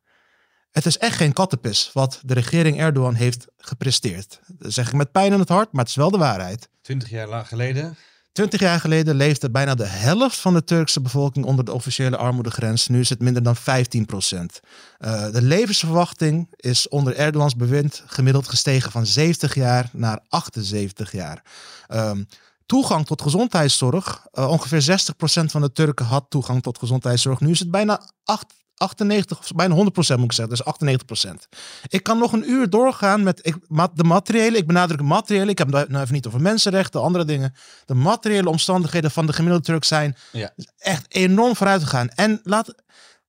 Het 0.71 0.87
is 0.87 0.99
echt 0.99 1.17
geen 1.17 1.33
kattenpis 1.33 1.91
wat 1.93 2.21
de 2.25 2.35
regering 2.35 2.79
Erdogan 2.81 3.15
heeft 3.15 3.47
gepresteerd. 3.57 4.41
Dat 4.47 4.73
zeg 4.73 4.87
ik 4.87 4.93
met 4.95 5.13
pijn 5.13 5.33
in 5.33 5.39
het 5.39 5.49
hart, 5.49 5.73
maar 5.73 5.81
het 5.81 5.91
is 5.91 5.97
wel 5.97 6.11
de 6.11 6.19
waarheid. 6.19 6.69
Twintig 6.83 7.11
jaar 7.11 7.45
geleden. 7.45 7.97
Twintig 8.33 8.61
jaar 8.61 8.81
geleden 8.81 9.15
leefde 9.15 9.51
bijna 9.51 9.75
de 9.75 9.87
helft 9.87 10.37
van 10.37 10.55
de 10.55 10.65
Turkse 10.65 11.01
bevolking 11.01 11.45
onder 11.45 11.65
de 11.65 11.73
officiële 11.73 12.17
armoedegrens. 12.17 12.89
Nu 12.89 13.01
is 13.01 13.09
het 13.09 13.21
minder 13.21 13.43
dan 13.43 13.57
15 13.57 14.07
procent. 14.07 14.61
Eh, 14.99 15.33
de 15.33 15.43
levensverwachting 15.43 16.49
is 16.57 16.89
onder 16.89 17.15
Erdogans 17.17 17.57
bewind 17.57 18.03
gemiddeld 18.07 18.49
gestegen 18.49 18.91
van 18.91 19.07
70 19.07 19.55
jaar 19.55 19.89
naar 19.93 20.21
78 20.29 21.13
jaar. 21.13 21.43
Ehm, 21.87 22.25
toegang 22.67 23.07
tot 23.07 23.23
gezondheidszorg. 23.23 24.27
eh, 24.33 24.49
ongeveer 24.49 24.83
60% 24.83 25.51
van 25.51 25.61
de 25.61 25.73
Turken 25.73 26.07
had 26.07 26.27
toegang 26.29 26.63
tot 26.63 26.79
gezondheidszorg. 26.79 27.41
Nu 27.41 27.51
is 27.51 27.59
het 27.59 27.71
bijna 27.71 28.01
8, 28.25 28.55
98, 28.81 29.39
of 29.39 29.53
bijna 29.55 29.75
100% 29.75 29.79
moet 29.79 30.25
ik 30.25 30.33
zeggen, 30.33 30.49
dus 30.49 30.63
98%. 30.65 31.49
Ik 31.89 32.03
kan 32.03 32.19
nog 32.19 32.33
een 32.33 32.51
uur 32.51 32.71
doorgaan 32.71 33.23
met 33.23 33.47
ik, 33.47 33.57
de 33.95 34.05
materiële, 34.05 34.57
ik 34.57 34.67
benadruk 34.67 35.03
materiële, 35.03 35.51
ik 35.51 35.59
heb 35.59 35.73
het 35.73 35.89
nou 35.89 36.03
even 36.03 36.15
niet 36.15 36.27
over 36.27 36.41
mensenrechten, 36.41 37.03
andere 37.03 37.25
dingen. 37.25 37.55
De 37.85 37.95
materiële 37.95 38.49
omstandigheden 38.49 39.11
van 39.11 39.27
de 39.27 39.33
gemiddelde 39.33 39.65
Turk 39.65 39.85
zijn 39.85 40.17
Ja. 40.33 40.53
echt 40.79 41.15
enorm 41.15 41.57
vooruit 41.57 41.83
gegaan. 41.83 42.09
En 42.09 42.41
laat, 42.43 42.75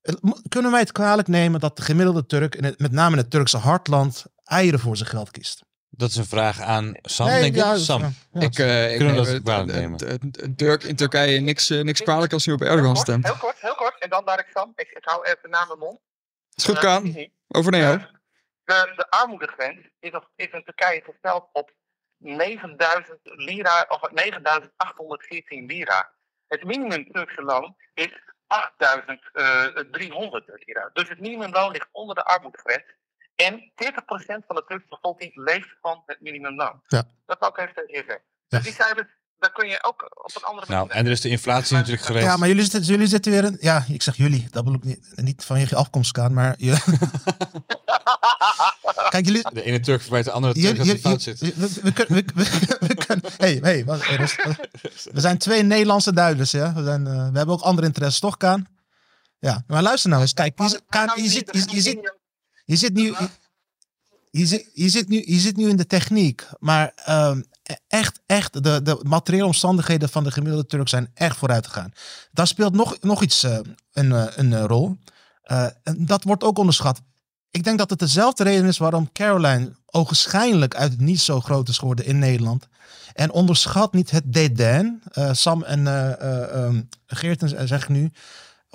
eh, 0.01 0.13
kunnen 0.47 0.71
wij 0.71 0.79
het 0.79 0.91
kwalijk 0.91 1.27
nemen 1.27 1.59
dat 1.59 1.77
de 1.77 1.83
gemiddelde 1.83 2.25
Turk, 2.25 2.77
met 2.79 2.91
name 2.91 3.11
in 3.11 3.21
het 3.21 3.29
Turkse 3.31 3.57
hartland, 3.57 4.25
eieren 4.43 4.79
voor 4.79 4.97
zijn 4.97 5.09
geld 5.09 5.31
kiest? 5.31 5.63
Dat 5.93 6.09
is 6.09 6.15
een 6.15 6.25
vraag 6.25 6.59
aan 6.59 6.93
Sam, 7.01 7.27
Nee, 7.27 7.41
denk 7.41 7.55
ja, 7.55 7.73
ik. 7.73 7.79
Sam. 7.79 8.01
ja. 8.01 8.11
Ik, 8.41 8.57
eh, 8.59 8.93
ik 8.93 8.99
neem 9.01 9.15
dat 9.15 9.41
kwalijk 9.41 9.71
nemen? 9.71 9.91
het- 9.91 10.09
het- 10.21 10.41
het 10.41 10.57
Turk 10.57 10.83
in 10.83 10.95
Turkije 10.95 11.39
niks, 11.39 11.69
eh, 11.69 11.81
niks 11.81 12.01
kwalijk 12.01 12.33
als 12.33 12.45
hij 12.45 12.53
op 12.53 12.61
Erdogan 12.61 12.83
Heel 12.83 12.93
kort, 12.93 13.07
stemt. 13.07 13.25
Heel 13.25 13.37
kort, 13.37 13.59
heel 13.59 13.75
kort. 13.75 13.99
en 13.99 14.09
dan 14.09 14.25
daar 14.25 14.39
ik 14.39 14.47
Sam. 14.53 14.71
Ik, 14.75 14.89
ik 14.89 15.05
hou 15.05 15.25
even 15.25 15.49
na 15.49 15.65
mijn 15.65 15.79
mond. 15.79 15.99
Is 16.53 16.65
goed, 16.65 16.75
Eh, 16.75 16.81
Kaan. 16.81 17.27
Over 17.47 17.71
naar 17.71 17.81
jou. 17.81 17.97
Eh, 17.97 18.03
De, 18.63 18.93
de 18.95 19.09
armoedegrens 19.09 19.79
is, 19.99 20.11
op, 20.11 20.29
is 20.35 20.47
in 20.51 20.63
Turkije 20.63 21.01
gesteld 21.05 21.49
op 21.53 21.71
9000 22.17 23.19
lira, 23.23 23.85
of 23.87 24.11
9814 24.11 25.65
lira. 25.65 26.11
Het 26.47 26.63
minimum 26.63 27.11
Turkse 27.11 27.41
loon 27.41 27.75
is 27.93 28.11
8300 28.47 30.47
lira. 30.65 30.89
Dus 30.93 31.09
het 31.09 31.19
minimumloon 31.19 31.71
ligt 31.71 31.89
onder 31.91 32.15
de 32.15 32.23
armoedegrens. 32.23 32.83
En 33.45 33.59
40% 33.59 33.63
van 34.47 34.55
de 34.55 34.63
Turkse 34.67 34.87
bevolking 34.89 35.31
leeft 35.35 35.69
van 35.81 36.03
het 36.05 36.17
minimumloon. 36.21 36.81
Ja. 36.87 37.03
Dat 37.25 37.39
wil 37.39 37.49
ik 37.49 37.57
even 37.57 37.73
tegen 37.73 37.91
je 37.93 38.03
zeggen. 38.07 38.21
Ja. 38.47 38.57
Dus 38.57 38.63
die 38.63 38.73
cijfers, 38.73 39.07
daar 39.39 39.51
kun 39.51 39.67
je 39.67 39.83
ook 39.83 40.01
op 40.25 40.31
een 40.35 40.43
andere 40.43 40.65
manier... 40.67 40.85
Nou, 40.85 40.99
en 40.99 41.05
er 41.05 41.11
is 41.11 41.21
de 41.21 41.29
inflatie 41.29 41.75
natuurlijk 41.75 42.03
geweest. 42.05 42.25
Ja, 42.25 42.37
maar 42.37 42.47
jullie 42.47 42.63
zitten, 42.63 42.81
jullie 42.81 43.07
zitten 43.07 43.31
weer 43.31 43.43
in... 43.43 43.57
Ja, 43.59 43.83
ik 43.87 44.01
zeg 44.01 44.15
jullie. 44.17 44.47
Dat 44.51 44.63
bedoel 44.63 44.79
ik 44.79 44.83
niet, 44.83 45.11
niet 45.15 45.45
vanwege 45.45 45.69
je 45.69 45.75
afkomstkaan, 45.75 46.33
maar... 46.33 46.53
Je, 46.57 46.71
kijk, 49.09 49.25
jullie... 49.25 49.41
De 49.53 49.63
ene 49.63 49.79
Turk 49.79 50.01
verwijt 50.01 50.25
de 50.25 50.31
andere 50.31 50.53
jullie- 50.53 50.67
Turk 50.67 50.77
dat 50.77 50.87
hij 50.87 50.97
fout 50.99 51.21
zit. 51.21 51.39
we, 51.39 51.79
we, 51.81 51.93
kunnen- 51.93 52.25
we, 52.25 52.43
we, 52.43 52.77
we 52.87 52.95
kunnen... 52.95 53.31
Hey, 53.37 53.57
hey, 53.61 53.83
rust. 54.17 54.35
We 55.11 55.19
zijn 55.19 55.37
twee 55.37 55.63
Nederlandse 55.63 56.13
duiders, 56.13 56.51
ja. 56.51 56.73
We, 56.73 56.83
zijn, 56.83 57.07
eh, 57.07 57.13
we 57.13 57.37
hebben 57.37 57.55
ook 57.55 57.61
andere 57.61 57.87
interesses, 57.87 58.19
toch, 58.19 58.37
Kaan? 58.37 58.67
Ja, 59.39 59.63
maar 59.67 59.81
luister 59.81 60.09
nou 60.09 60.21
eens. 60.21 60.33
Kijk, 60.33 60.59
je, 60.59 60.81
Kaan, 60.89 61.11
je, 61.15 61.29
zit, 61.29 61.49
je, 61.51 61.75
je, 61.75 61.81
zit, 61.81 62.13
je 62.65 62.75
zit 62.75 62.93
nu... 62.93 63.03
Je, 63.03 63.29
je 64.31 64.45
zit, 64.45 64.69
je, 64.73 64.89
zit 64.89 65.09
nu, 65.09 65.23
je 65.25 65.39
zit 65.39 65.57
nu 65.57 65.69
in 65.69 65.77
de 65.77 65.87
techniek, 65.87 66.47
maar 66.59 66.91
ehm, 66.95 67.41
echt, 67.87 68.19
echt, 68.25 68.63
de, 68.63 68.81
de 68.81 68.99
materiële 69.03 69.45
omstandigheden 69.45 70.09
van 70.09 70.23
de 70.23 70.31
gemiddelde 70.31 70.67
Turk 70.67 70.89
zijn 70.89 71.11
echt 71.13 71.37
vooruit 71.37 71.67
gegaan. 71.67 71.93
Daar 72.31 72.47
speelt 72.47 72.73
nog, 72.73 72.97
nog 73.01 73.21
iets 73.21 73.43
eh, 73.43 73.59
een, 73.93 74.11
eh, 74.11 74.25
een 74.35 74.53
eh, 74.53 74.63
rol. 74.63 74.97
En 75.83 76.05
dat 76.05 76.23
wordt 76.23 76.43
ook 76.43 76.57
onderschat. 76.57 77.01
Ik 77.49 77.63
denk 77.63 77.77
dat 77.77 77.89
het 77.89 77.99
dezelfde 77.99 78.43
reden 78.43 78.65
is 78.65 78.77
waarom 78.77 79.11
Caroline 79.11 79.71
ogenschijnlijk 79.85 80.75
uit 80.75 80.91
het 80.91 81.01
niet 81.01 81.19
zo 81.19 81.41
groot 81.41 81.69
is 81.69 81.77
geworden 81.77 82.05
in 82.05 82.19
Nederland. 82.19 82.67
En 83.13 83.31
onderschat 83.31 83.93
niet 83.93 84.11
het 84.11 84.33
dédain. 84.33 85.01
Sam 85.31 85.63
en 85.63 85.87
eh 85.87 86.11
eh, 86.11 86.65
ehm, 86.65 86.81
Geert 87.07 87.53
eh, 87.53 87.65
zeg 87.65 87.81
ik 87.81 87.89
nu. 87.89 88.11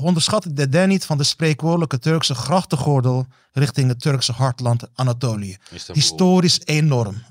Onderschat 0.03 0.45
het 0.45 0.57
dédain 0.57 0.89
niet 0.89 1.05
van 1.05 1.19
de 1.19 1.25
spreekwoordelijke 1.25 1.99
Turkse 1.99 2.35
grachtengordel 2.35 3.27
richting 3.53 3.89
het 3.89 4.01
Turkse 4.01 4.33
hartland 4.33 4.83
Anatolië. 4.95 5.57
Istanbul, 5.71 6.03
Historisch 6.03 6.61
enorm. 6.65 7.23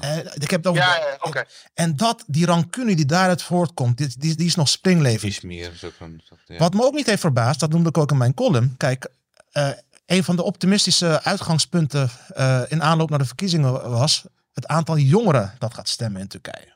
Eh, 0.00 0.16
ik 0.34 0.50
heb 0.50 0.66
over 0.66 0.82
Ja, 0.82 0.96
ja, 0.96 1.16
oké. 1.20 1.44
En 1.74 1.96
dat, 1.96 2.24
die 2.26 2.46
rancune 2.46 2.96
die 2.96 3.04
daaruit 3.04 3.42
voortkomt, 3.42 3.98
die, 3.98 4.14
die, 4.18 4.34
die 4.34 4.46
is 4.46 4.54
nog 4.54 4.68
springlevend. 4.68 5.44
Is 5.44 5.84
ook 5.84 5.92
een... 5.98 6.22
ja. 6.44 6.56
Wat 6.56 6.74
me 6.74 6.82
ook 6.82 6.94
niet 6.94 7.06
heeft 7.06 7.20
verbaasd, 7.20 7.60
dat 7.60 7.70
noemde 7.70 7.88
ik 7.88 7.98
ook 7.98 8.10
in 8.10 8.16
mijn 8.16 8.34
column. 8.34 8.74
Kijk, 8.76 9.10
eh, 9.52 9.68
een 10.06 10.24
van 10.24 10.36
de 10.36 10.42
optimistische 10.42 11.22
uitgangspunten 11.22 12.10
eh, 12.28 12.62
in 12.68 12.82
aanloop 12.82 13.10
naar 13.10 13.18
de 13.18 13.24
verkiezingen 13.24 13.90
was 13.90 14.24
het 14.52 14.66
aantal 14.66 14.98
jongeren 14.98 15.54
dat 15.58 15.74
gaat 15.74 15.88
stemmen 15.88 16.20
in 16.20 16.28
Turkije. 16.28 16.73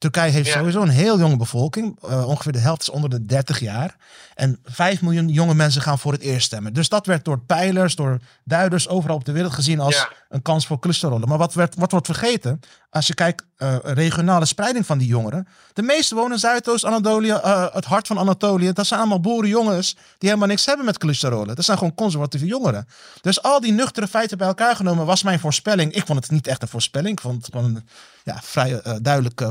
Turkije 0.00 0.30
heeft 0.30 0.46
Ja. 0.48 0.58
sowieso 0.58 0.82
een 0.82 0.88
heel 0.88 1.18
jonge 1.18 1.36
bevolking. 1.36 1.98
Eh, 2.08 2.28
ongeveer 2.28 2.52
de 2.52 2.58
helft 2.58 2.80
is 2.82 2.90
onder 2.90 3.10
de 3.10 3.26
30 3.26 3.60
jaar. 3.60 3.96
En 4.34 4.58
5 4.64 5.02
miljoen 5.02 5.28
jonge 5.28 5.54
mensen 5.54 5.82
gaan 5.82 5.98
voor 5.98 6.12
het 6.12 6.20
eerst 6.20 6.46
stemmen. 6.46 6.72
Dus 6.72 6.88
dat 6.88 7.06
werd 7.06 7.24
door 7.24 7.38
pijlers, 7.40 7.94
door 7.94 8.18
duiders 8.44 8.88
overal 8.88 9.16
op 9.16 9.24
de 9.24 9.32
wereld 9.32 9.52
gezien 9.52 9.80
als 9.80 9.94
Ja. 9.94 10.08
een 10.28 10.42
kans 10.42 10.66
voor 10.66 10.78
clusterrollen. 10.78 11.28
Maar 11.28 11.38
wat, 11.38 11.54
werd, 11.54 11.74
wat 11.74 11.90
wordt 11.90 12.06
vergeten, 12.06 12.60
als 12.90 13.06
je 13.06 13.14
kijkt 13.14 13.44
eh, 13.56 13.76
regionale 13.82 14.44
spreiding 14.44 14.86
van 14.86 14.98
die 14.98 15.06
jongeren. 15.08 15.48
De 15.72 15.82
meeste 15.82 16.14
wonen 16.14 16.32
in 16.32 16.38
Zuidoost-Anatolië, 16.38 17.30
eh, 17.30 17.66
het 17.72 17.84
hart 17.84 18.06
van 18.06 18.18
Anatolië. 18.18 18.72
Dat 18.72 18.86
zijn 18.86 19.00
allemaal 19.00 19.20
boerenjongens 19.20 19.92
die 20.18 20.28
helemaal 20.28 20.48
niks 20.48 20.66
hebben 20.66 20.84
met 20.86 20.98
clusterrollen. 20.98 21.54
Dat 21.56 21.64
zijn 21.64 21.78
gewoon 21.78 21.94
conservatieve 21.94 22.46
jongeren. 22.46 22.88
Dus 23.20 23.42
al 23.42 23.60
die 23.60 23.72
nuchtere 23.72 24.08
feiten 24.08 24.38
bij 24.38 24.46
elkaar 24.46 24.76
genomen 24.76 25.06
was 25.06 25.22
mijn 25.22 25.40
voorspelling. 25.40 25.92
Ik 25.92 26.06
vond 26.06 26.20
het 26.22 26.30
niet 26.30 26.46
echt 26.46 26.62
een 26.62 26.68
voorspelling. 26.68 27.12
Ik 27.12 27.20
vond 27.20 27.36
het 27.46 27.54
gewoon 27.54 27.74
een 27.74 27.88
ja, 28.24 28.38
vrij 28.42 28.82
duidelijk 29.02 29.40
eh, 29.40 29.48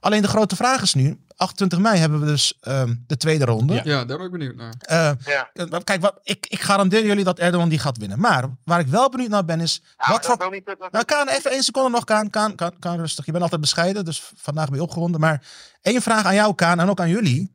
Alleen 0.00 0.22
de 0.22 0.28
grote 0.28 0.56
vraag 0.56 0.82
is 0.82 0.94
nu, 0.94 1.18
28 1.36 1.78
mei 1.78 1.98
hebben 1.98 2.20
we 2.20 2.26
dus 2.26 2.58
ehm, 2.60 2.94
de 3.06 3.16
tweede 3.16 3.44
ronde. 3.44 3.74
Ja. 3.74 3.80
Ja, 3.84 4.04
daar 4.04 4.16
ben 4.16 4.26
ik 4.26 4.32
benieuwd 4.32 4.54
naar. 4.56 4.74
Eh, 4.78 5.10
Ja. 5.24 5.50
eh, 5.52 5.78
kijk, 5.84 6.00
wat, 6.00 6.18
ik, 6.22 6.46
ik 6.48 6.60
garandeer 6.60 7.06
jullie 7.06 7.24
dat 7.24 7.38
Erdogan 7.38 7.68
die 7.68 7.78
gaat 7.78 7.96
winnen. 7.98 8.20
Maar 8.20 8.44
waar 8.64 8.80
ik 8.80 8.86
wel 8.86 9.08
benieuwd 9.10 9.30
naar 9.30 9.44
ben 9.44 9.60
is, 9.60 9.82
Nou, 9.96 10.12
wat 10.12 10.26
voor 10.26 10.50
niet, 10.50 10.66
dat- 10.66 10.92
nou, 10.92 11.04
Kaan, 11.04 11.28
even 11.28 11.50
één 11.50 11.62
seconde 11.62 11.90
nog, 11.90 12.04
Kaan. 12.04 12.30
Kaan, 12.30 12.54
Kaan, 12.54 12.78
Kaan, 12.78 12.96
rustig. 12.98 13.24
Je 13.24 13.30
bent 13.30 13.42
altijd 13.42 13.60
bescheiden, 13.60 14.04
dus 14.04 14.22
vandaag 14.36 14.66
ben 14.68 14.76
je 14.76 14.82
opgewonden. 14.82 15.20
Maar 15.20 15.42
één 15.82 16.02
vraag 16.02 16.24
aan 16.24 16.34
jou, 16.34 16.54
Kaan, 16.54 16.80
en 16.80 16.88
ook 16.88 17.00
aan 17.00 17.08
jullie. 17.08 17.54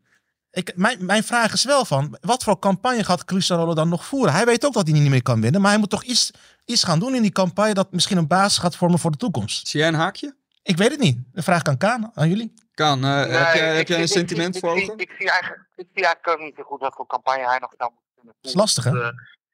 Ik, 0.51 0.71
mijn, 0.75 1.05
mijn 1.05 1.23
vraag 1.23 1.53
is 1.53 1.63
wel 1.63 1.85
van, 1.85 2.17
wat 2.21 2.43
voor 2.43 2.59
campagne 2.59 3.03
gaat 3.03 3.25
Crisarolo 3.25 3.73
dan 3.73 3.89
nog 3.89 4.05
voeren? 4.05 4.33
Hij 4.33 4.45
weet 4.45 4.65
ook 4.65 4.73
dat 4.73 4.87
hij 4.87 4.99
niet 4.99 5.09
meer 5.09 5.21
kan 5.21 5.41
winnen, 5.41 5.61
maar 5.61 5.71
hij 5.71 5.79
moet 5.79 5.89
toch 5.89 6.03
iets, 6.03 6.31
iets 6.65 6.83
gaan 6.83 6.99
doen 6.99 7.15
in 7.15 7.21
die 7.21 7.31
campagne 7.31 7.73
dat 7.73 7.91
misschien 7.91 8.17
een 8.17 8.27
basis 8.27 8.57
gaat 8.57 8.75
vormen 8.75 8.99
voor 8.99 9.11
de 9.11 9.17
toekomst. 9.17 9.67
Zie 9.67 9.79
jij 9.79 9.89
een 9.89 9.95
haakje? 9.95 10.35
Ik 10.63 10.77
weet 10.77 10.91
het 10.91 10.99
niet. 10.99 11.17
De 11.31 11.41
vraag 11.41 11.63
aan 11.63 11.77
Kaan, 11.77 12.11
aan 12.13 12.29
jullie. 12.29 12.53
Kaan, 12.73 13.03
eh, 13.03 13.75
heb, 13.75 13.87
jij 13.87 14.01
een 14.01 14.07
sentiment 14.07 14.59
voor 14.59 14.77
ik- 14.77 14.83
ogen? 14.83 14.97
Ik, 14.97 15.11
zie 15.17 15.29
eigenlijk, 15.29 15.67
ik 15.75 15.87
zie 15.93 16.05
eigenlijk 16.05 16.27
ook 16.27 16.45
niet 16.45 16.55
zo 16.55 16.63
goed 16.63 16.79
wat 16.79 16.93
voor 16.95 17.07
campagne 17.07 17.47
hij 17.47 17.59
nog 17.59 17.73
zou 17.77 17.91
moeten 17.91 18.11
kunnen 18.15 18.33
Dat 18.41 18.51
is 18.51 18.57
lastig, 18.57 18.83
hè? 18.83 19.01
Eh, 19.01 19.11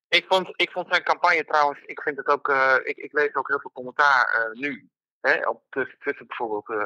ik, 0.08 0.26
vond, 0.28 0.54
ik 0.56 0.72
vond 0.72 0.88
zijn 0.90 1.04
campagne 1.04 1.46
trouwens, 1.46 1.80
ik 1.86 2.02
vind 2.02 2.18
het 2.18 2.28
ook, 2.28 2.50
eh, 2.50 2.76
ik, 2.84 2.98
ik 2.98 3.14
lees 3.14 3.36
ook 3.36 3.48
heel 3.48 3.60
veel 3.60 3.72
commentaar 3.74 4.26
eh, 4.34 4.60
nu. 4.60 4.90
Hè, 5.22 5.48
op 5.48 5.64
tussen, 5.70 5.98
tussen 6.00 6.28
bijvoorbeeld 6.28 6.70
eh, 6.70 6.86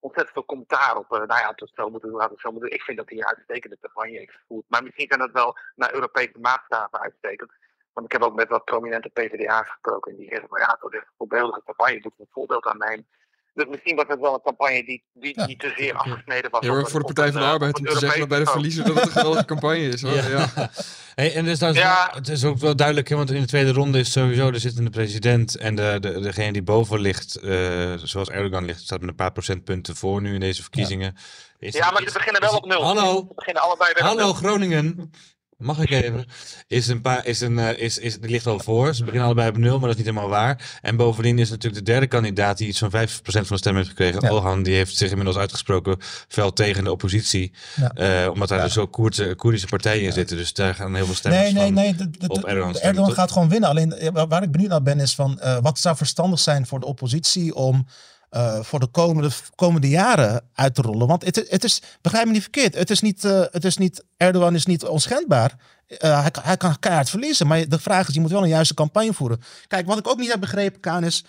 ontzettend 0.00 0.34
veel 0.34 0.44
commentaar 0.44 0.96
op, 0.96 1.12
eh, 1.12 1.18
nou 1.18 1.40
ja, 1.40 1.52
het 1.56 1.70
zo 1.74 1.90
moeten 1.90 2.10
doen, 2.10 2.20
het 2.20 2.40
zo 2.40 2.50
moeten 2.50 2.68
doen. 2.68 2.78
Ik 2.78 2.84
vind 2.84 2.96
dat 2.98 3.08
hij 3.08 3.18
een 3.18 3.26
uitstekende 3.26 3.78
campagne 3.80 4.18
heeft 4.18 4.32
gevoerd. 4.40 4.64
Maar 4.68 4.82
misschien 4.82 5.06
zijn 5.08 5.20
dat 5.20 5.32
wel 5.32 5.56
naar 5.74 5.94
Europese 5.94 6.38
maatstaven 6.38 7.00
uitstekend. 7.00 7.52
Want 7.92 8.06
ik 8.06 8.12
heb 8.12 8.22
ook 8.22 8.34
met 8.34 8.48
wat 8.48 8.64
prominente 8.64 9.08
PvdA's 9.08 9.68
gesproken 9.68 10.12
en 10.12 10.18
die 10.18 10.28
zeggen 10.28 10.48
van 10.48 10.60
ja, 10.60 10.78
dat 10.80 10.92
is 10.92 10.98
een 10.98 11.16
voorbeeldige 11.16 11.62
campagne, 11.64 12.00
moet 12.02 12.12
een 12.18 12.26
voorbeeld 12.30 12.66
aan 12.66 12.78
nemen. 12.78 13.06
Dus 13.54 13.64
misschien 13.70 13.96
was 13.96 14.04
het 14.08 14.20
wel 14.20 14.34
een 14.34 14.40
campagne 14.42 14.84
die, 14.84 15.04
die, 15.12 15.32
Ja. 15.36 15.46
die 15.46 15.56
te 15.56 15.72
zeer 15.76 15.94
afgesneden 15.94 16.50
was. 16.50 16.60
Heel 16.60 16.70
op 16.70 16.76
erg 16.76 16.84
een- 16.84 16.90
voor 16.90 17.00
de 17.00 17.06
Partij 17.06 17.32
van 17.32 17.40
de 17.40 17.46
eh, 17.46 17.52
Arbeid 17.52 17.78
om 17.78 17.84
te 17.84 17.98
zeggen 17.98 18.18
dat 18.18 18.28
bij 18.28 18.38
de 18.38 18.46
verliezer 18.46 18.84
dat 18.84 18.94
het 18.94 19.04
een 19.04 19.10
geweldige 19.18 19.44
campagne 19.44 19.88
is. 19.88 20.02
Hoor. 20.02 20.14
Ja. 20.14 20.48
Hey, 21.14 21.34
en 21.34 21.44
dus 21.44 21.58
dat 21.58 21.74
is 21.74 21.80
Ja. 21.80 22.10
het 22.14 22.28
is 22.28 22.44
ook 22.44 22.58
wel 22.58 22.76
duidelijk, 22.76 23.08
hè, 23.08 23.16
want 23.16 23.30
in 23.30 23.40
de 23.40 23.46
tweede 23.46 23.72
ronde 23.72 23.98
is 23.98 24.12
sowieso 24.12 24.50
de 24.50 24.58
zittende 24.58 24.90
president 24.90 25.56
en 25.56 25.74
de, 25.74 25.96
de, 26.00 26.20
degene 26.20 26.52
die 26.52 26.62
boven 26.62 27.00
ligt, 27.00 27.36
eh, 27.36 27.92
zoals 28.02 28.28
Erdogan 28.30 28.64
ligt, 28.64 28.80
staat 28.80 29.00
met 29.00 29.08
een 29.08 29.14
paar 29.14 29.32
procentpunten 29.32 29.96
voor 29.96 30.20
nu 30.22 30.34
in 30.34 30.40
deze 30.40 30.62
verkiezingen. 30.62 31.16
Is- 31.58 31.74
Ja, 31.74 31.90
maar 31.90 32.02
ze 32.06 32.12
beginnen 32.12 32.40
wel 32.40 32.56
op 32.56 32.66
nul. 32.66 32.84
Hallo, 32.84 33.24
Ze 33.28 33.34
beginnen 33.34 33.62
allebei 33.62 33.92
weer 33.92 34.02
op 34.02 34.08
hallo 34.08 34.22
nul. 34.24 34.32
Groningen. 34.34 35.10
Mag 35.58 35.78
ik 35.78 35.90
even? 35.90 36.24
Is 36.66 36.88
een 36.88 37.00
paar, 37.00 37.26
is 37.26 37.40
een, 37.40 37.58
eh, 37.58 37.78
is, 37.78 37.98
is, 37.98 38.20
die 38.20 38.30
ligt 38.30 38.46
al 38.46 38.58
voor. 38.58 38.94
Ze 38.94 39.00
beginnen 39.00 39.26
allebei 39.26 39.48
op 39.48 39.56
nul, 39.56 39.70
maar 39.78 39.80
dat 39.88 39.90
is 39.90 39.96
niet 39.96 40.06
helemaal 40.06 40.28
waar. 40.28 40.78
En 40.82 40.96
bovendien 40.96 41.38
is 41.38 41.50
natuurlijk 41.50 41.84
de 41.84 41.90
derde 41.92 42.06
kandidaat 42.06 42.58
die 42.58 42.68
iets 42.68 42.78
van 42.78 42.90
5% 42.90 42.92
van 43.24 43.42
de 43.48 43.56
stem 43.56 43.76
heeft 43.76 43.88
gekregen. 43.88 44.20
Ja. 44.22 44.30
Olhan, 44.30 44.62
die 44.62 44.74
heeft 44.74 44.96
zich 44.96 45.08
inmiddels 45.10 45.36
uitgesproken 45.36 45.96
fel 46.28 46.52
tegen 46.52 46.84
de 46.84 46.90
oppositie. 46.90 47.52
Ja. 47.76 47.90
Eh, 48.24 48.30
omdat 48.30 48.48
daar 48.48 48.58
Ja. 48.58 48.64
dus 48.64 48.72
zo 48.74 48.86
Koerdische, 48.86 49.34
Koerdische 49.34 49.66
partijen 49.66 50.02
in 50.02 50.12
zitten. 50.12 50.36
Dus 50.36 50.52
daar 50.52 50.74
gaan 50.74 50.94
heel 50.94 51.04
veel 51.06 51.14
stemmen 51.14 51.40
Nee, 51.40 51.52
nee, 51.52 51.70
nee. 51.70 51.94
De, 51.94 52.10
de- 52.10 52.28
op 52.28 52.44
Erdogan 52.44 52.74
stemmen, 52.74 52.90
Erdogan 52.96 53.12
gaat 53.14 53.32
gewoon 53.32 53.48
winnen. 53.48 53.68
Alleen 53.68 53.92
eh, 53.92 54.24
waar- 54.28 54.42
ik 54.42 54.50
benieuwd 54.52 54.70
naar 54.70 54.82
ben 54.82 55.00
is 55.00 55.14
van 55.14 55.40
eh, 55.40 55.58
wat 55.60 55.78
zou 55.78 55.96
verstandig 55.96 56.38
zijn 56.38 56.66
voor 56.66 56.80
de 56.80 56.86
oppositie 56.86 57.54
om 57.54 57.86
eh, 58.34 58.60
voor 58.62 58.80
de 58.80 58.86
komende, 58.86 59.30
komende 59.54 59.88
jaren 59.88 60.42
uit 60.54 60.74
te 60.74 60.82
rollen. 60.82 61.06
Want 61.06 61.24
het, 61.24 61.46
het 61.48 61.64
is, 61.64 61.82
begrijp 62.00 62.26
me 62.26 62.32
niet 62.32 62.42
verkeerd, 62.42 62.74
het 62.74 62.90
is 62.90 63.00
niet, 63.00 63.24
eh, 63.24 63.40
het 63.50 63.64
is 63.64 63.76
niet 63.76 64.04
Erdogan 64.16 64.54
is 64.54 64.66
niet 64.66 64.84
onschendbaar. 64.84 65.56
Eh, 65.86 66.20
hij, 66.20 66.30
kan- 66.30 66.42
hij 66.42 66.56
kan 66.56 66.78
keihard 66.78 67.10
verliezen. 67.10 67.46
Maar 67.46 67.68
de 67.68 67.78
vraag 67.78 68.08
is, 68.08 68.14
je 68.14 68.20
moet 68.20 68.30
wel 68.30 68.42
een 68.42 68.48
juiste 68.48 68.74
campagne 68.74 69.12
voeren. 69.14 69.40
Kijk, 69.66 69.86
wat 69.86 69.98
ik 69.98 70.08
ook 70.08 70.18
niet 70.18 70.30
heb 70.30 70.40
begrepen, 70.40 70.80
Kaan, 70.80 71.04
is 71.04 71.24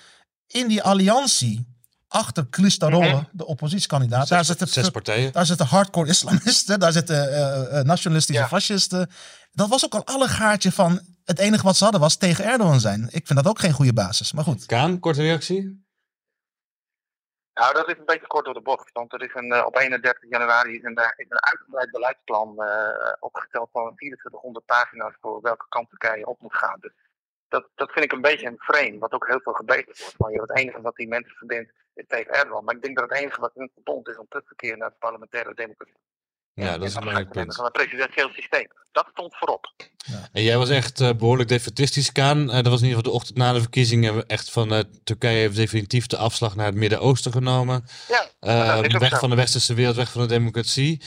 in 0.48 0.68
die 0.68 0.82
alliantie 0.84 1.74
achter 2.08 2.46
Kılıçdaroğlu, 2.46 3.12
Mhm. 3.16 3.24
de 3.32 3.46
oppositiekandidaat, 3.46 4.28
daar 4.28 4.46
zitten 4.46 4.68
Zes 4.68 4.90
partijen. 4.90 5.32
daar 5.32 5.46
zitten 5.46 5.66
hardcore 5.66 6.10
islamisten, 6.10 6.80
daar 6.80 6.92
zitten 6.92 7.34
eh, 7.72 7.82
nationalistische 7.84 8.42
Ja. 8.42 8.48
fascisten. 8.48 9.10
Dat 9.52 9.70
was 9.70 9.86
ook 9.86 9.96
al 9.96 10.06
alle 10.06 10.28
gaartje 10.28 10.72
van 10.72 11.00
het 11.24 11.40
enige 11.40 11.64
wat 11.64 11.76
ze 11.78 11.84
hadden 11.84 12.02
was 12.02 12.16
tegen 12.16 12.46
Erdogan 12.46 12.80
zijn. 12.80 13.02
Ik 13.12 13.28
vind 13.28 13.40
dat 13.44 13.48
ook 13.48 13.60
geen 13.60 13.72
goede 13.74 13.94
basis, 13.94 14.32
maar 14.32 14.44
goed. 14.44 14.66
Kaan, 14.66 15.00
korte 15.00 15.22
reactie? 15.22 15.85
Nou, 17.60 17.74
dat 17.74 17.88
is 17.88 17.98
een 17.98 18.06
beetje 18.06 18.28
kort 18.28 18.46
door 18.46 18.54
de 18.54 18.62
bocht. 18.62 18.92
Want 18.92 19.14
er 19.14 19.22
is 19.22 19.34
een, 19.34 19.52
eh, 19.52 19.66
op 19.66 19.76
31 19.76 20.30
januari 20.30 20.76
is 20.76 20.84
een, 20.84 20.96
eh, 20.96 21.10
een 21.16 21.44
uitgebreid 21.44 21.92
beleidsplan 21.92 22.64
eh, 22.64 23.14
opgesteld 23.20 23.70
van 23.72 23.96
2400 23.96 24.66
pagina's 24.66 25.14
voor 25.22 25.42
welke 25.42 25.66
kant 25.70 25.90
Turkije 25.90 26.26
op 26.26 26.42
moet 26.42 26.56
gaan. 26.56 26.78
Dus 26.80 26.92
dat, 27.48 27.70
dat 27.76 27.92
vind 27.92 28.06
ik 28.06 28.12
een 28.12 28.22
beetje 28.22 28.48
een 28.48 28.60
frame, 28.60 28.98
wat 28.98 29.14
ook 29.14 29.28
heel 29.28 29.40
veel 29.42 29.54
gebezigd 29.54 30.18
wordt. 30.18 30.36
Joh, 30.36 30.48
het 30.48 30.58
enige 30.58 30.82
wat 30.82 30.96
die 30.96 31.08
mensen 31.08 31.36
verbindt 31.36 31.72
is 31.94 32.06
tegen 32.08 32.34
Erdogan. 32.34 32.64
Maar 32.64 32.76
ik 32.76 32.82
denk 32.82 32.98
dat 32.98 33.10
het 33.10 33.20
enige 33.20 33.42
wat 33.42 33.54
hun 33.54 33.72
verbond 33.74 34.08
is 34.08 34.18
om 34.18 34.28
terug 34.30 34.48
te 34.48 34.56
keren 34.56 34.78
naar 34.78 34.90
de 34.90 34.96
parlementaire 35.00 35.54
democratie. 35.54 36.15
Ja, 36.56 36.74
en- 36.74 36.80
dat 36.80 36.88
is 36.90 36.96
en 36.96 36.98
een 37.02 37.08
belangrijk 37.08 37.32
punt. 37.36 37.56
Van 37.56 37.64
het 37.64 37.74
presidentieel 37.74 38.30
systeem. 38.30 38.68
Dat 38.92 39.08
stond 39.12 39.36
voorop. 39.38 39.74
En 40.32 40.44
jij 40.44 40.58
was 40.58 40.70
echt 40.70 41.00
eh, 41.02 41.10
behoorlijk 41.18 41.50
defetistisch, 41.50 42.12
Kaan. 42.12 42.50
Eh, 42.50 42.56
dat 42.56 42.68
was 42.68 42.82
in 42.82 42.88
ieder 42.88 42.98
geval 42.98 43.04
de 43.12 43.18
ochtend 43.18 43.38
na 43.38 43.54
de 43.54 43.62
verkiezingen. 43.62 44.26
Echt 44.28 44.52
van 44.52 44.74
eh, 44.74 44.80
Turkije 45.04 45.38
heeft 45.38 45.56
definitief 45.56 46.08
de 46.08 46.18
afslag 46.18 46.56
naar 46.56 46.66
het 46.66 46.76
Midden-Oosten 46.76 47.32
genomen. 47.32 47.86
Ja, 48.08 48.30
Eh, 48.40 48.76
dat 48.76 48.86
is 48.86 48.94
ook 48.94 49.02
weg 49.02 49.10
zo. 49.10 49.18
van 49.18 49.30
de 49.30 49.36
westerse 49.36 49.74
wereld, 49.74 49.96
weg 49.96 50.12
van 50.12 50.22
de 50.22 50.28
democratie. 50.28 51.02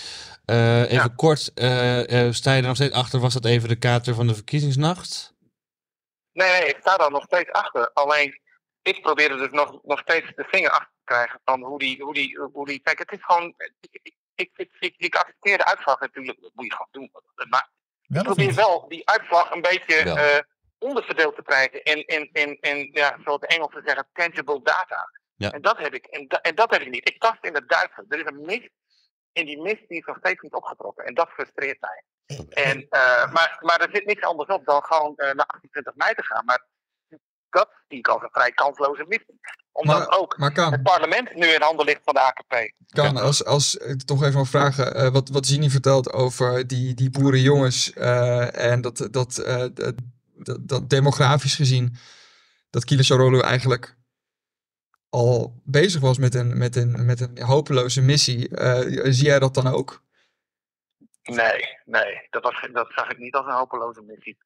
Eh, 0.45 0.81
even 0.83 0.95
Ja. 0.95 1.13
kort, 1.17 1.53
eh 1.55 2.27
eh, 2.27 2.33
sta 2.33 2.53
je 2.55 2.61
er 2.61 2.67
nog 2.67 2.77
steeds 2.77 2.95
achter? 2.95 3.21
Was 3.21 3.33
dat 3.35 3.45
even 3.45 3.69
de 3.69 3.77
kater 3.79 4.15
van 4.15 4.27
de 4.27 4.35
verkiezingsnacht? 4.35 5.35
Nee, 6.33 6.51
nee, 6.61 6.69
ik 6.69 6.77
sta 6.81 6.97
daar 6.97 7.11
nog 7.11 7.23
steeds 7.25 7.51
achter. 7.51 7.91
Alleen, 7.95 8.41
ik 8.83 9.03
probeer 9.03 9.31
er 9.31 9.37
dus 9.39 9.51
nog, 9.53 9.79
nog 9.83 9.99
steeds 10.01 10.27
de 10.37 10.45
vinger 10.49 10.71
achter 10.71 10.87
te 10.97 11.05
krijgen 11.05 11.41
van 11.45 11.63
hoe 11.63 11.79
die, 11.79 12.03
hoe 12.03 12.15
die, 12.15 12.39
hoe 12.53 12.67
die... 12.67 12.79
Kijk, 12.81 12.99
het 12.99 13.13
is 13.13 13.25
gewoon... 13.25 13.55
Ik, 13.91 14.17
ik, 14.41 14.51
ik, 14.81 14.95
ik, 14.97 15.15
accepteer 15.15 15.59
de 15.59 15.65
uitslag 15.65 16.01
natuurlijk, 16.01 16.41
dat 16.41 16.51
moet 16.55 16.65
je 16.65 16.73
gewoon 16.73 16.89
doen. 16.91 17.11
Maar 17.49 17.71
Wel 18.07 18.21
ik 18.21 18.27
probeer 18.27 18.55
wel 18.55 18.89
die 18.89 19.09
uitslag 19.09 19.51
een 19.51 19.61
beetje 19.61 19.95
eh, 19.97 20.39
onderverdeeld 20.79 21.35
te 21.35 21.43
krijgen 21.43 21.83
in, 21.83 22.07
in, 22.07 22.29
in, 22.33 22.59
in 22.61 22.91
ja, 22.93 23.19
zoals 23.25 23.41
de 23.41 23.47
Engelsen 23.47 23.83
zeggen, 23.85 24.09
tangible 24.13 24.63
data. 24.63 25.11
Ja. 25.37 25.53
En, 25.53 25.63
dat 25.63 25.79
heb 25.79 25.95
ik, 25.95 26.07
en, 26.07 26.29
da- 26.29 26.41
en 26.41 26.55
dat 26.55 26.71
heb 26.71 26.81
ik 26.81 26.91
niet. 26.91 27.09
Ik 27.09 27.21
tast 27.21 27.45
in 27.45 27.55
het 27.55 27.69
duister. 27.69 28.05
Er 28.09 28.19
is 28.19 28.27
een 28.27 28.45
mist. 28.45 28.71
En 29.33 29.47
die 29.47 29.61
mist 29.63 29.89
die 29.89 29.99
is 29.99 30.05
nog 30.05 30.17
steeds 30.19 30.41
niet 30.43 30.53
opgetrokken. 30.53 31.05
En 31.05 31.15
dat 31.15 31.29
frustreert 31.29 31.81
mij. 31.81 32.03
En, 32.49 32.87
eh, 32.89 33.33
maar, 33.33 33.59
maar 33.61 33.81
er 33.81 33.89
zit 33.93 34.07
niks 34.07 34.23
anders 34.23 34.49
op 34.49 34.65
dan 34.65 34.83
gewoon 34.85 35.17
eh, 35.17 35.35
naar 35.35 35.47
28 35.47 35.95
mei 35.95 36.15
te 36.15 36.25
gaan. 36.25 36.45
Maar 36.45 36.67
dat 37.51 37.69
zie 37.89 37.99
ik 37.99 38.09
als 38.09 38.23
een 38.23 38.29
vrij 38.33 38.53
kansloze 38.53 39.05
missie. 39.09 39.41
Omdat 39.73 39.99
Maar, 39.99 40.19
ook 40.19 40.39
maar 40.39 40.53
het 40.55 40.83
parlement 40.83 41.35
nu 41.35 41.47
in 41.47 41.63
handen 41.63 41.87
ligt 41.87 42.01
van 42.05 42.15
de 42.15 42.21
AKP. 42.21 42.73
Kaan 42.87 43.17
als, 43.17 43.45
als 43.45 43.77
ik 43.77 44.03
toch 44.03 44.23
even 44.23 44.39
mag 44.39 44.49
vragen, 44.49 44.95
eh, 44.95 45.09
wat, 45.09 45.29
wat 45.29 45.47
Zini 45.47 45.71
vertelt 45.71 46.13
over 46.13 46.67
die, 46.67 46.95
die 46.95 47.11
boerenjongens 47.11 47.93
eh, 47.93 48.71
en 48.71 48.81
dat, 48.81 49.09
dat, 49.11 49.39
eh, 49.39 49.65
dat, 49.75 49.95
dat, 50.35 50.69
dat 50.69 50.91
demografisch 50.91 51.55
gezien, 51.55 51.97
dat 52.71 52.85
Kilisarolu 52.85 53.41
eigenlijk 53.41 53.97
al 55.11 55.61
bezig 55.65 56.01
was 56.01 56.19
met 56.19 56.35
een, 56.35 56.59
met 56.59 56.77
een, 56.77 57.07
met 57.07 57.21
een 57.21 57.43
hopeloze 57.43 58.03
missie. 58.03 58.49
Eh, 58.57 58.81
zie 59.13 59.25
jij 59.25 59.39
dat 59.39 59.55
dan 59.55 59.67
ook? 59.67 60.03
Nee, 61.23 61.79
nee, 61.85 62.27
dat, 62.31 62.43
was, 62.43 62.69
dat 62.73 62.93
zag 62.95 63.11
ik 63.11 63.19
niet 63.19 63.35
als 63.35 63.47
een 63.47 63.53
hopeloze 63.53 64.03
missie. 64.03 64.37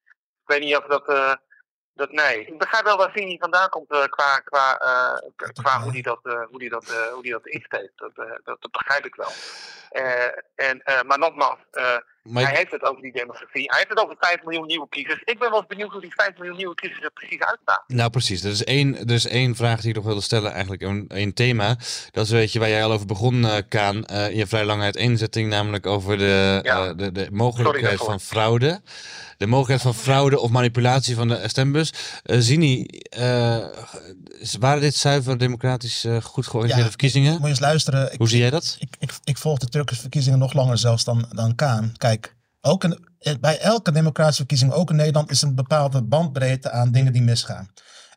Ik 0.43 0.49
weet 0.49 0.61
niet 0.61 0.77
of 0.77 0.87
dat. 0.87 1.41
Dat 1.95 2.13
nee, 2.13 2.45
ik 2.47 2.59
begrijp 2.59 2.85
wel 2.85 2.97
waar 2.97 3.11
Vini 3.13 3.39
vandaan 3.39 3.69
komt 3.69 3.91
eh, 3.91 4.05
qua, 4.05 4.39
qua, 4.39 4.73
k- 5.37 5.53
qua 5.55 5.81
hoe 5.81 5.93
die 5.93 6.03
dat, 6.03 6.21
eh, 6.23 6.45
hoe 6.51 6.59
die 6.59 6.71
dat, 6.71 6.85
hoe 7.13 7.23
die 7.23 7.33
dat 7.33 7.47
insteekt. 7.47 7.93
Dat, 7.97 8.15
dat, 8.45 8.61
dat 8.61 8.71
begrijp 8.71 9.05
ik 9.07 9.15
wel. 9.15 9.31
En, 10.55 10.83
maar 11.07 11.19
nogmaals, 11.19 11.59
Maar 12.23 12.43
hij 12.47 12.57
heeft 12.57 12.71
het 12.71 12.83
over 12.83 13.03
die 13.03 13.13
demografie. 13.13 13.63
Hij 13.67 13.77
heeft 13.77 13.89
het 13.89 13.99
over 13.99 14.17
5 14.21 14.37
miljoen 14.45 14.67
nieuwe 14.67 14.87
kiezers. 14.89 15.21
Ik 15.25 15.39
ben 15.39 15.51
wel 15.51 15.59
eens 15.59 15.67
benieuwd 15.69 15.93
hoe 15.93 16.01
die 16.01 16.13
5 16.15 16.31
miljoen 16.37 16.57
nieuwe 16.57 16.75
kiezers 16.75 17.03
er 17.03 17.11
precies 17.11 17.41
uitstaan. 17.41 17.83
Nou, 17.87 18.11
precies. 18.11 18.45
Er 18.45 18.51
is 18.51 18.65
één, 18.65 18.99
er 18.99 19.11
is 19.15 19.27
één 19.27 19.57
vraag 19.57 19.81
die 19.81 19.89
ik 19.91 19.97
nog 19.97 20.05
wilde 20.05 20.21
stellen, 20.21 20.51
eigenlijk 20.53 20.83
een, 20.83 21.05
een 21.09 21.35
thema. 21.35 21.77
Dat 22.11 22.25
is 22.25 22.31
weet 22.31 22.53
je 22.53 22.59
waar 22.59 22.69
jij 22.69 22.85
al 22.85 22.93
over 22.93 23.07
begon, 23.07 23.45
eh, 23.47 23.57
Kaan, 23.69 24.05
eh, 24.05 24.29
in 24.31 24.37
je 24.37 24.47
vrij 24.47 24.65
lange 24.65 24.83
uiteenzetting, 24.83 25.49
namelijk 25.49 25.87
over 25.87 26.19
de, 26.19 26.61
Ja. 26.63 26.87
eh, 26.89 26.97
de, 26.97 27.13
de 27.13 27.29
mogelijkheid 27.33 27.99
van 27.99 28.21
fraude. 28.21 28.81
De 29.37 29.49
mogelijkheid 29.49 29.95
van 29.95 30.03
fraude 30.05 30.41
of 30.41 30.51
manipulatie 30.51 31.15
van 31.15 31.29
de 31.29 31.49
stembus. 31.49 31.93
Eh 32.23 32.37
Zini, 32.41 32.85
eh, 33.11 33.57
waren 34.61 34.81
dit 34.81 34.95
zuiver 34.95 35.39
democratisch 35.39 36.05
eh, 36.05 36.17
goed 36.23 36.45
georganiseerde 36.45 36.83
Ja, 36.85 36.89
verkiezingen? 36.89 37.33
Moet 37.33 37.41
je 37.43 37.49
eens 37.49 37.61
luisteren. 37.61 38.13
Ik, 38.13 38.19
Hoe 38.19 38.29
zie 38.29 38.39
jij 38.39 38.51
dat? 38.51 38.77
ik, 38.79 38.89
ik, 38.99 39.11
ik 39.25 39.39
volg 39.39 39.59
de 39.59 39.69
Turkse 39.69 40.01
verkiezingen 40.01 40.39
nog 40.39 40.53
langer 40.53 40.79
zelfs 40.79 41.05
dan, 41.05 41.27
dan 41.33 41.55
Kaan. 41.55 41.93
Kijk, 41.97 42.12
ook 42.63 42.85
een, 42.85 43.07
eh, 43.19 43.35
bij 43.41 43.59
elke 43.59 43.93
democratische 43.93 44.37
verkiezing, 44.39 44.73
ook 44.73 44.91
in 44.91 44.97
Nederland, 44.97 45.31
is 45.31 45.43
een 45.43 45.55
bepaalde 45.55 46.03
bandbreedte 46.03 46.71
aan 46.71 46.91
dingen 46.93 47.13
die 47.13 47.23
misgaan. 47.23 47.71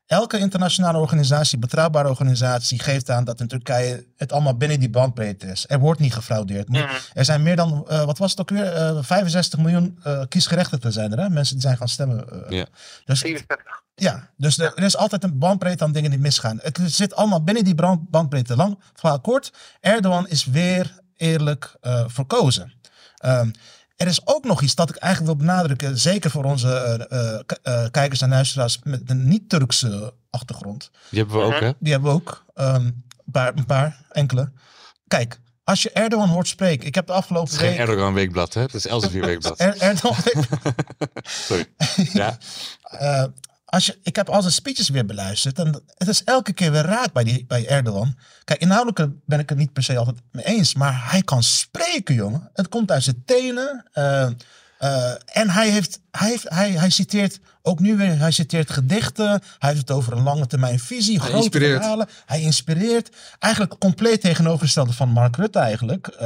Elke 0.06 0.38
internationale 0.38 0.98
organisatie, 0.98 1.58
betrouwbare 1.58 2.10
organisatie, 2.10 2.80
geeft 2.80 3.10
aan 3.10 3.24
dat 3.24 3.40
in 3.40 3.48
Turkije 3.48 4.06
het 4.18 4.32
allemaal 4.32 4.58
binnen 4.58 4.80
die 4.80 4.90
bandbreedte 4.90 5.48
is. 5.48 5.66
Er 5.68 5.80
wordt 5.80 6.00
niet 6.00 6.14
gefraudeerd. 6.14 6.70
Mhm. 6.70 6.88
Er 7.14 7.26
zijn 7.26 7.44
meer 7.44 7.56
dan, 7.56 7.86
eh, 7.88 8.06
wat 8.06 8.18
was 8.18 8.32
het 8.32 8.40
ook 8.40 8.50
weer, 8.50 8.74
Eh 8.74 8.98
65 9.04 9.60
miljoen 9.60 10.00
eh 10.04 10.22
kiesgerechtigden 10.30 10.92
zijn 10.92 11.12
er. 11.12 11.20
Hè? 11.20 11.30
Mensen 11.30 11.54
die 11.56 11.64
zijn 11.64 11.78
gaan 11.78 11.90
stemmen. 11.90 12.26
Ja. 12.50 12.66
Dus 13.06 13.20
64. 13.20 13.82
ja, 13.96 14.30
dus 14.38 14.58
er, 14.58 14.74
er 14.76 14.84
is 14.84 14.98
altijd 14.98 15.24
een 15.24 15.38
bandbreedte 15.38 15.84
aan 15.84 15.92
dingen 15.92 16.10
die 16.10 16.20
misgaan. 16.20 16.60
Het 16.62 16.80
zit 16.86 17.16
allemaal 17.16 17.44
binnen 17.44 17.64
die 17.64 17.76
brand- 17.76 18.10
bandbreedte. 18.10 18.56
Lang 18.56 18.80
verhaal 18.94 19.20
kort, 19.22 19.54
Erdogan 19.80 20.28
is 20.28 20.46
weer 20.46 21.00
eerlijk 21.16 21.76
eh, 21.82 22.04
verkozen. 22.08 22.74
Ehm, 23.16 23.50
er 23.96 24.08
is 24.08 24.28
ook 24.28 24.44
nog 24.46 24.62
iets 24.62 24.76
dat 24.76 24.90
ik 24.90 24.96
eigenlijk 24.96 25.38
wil 25.38 25.48
benadrukken, 25.48 25.98
zeker 26.00 26.30
voor 26.32 26.44
onze 26.44 26.74
eh, 27.10 27.34
eh, 27.34 27.40
eh, 27.84 27.92
kijkers 27.92 28.22
en 28.22 28.30
luisteraars 28.30 28.80
met 28.84 29.10
een 29.10 29.28
niet-Turkse 29.28 30.14
achtergrond. 30.30 30.92
Die 31.10 31.20
hebben 31.20 31.38
we 31.38 31.44
ook, 31.44 31.52
Mhm. 31.54 31.64
hè? 31.64 31.72
Die 31.80 31.92
hebben 31.92 32.10
we 32.12 32.16
ook, 32.16 32.46
ehm, 32.54 32.76
een, 32.86 33.04
paar, 33.32 33.52
een 33.56 33.66
paar, 33.66 34.06
enkele. 34.12 34.52
Kijk, 35.08 35.40
als 35.64 35.82
je 35.82 35.92
Erdogan 35.92 36.30
hoort 36.30 36.48
spreken, 36.48 36.88
ik 36.88 36.96
heb 36.96 37.08
de 37.08 37.14
afgelopen 37.14 37.50
Het 37.52 37.62
is 37.62 37.68
geen 37.68 37.78
week... 37.78 37.88
Erdogan 37.88 38.14
weekblad, 38.14 38.54
hè? 38.54 38.62
Het 38.62 38.74
is 38.74 38.88
Elsevier 38.88 39.26
weekblad. 39.32 39.60
Er- 39.60 39.82
Erdogan, 39.82 40.24
Sorry. 41.48 41.66
Ja, 42.14 42.38
Eh, 43.00 43.24
als 43.76 43.86
je, 43.86 43.98
ik 44.04 44.16
heb 44.16 44.30
al 44.30 44.42
zijn 44.42 44.54
speeches 44.54 44.90
weer 44.90 45.06
beluisterd. 45.06 45.60
En 45.60 45.84
het 45.98 46.08
is 46.08 46.24
elke 46.24 46.54
keer 46.54 46.72
weer 46.72 46.86
raak 46.86 47.14
bij, 47.14 47.24
die, 47.24 47.46
bij 47.48 47.68
Erdogan. 47.68 48.18
Kijk, 48.44 48.62
inhoudelijk 48.62 49.12
ben 49.26 49.40
ik 49.40 49.50
het 49.50 49.58
niet 49.58 49.74
per 49.74 49.84
se 49.84 49.98
altijd 49.98 50.18
mee 50.32 50.46
eens. 50.46 50.76
Maar 50.76 51.12
hij 51.12 51.22
kan 51.22 51.44
spreken, 51.44 52.16
jongen. 52.16 52.50
Het 52.54 52.70
komt 52.70 52.92
uit 52.92 53.04
zijn 53.04 53.24
tenen. 53.26 53.86
eh, 53.94 54.30
eh, 54.86 55.42
en 55.42 55.50
hij, 55.50 55.70
heeft, 55.70 56.00
hij, 56.12 56.30
heeft, 56.30 56.46
hij, 56.50 56.72
hij 56.72 56.90
citeert 56.90 57.40
ook 57.62 57.80
nu 57.80 57.96
weer, 57.98 58.20
hij 58.20 58.32
citeert 58.32 58.72
gedichten. 58.72 59.30
Hij 59.60 59.70
heeft 59.70 59.78
het 59.82 59.92
over 59.92 60.14
een 60.14 60.24
lange 60.24 60.48
termijn 60.48 60.80
visie, 60.80 61.18
Hij 61.18 61.28
grote 61.28 61.44
inspireert. 61.44 61.78
verhalen. 61.82 62.08
Hij 62.26 62.42
inspireert. 62.42 63.10
Eigenlijk 63.40 63.80
compleet 63.80 64.22
tegenovergestelde 64.22 64.94
van 64.94 65.10
Mark 65.10 65.36
Rutte 65.36 65.60
eigenlijk. 65.60 66.08
Eh, 66.08 66.18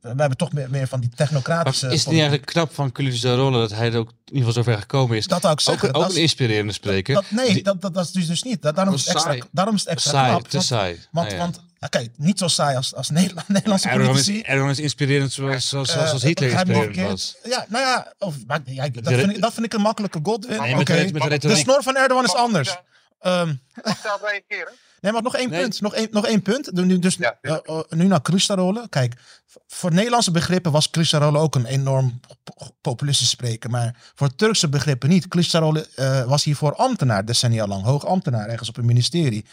we 0.00 0.08
hebben 0.16 0.36
toch 0.36 0.52
meer, 0.52 0.70
meer 0.70 0.88
van 0.88 1.00
die 1.00 1.08
maar 1.08 1.18
technocratische... 1.18 1.86
is 1.86 1.92
het 1.98 2.08
niet 2.08 2.20
eigenlijk 2.20 2.46
knap 2.46 2.74
van 2.74 2.92
Rolle 3.34 3.58
dat 3.58 3.70
hij 3.72 3.92
er 3.92 3.98
ook 3.98 4.08
in 4.08 4.34
ieder 4.34 4.48
geval 4.48 4.62
zover 4.64 4.78
gekomen 4.80 5.16
is? 5.16 5.26
Dat 5.26 5.40
zou 5.40 5.52
ik 5.52 5.58
Ook, 5.58 5.64
zeggen. 5.66 5.94
ook 5.94 6.02
dat 6.02 6.12
een 6.14 6.20
inspirerende 6.20 6.72
spreker. 6.72 7.14
Dat, 7.14 7.24
nee, 7.30 7.52
Die- 7.52 7.62
dat, 7.62 7.80
dat, 7.80 7.94
dat 7.94 8.04
is 8.04 8.10
dus, 8.12 8.26
dus 8.26 8.42
niet. 8.42 8.62
Daarom, 8.62 8.94
is 8.94 9.04
het 9.06 9.14
extra, 9.14 9.36
daarom 9.50 9.74
is 9.74 9.80
het 9.80 9.88
extra 9.90 10.10
saai, 10.10 10.30
knap. 10.30 10.42
te 10.48 10.56
want, 10.56 10.64
saai. 10.68 10.98
Want, 11.10 11.26
Ah, 11.26 11.32
ja. 11.32 11.38
want 11.38 11.60
kijk, 11.88 12.10
niet 12.16 12.38
zo 12.38 12.48
saai 12.48 12.76
als, 12.76 12.94
als 12.94 13.10
Nederland, 13.10 13.48
Nederlandse 13.56 13.88
Erdogan 13.88 14.16
is, 14.16 14.24
politici. 14.24 14.42
Erdogan 14.48 14.70
is 14.70 14.78
inspirerend 14.78 15.32
zoals, 15.32 15.68
zoals, 15.68 15.94
Eh, 15.94 16.12
Hitler 16.20 16.48
niet 16.48 16.58
inspirerend 16.68 17.10
was. 17.10 17.36
Ja, 17.44 17.66
nou 17.68 17.84
ja, 17.84 18.12
of, 18.18 18.34
maar, 18.46 18.60
ja 18.64 18.88
dat, 18.88 19.04
De- 19.04 19.18
vind 19.18 19.30
ik, 19.30 19.40
dat 19.40 19.52
vind 19.52 19.66
ik 19.66 19.72
een 19.72 19.80
makkelijke 19.80 20.18
Godwin. 20.22 20.60
Nee, 20.60 20.74
Oké. 20.78 20.94
met, 20.94 21.12
met, 21.12 21.28
met 21.28 21.42
De 21.42 21.56
snor 21.56 21.82
van 21.82 21.96
Erdogan 21.96 22.24
is 22.24 22.34
anders. 22.34 22.68
eh, 22.68 23.40
Ehm, 23.40 23.54
Mag 23.84 23.96
ik 23.96 24.02
daarop 24.02 24.22
reageren? 24.22 24.72
nee, 25.00 25.12
maar 25.12 25.22
nog 25.22 25.36
één 25.36 25.50
Nee. 25.50 25.60
punt. 25.60 25.80
Nog 25.80 25.94
één, 25.94 26.08
nog 26.10 26.26
één 26.26 26.42
punt. 26.42 26.72
Nu- 26.72 26.98
Dus, 26.98 27.14
Ja, 27.14 27.38
eh, 27.40 27.56
eh, 27.64 27.80
nu 27.88 28.04
naar 28.06 28.20
Kılıçdaroğlu. 28.30 28.88
Kijk, 28.88 29.14
voor 29.68 29.92
Nederlandse 29.92 30.30
begrippen 30.30 30.72
was 30.72 30.88
Kılıçdaroğlu 30.90 31.36
ook 31.38 31.54
een 31.54 31.64
enorm 31.66 32.20
po- 32.44 32.66
populistische 32.80 33.30
spreker. 33.36 33.70
Maar 33.70 33.96
voor 34.14 34.34
Turkse 34.34 34.68
begrippen 34.68 35.08
niet. 35.08 35.26
Kılıçdaroğlu 35.36 35.86
eh, 35.94 36.24
was 36.28 36.44
hiervoor 36.44 36.74
ambtenaar, 36.74 37.26
decennia 37.26 37.66
lang. 37.66 37.84
Hoog 37.84 38.06
ambtenaar, 38.06 38.48
ergens 38.48 38.68
op 38.68 38.76
een 38.76 38.84
ministerie. 38.86 39.44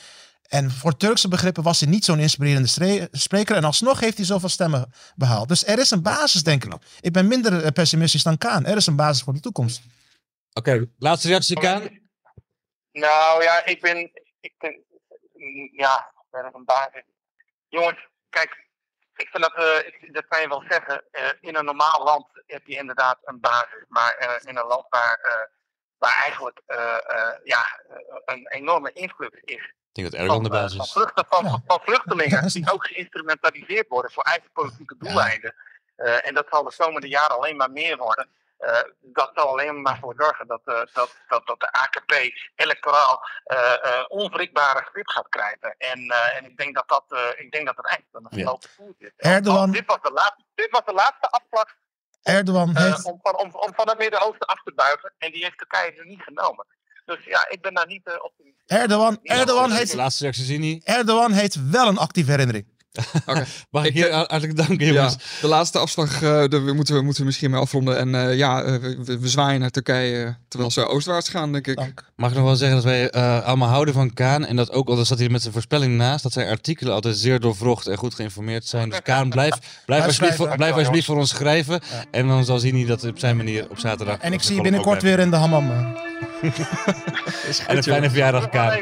En 0.49 0.71
voor 0.71 0.97
Turkse 0.97 1.27
begrippen 1.27 1.63
was 1.63 1.79
hij 1.79 1.89
niet 1.89 2.05
zo'n 2.05 2.19
inspirerende 2.19 3.09
spreker. 3.11 3.55
En 3.55 3.63
alsnog 3.63 3.99
heeft 3.99 4.17
hij 4.17 4.25
zoveel 4.25 4.49
stemmen 4.49 4.93
behaald. 5.15 5.47
Dus 5.47 5.65
er 5.65 5.79
is 5.79 5.91
een 5.91 6.01
basis, 6.01 6.43
denk 6.43 6.63
ik. 6.65 6.73
Ik 7.01 7.13
ben 7.13 7.27
minder 7.27 7.63
eh, 7.63 7.71
pessimistisch 7.71 8.23
dan 8.23 8.37
Kaan. 8.37 8.65
Er 8.65 8.77
is 8.77 8.87
een 8.87 8.95
basis 8.95 9.23
voor 9.23 9.33
de 9.33 9.39
toekomst. 9.39 9.81
Oké, 10.53 10.89
laatste 10.97 11.27
reactie, 11.27 11.59
Kaan. 11.59 11.81
Nou 12.91 13.43
ja, 13.43 13.65
ik 13.65 13.81
ben. 13.81 13.97
Ik 14.39 14.53
ben 14.57 14.83
ja, 15.71 16.11
ik 16.15 16.27
ben 16.31 16.49
een 16.53 16.65
basis. 16.65 17.03
Jongens, 17.67 18.07
kijk, 18.29 18.67
ik 19.15 19.27
vind 19.31 19.43
dat, 19.43 19.55
eh, 19.55 19.87
ik, 19.87 20.13
dat 20.13 20.27
kan 20.27 20.41
je 20.41 20.47
wel 20.47 20.63
zeggen. 20.69 21.03
eh, 21.11 21.29
in 21.41 21.55
een 21.55 21.65
normaal 21.65 22.03
land 22.03 22.25
heb 22.45 22.67
je 22.67 22.75
inderdaad 22.75 23.17
een 23.23 23.39
basis. 23.39 23.85
Maar 23.87 24.15
eh, 24.15 24.49
in 24.49 24.57
een 24.57 24.65
land 24.67 24.85
waar, 24.89 25.19
eh, 25.21 25.58
waar 25.99 26.15
eigenlijk 26.23 26.61
eh, 26.65 26.95
eh, 26.95 27.35
ja, 27.43 27.79
eh, 27.89 27.95
een 28.25 28.47
enorme 28.49 28.91
influx 28.93 29.37
is 29.43 29.73
Ik 29.91 29.95
denk 29.95 30.11
dat 30.11 30.19
Erdogan 30.19 30.43
de 30.43 30.49
van, 30.49 30.59
basis 30.61 30.77
van, 30.77 30.87
vluchten, 30.87 31.25
van, 31.29 31.45
Ja. 31.45 31.61
van 31.67 31.79
vluchtelingen 31.83 32.47
die 32.47 32.71
ook 32.71 32.85
geïnstrumentaliseerd 32.87 33.87
worden 33.87 34.11
voor 34.11 34.23
eigen 34.23 34.49
politieke 34.53 34.95
doeleinden. 34.97 35.55
Eh, 35.95 36.27
en 36.27 36.33
dat 36.33 36.47
zal 36.49 36.63
de 36.63 36.73
komende 36.77 37.07
jaren 37.07 37.35
alleen 37.35 37.55
maar 37.57 37.71
meer 37.71 37.97
worden. 37.97 38.29
Eh, 38.57 38.79
dat 39.01 39.31
zal 39.33 39.47
alleen 39.47 39.81
maar 39.81 39.97
voor 39.99 40.13
zorgen 40.17 40.47
dat, 40.47 40.61
eh, 40.65 40.81
dat, 40.93 41.15
dat, 41.27 41.47
dat 41.47 41.59
de 41.59 41.71
AKP 41.71 42.11
electoraal 42.55 43.23
eh, 43.43 43.73
eh, 43.73 44.05
onwrikbare 44.07 44.81
grip 44.91 45.07
gaat 45.07 45.29
krijgen. 45.29 45.75
En, 45.77 45.99
eh, 46.09 46.35
en 46.37 46.45
ik 46.45 46.57
denk 46.57 46.75
dat 46.75 46.87
dat, 46.87 47.03
eh, 47.07 47.45
ik 47.45 47.51
denk 47.51 47.65
dat 47.65 47.75
het 47.77 47.87
echt 47.87 48.03
een 48.11 48.27
Ja. 48.29 48.37
gelopen 48.37 48.69
voet 48.69 48.95
is. 49.01 49.11
Erdogan- 49.17 49.59
Want 49.59 49.73
dit, 49.73 49.85
was 49.85 50.01
de 50.01 50.11
laatste, 50.11 50.43
dit 50.55 50.69
was 50.71 50.85
de 50.85 50.93
laatste 50.93 51.29
afslag 51.29 51.75
Erdogan 52.23 52.75
eh, 52.75 52.83
heeft... 52.83 53.05
om, 53.05 53.19
van, 53.21 53.37
om, 53.37 53.49
om 53.55 53.73
van 53.75 53.89
het 53.89 53.97
Midden-Oosten 53.97 54.47
af 54.47 54.63
te 54.63 54.73
buigen. 54.75 55.13
En 55.17 55.31
die 55.31 55.43
heeft 55.43 55.57
Turkije 55.57 55.91
nu 55.95 56.09
niet 56.09 56.21
genomen. 56.21 56.65
Dus 57.05 57.25
ja, 57.25 57.49
ik 57.49 57.61
ben 57.61 57.73
daar 57.73 57.87
niet 57.87 58.07
eh, 58.07 58.13
optimistisch. 58.23 58.63
Erdogan, 58.65 59.19
Ja, 59.21 59.35
Erdogan, 59.39 59.71
heeft, 59.71 59.93
Laatste 59.93 60.23
reactie, 60.23 60.43
Zini. 60.43 60.81
Erdogan 60.83 61.31
heeft 61.31 61.69
wel 61.69 61.87
een 61.87 61.97
actieve 61.97 62.31
herinnering. 62.31 62.65
Oké. 63.25 63.45
Mag 63.71 63.85
ik 63.85 63.93
hier 63.93 64.13
hartelijk 64.13 64.55
danken, 64.55 64.85
jongens. 64.85 65.13
Ja, 65.13 65.19
de 65.41 65.47
laatste 65.47 65.77
afslag 65.79 66.21
eh, 66.21 66.21
daar 66.47 66.61
moeten, 66.75 66.95
we, 66.95 67.01
moeten 67.01 67.21
we 67.21 67.25
misschien 67.25 67.51
mee 67.51 67.59
afronden. 67.59 67.97
En 67.97 68.15
eh, 68.15 68.37
ja, 68.37 68.61
eh, 68.63 68.73
we, 68.75 69.19
we- 69.19 69.27
zwaaien 69.29 69.59
naar 69.59 69.69
Turkije 69.69 70.23
eh, 70.25 70.31
terwijl 70.47 70.71
ze 70.71 70.87
oostwaarts 70.87 71.29
gaan, 71.29 71.51
denk 71.51 71.67
ik. 71.67 71.75
Dank. 71.75 72.03
Mag 72.15 72.29
ik 72.29 72.35
nog 72.35 72.45
wel 72.45 72.55
zeggen 72.55 72.75
dat 72.77 72.85
wij 72.85 73.09
eh, 73.09 73.43
allemaal 73.45 73.69
houden 73.69 73.93
van 73.93 74.13
Kaan 74.13 74.45
en 74.45 74.55
dat 74.55 74.71
ook, 74.71 74.87
al 74.89 75.05
zat 75.05 75.19
hij 75.19 75.29
met 75.29 75.41
zijn 75.41 75.53
voorspelling 75.53 75.97
naast, 75.97 76.23
dat 76.23 76.31
zijn 76.33 76.49
artikelen 76.49 76.93
altijd 76.93 77.17
zeer 77.17 77.39
doorvrocht 77.39 77.87
en 77.87 77.97
goed 77.97 78.13
geïnformeerd 78.15 78.65
zijn. 78.65 78.89
Dus 78.89 79.01
Kaan, 79.03 79.29
blijf, 79.29 79.53
blijf, 79.85 80.05
alsjeblieft, 80.05 80.35
voor, 80.35 80.55
blijf 80.55 80.73
alsjeblieft 80.75 81.05
voor 81.05 81.17
ons 81.17 81.29
schrijven. 81.29 81.79
En 82.11 82.27
dan 82.27 82.45
zal 82.45 82.59
Zini 82.59 82.85
dat 82.85 83.03
op 83.03 83.19
zijn 83.19 83.37
manier 83.37 83.67
op 83.69 83.79
zaterdag. 83.79 84.17
En 84.17 84.33
ik 84.33 84.41
zie 84.41 84.55
je 84.55 84.61
binnenkort 84.61 85.01
weer 85.01 85.19
in 85.19 85.29
de 85.29 85.35
hammam. 85.35 85.71
eh. 85.71 85.87
En 87.67 87.77
een 87.77 87.83
fijne 87.83 88.09
verjaardag, 88.09 88.49
Kaan. 88.49 88.81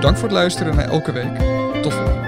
Dank 0.00 0.16
voor 0.16 0.28
het 0.28 0.36
luisteren 0.36 0.76
naar 0.76 0.88
Elke 0.88 1.12
Week. 1.12 1.34
Tot 1.82 1.92
volgende. 1.92 2.27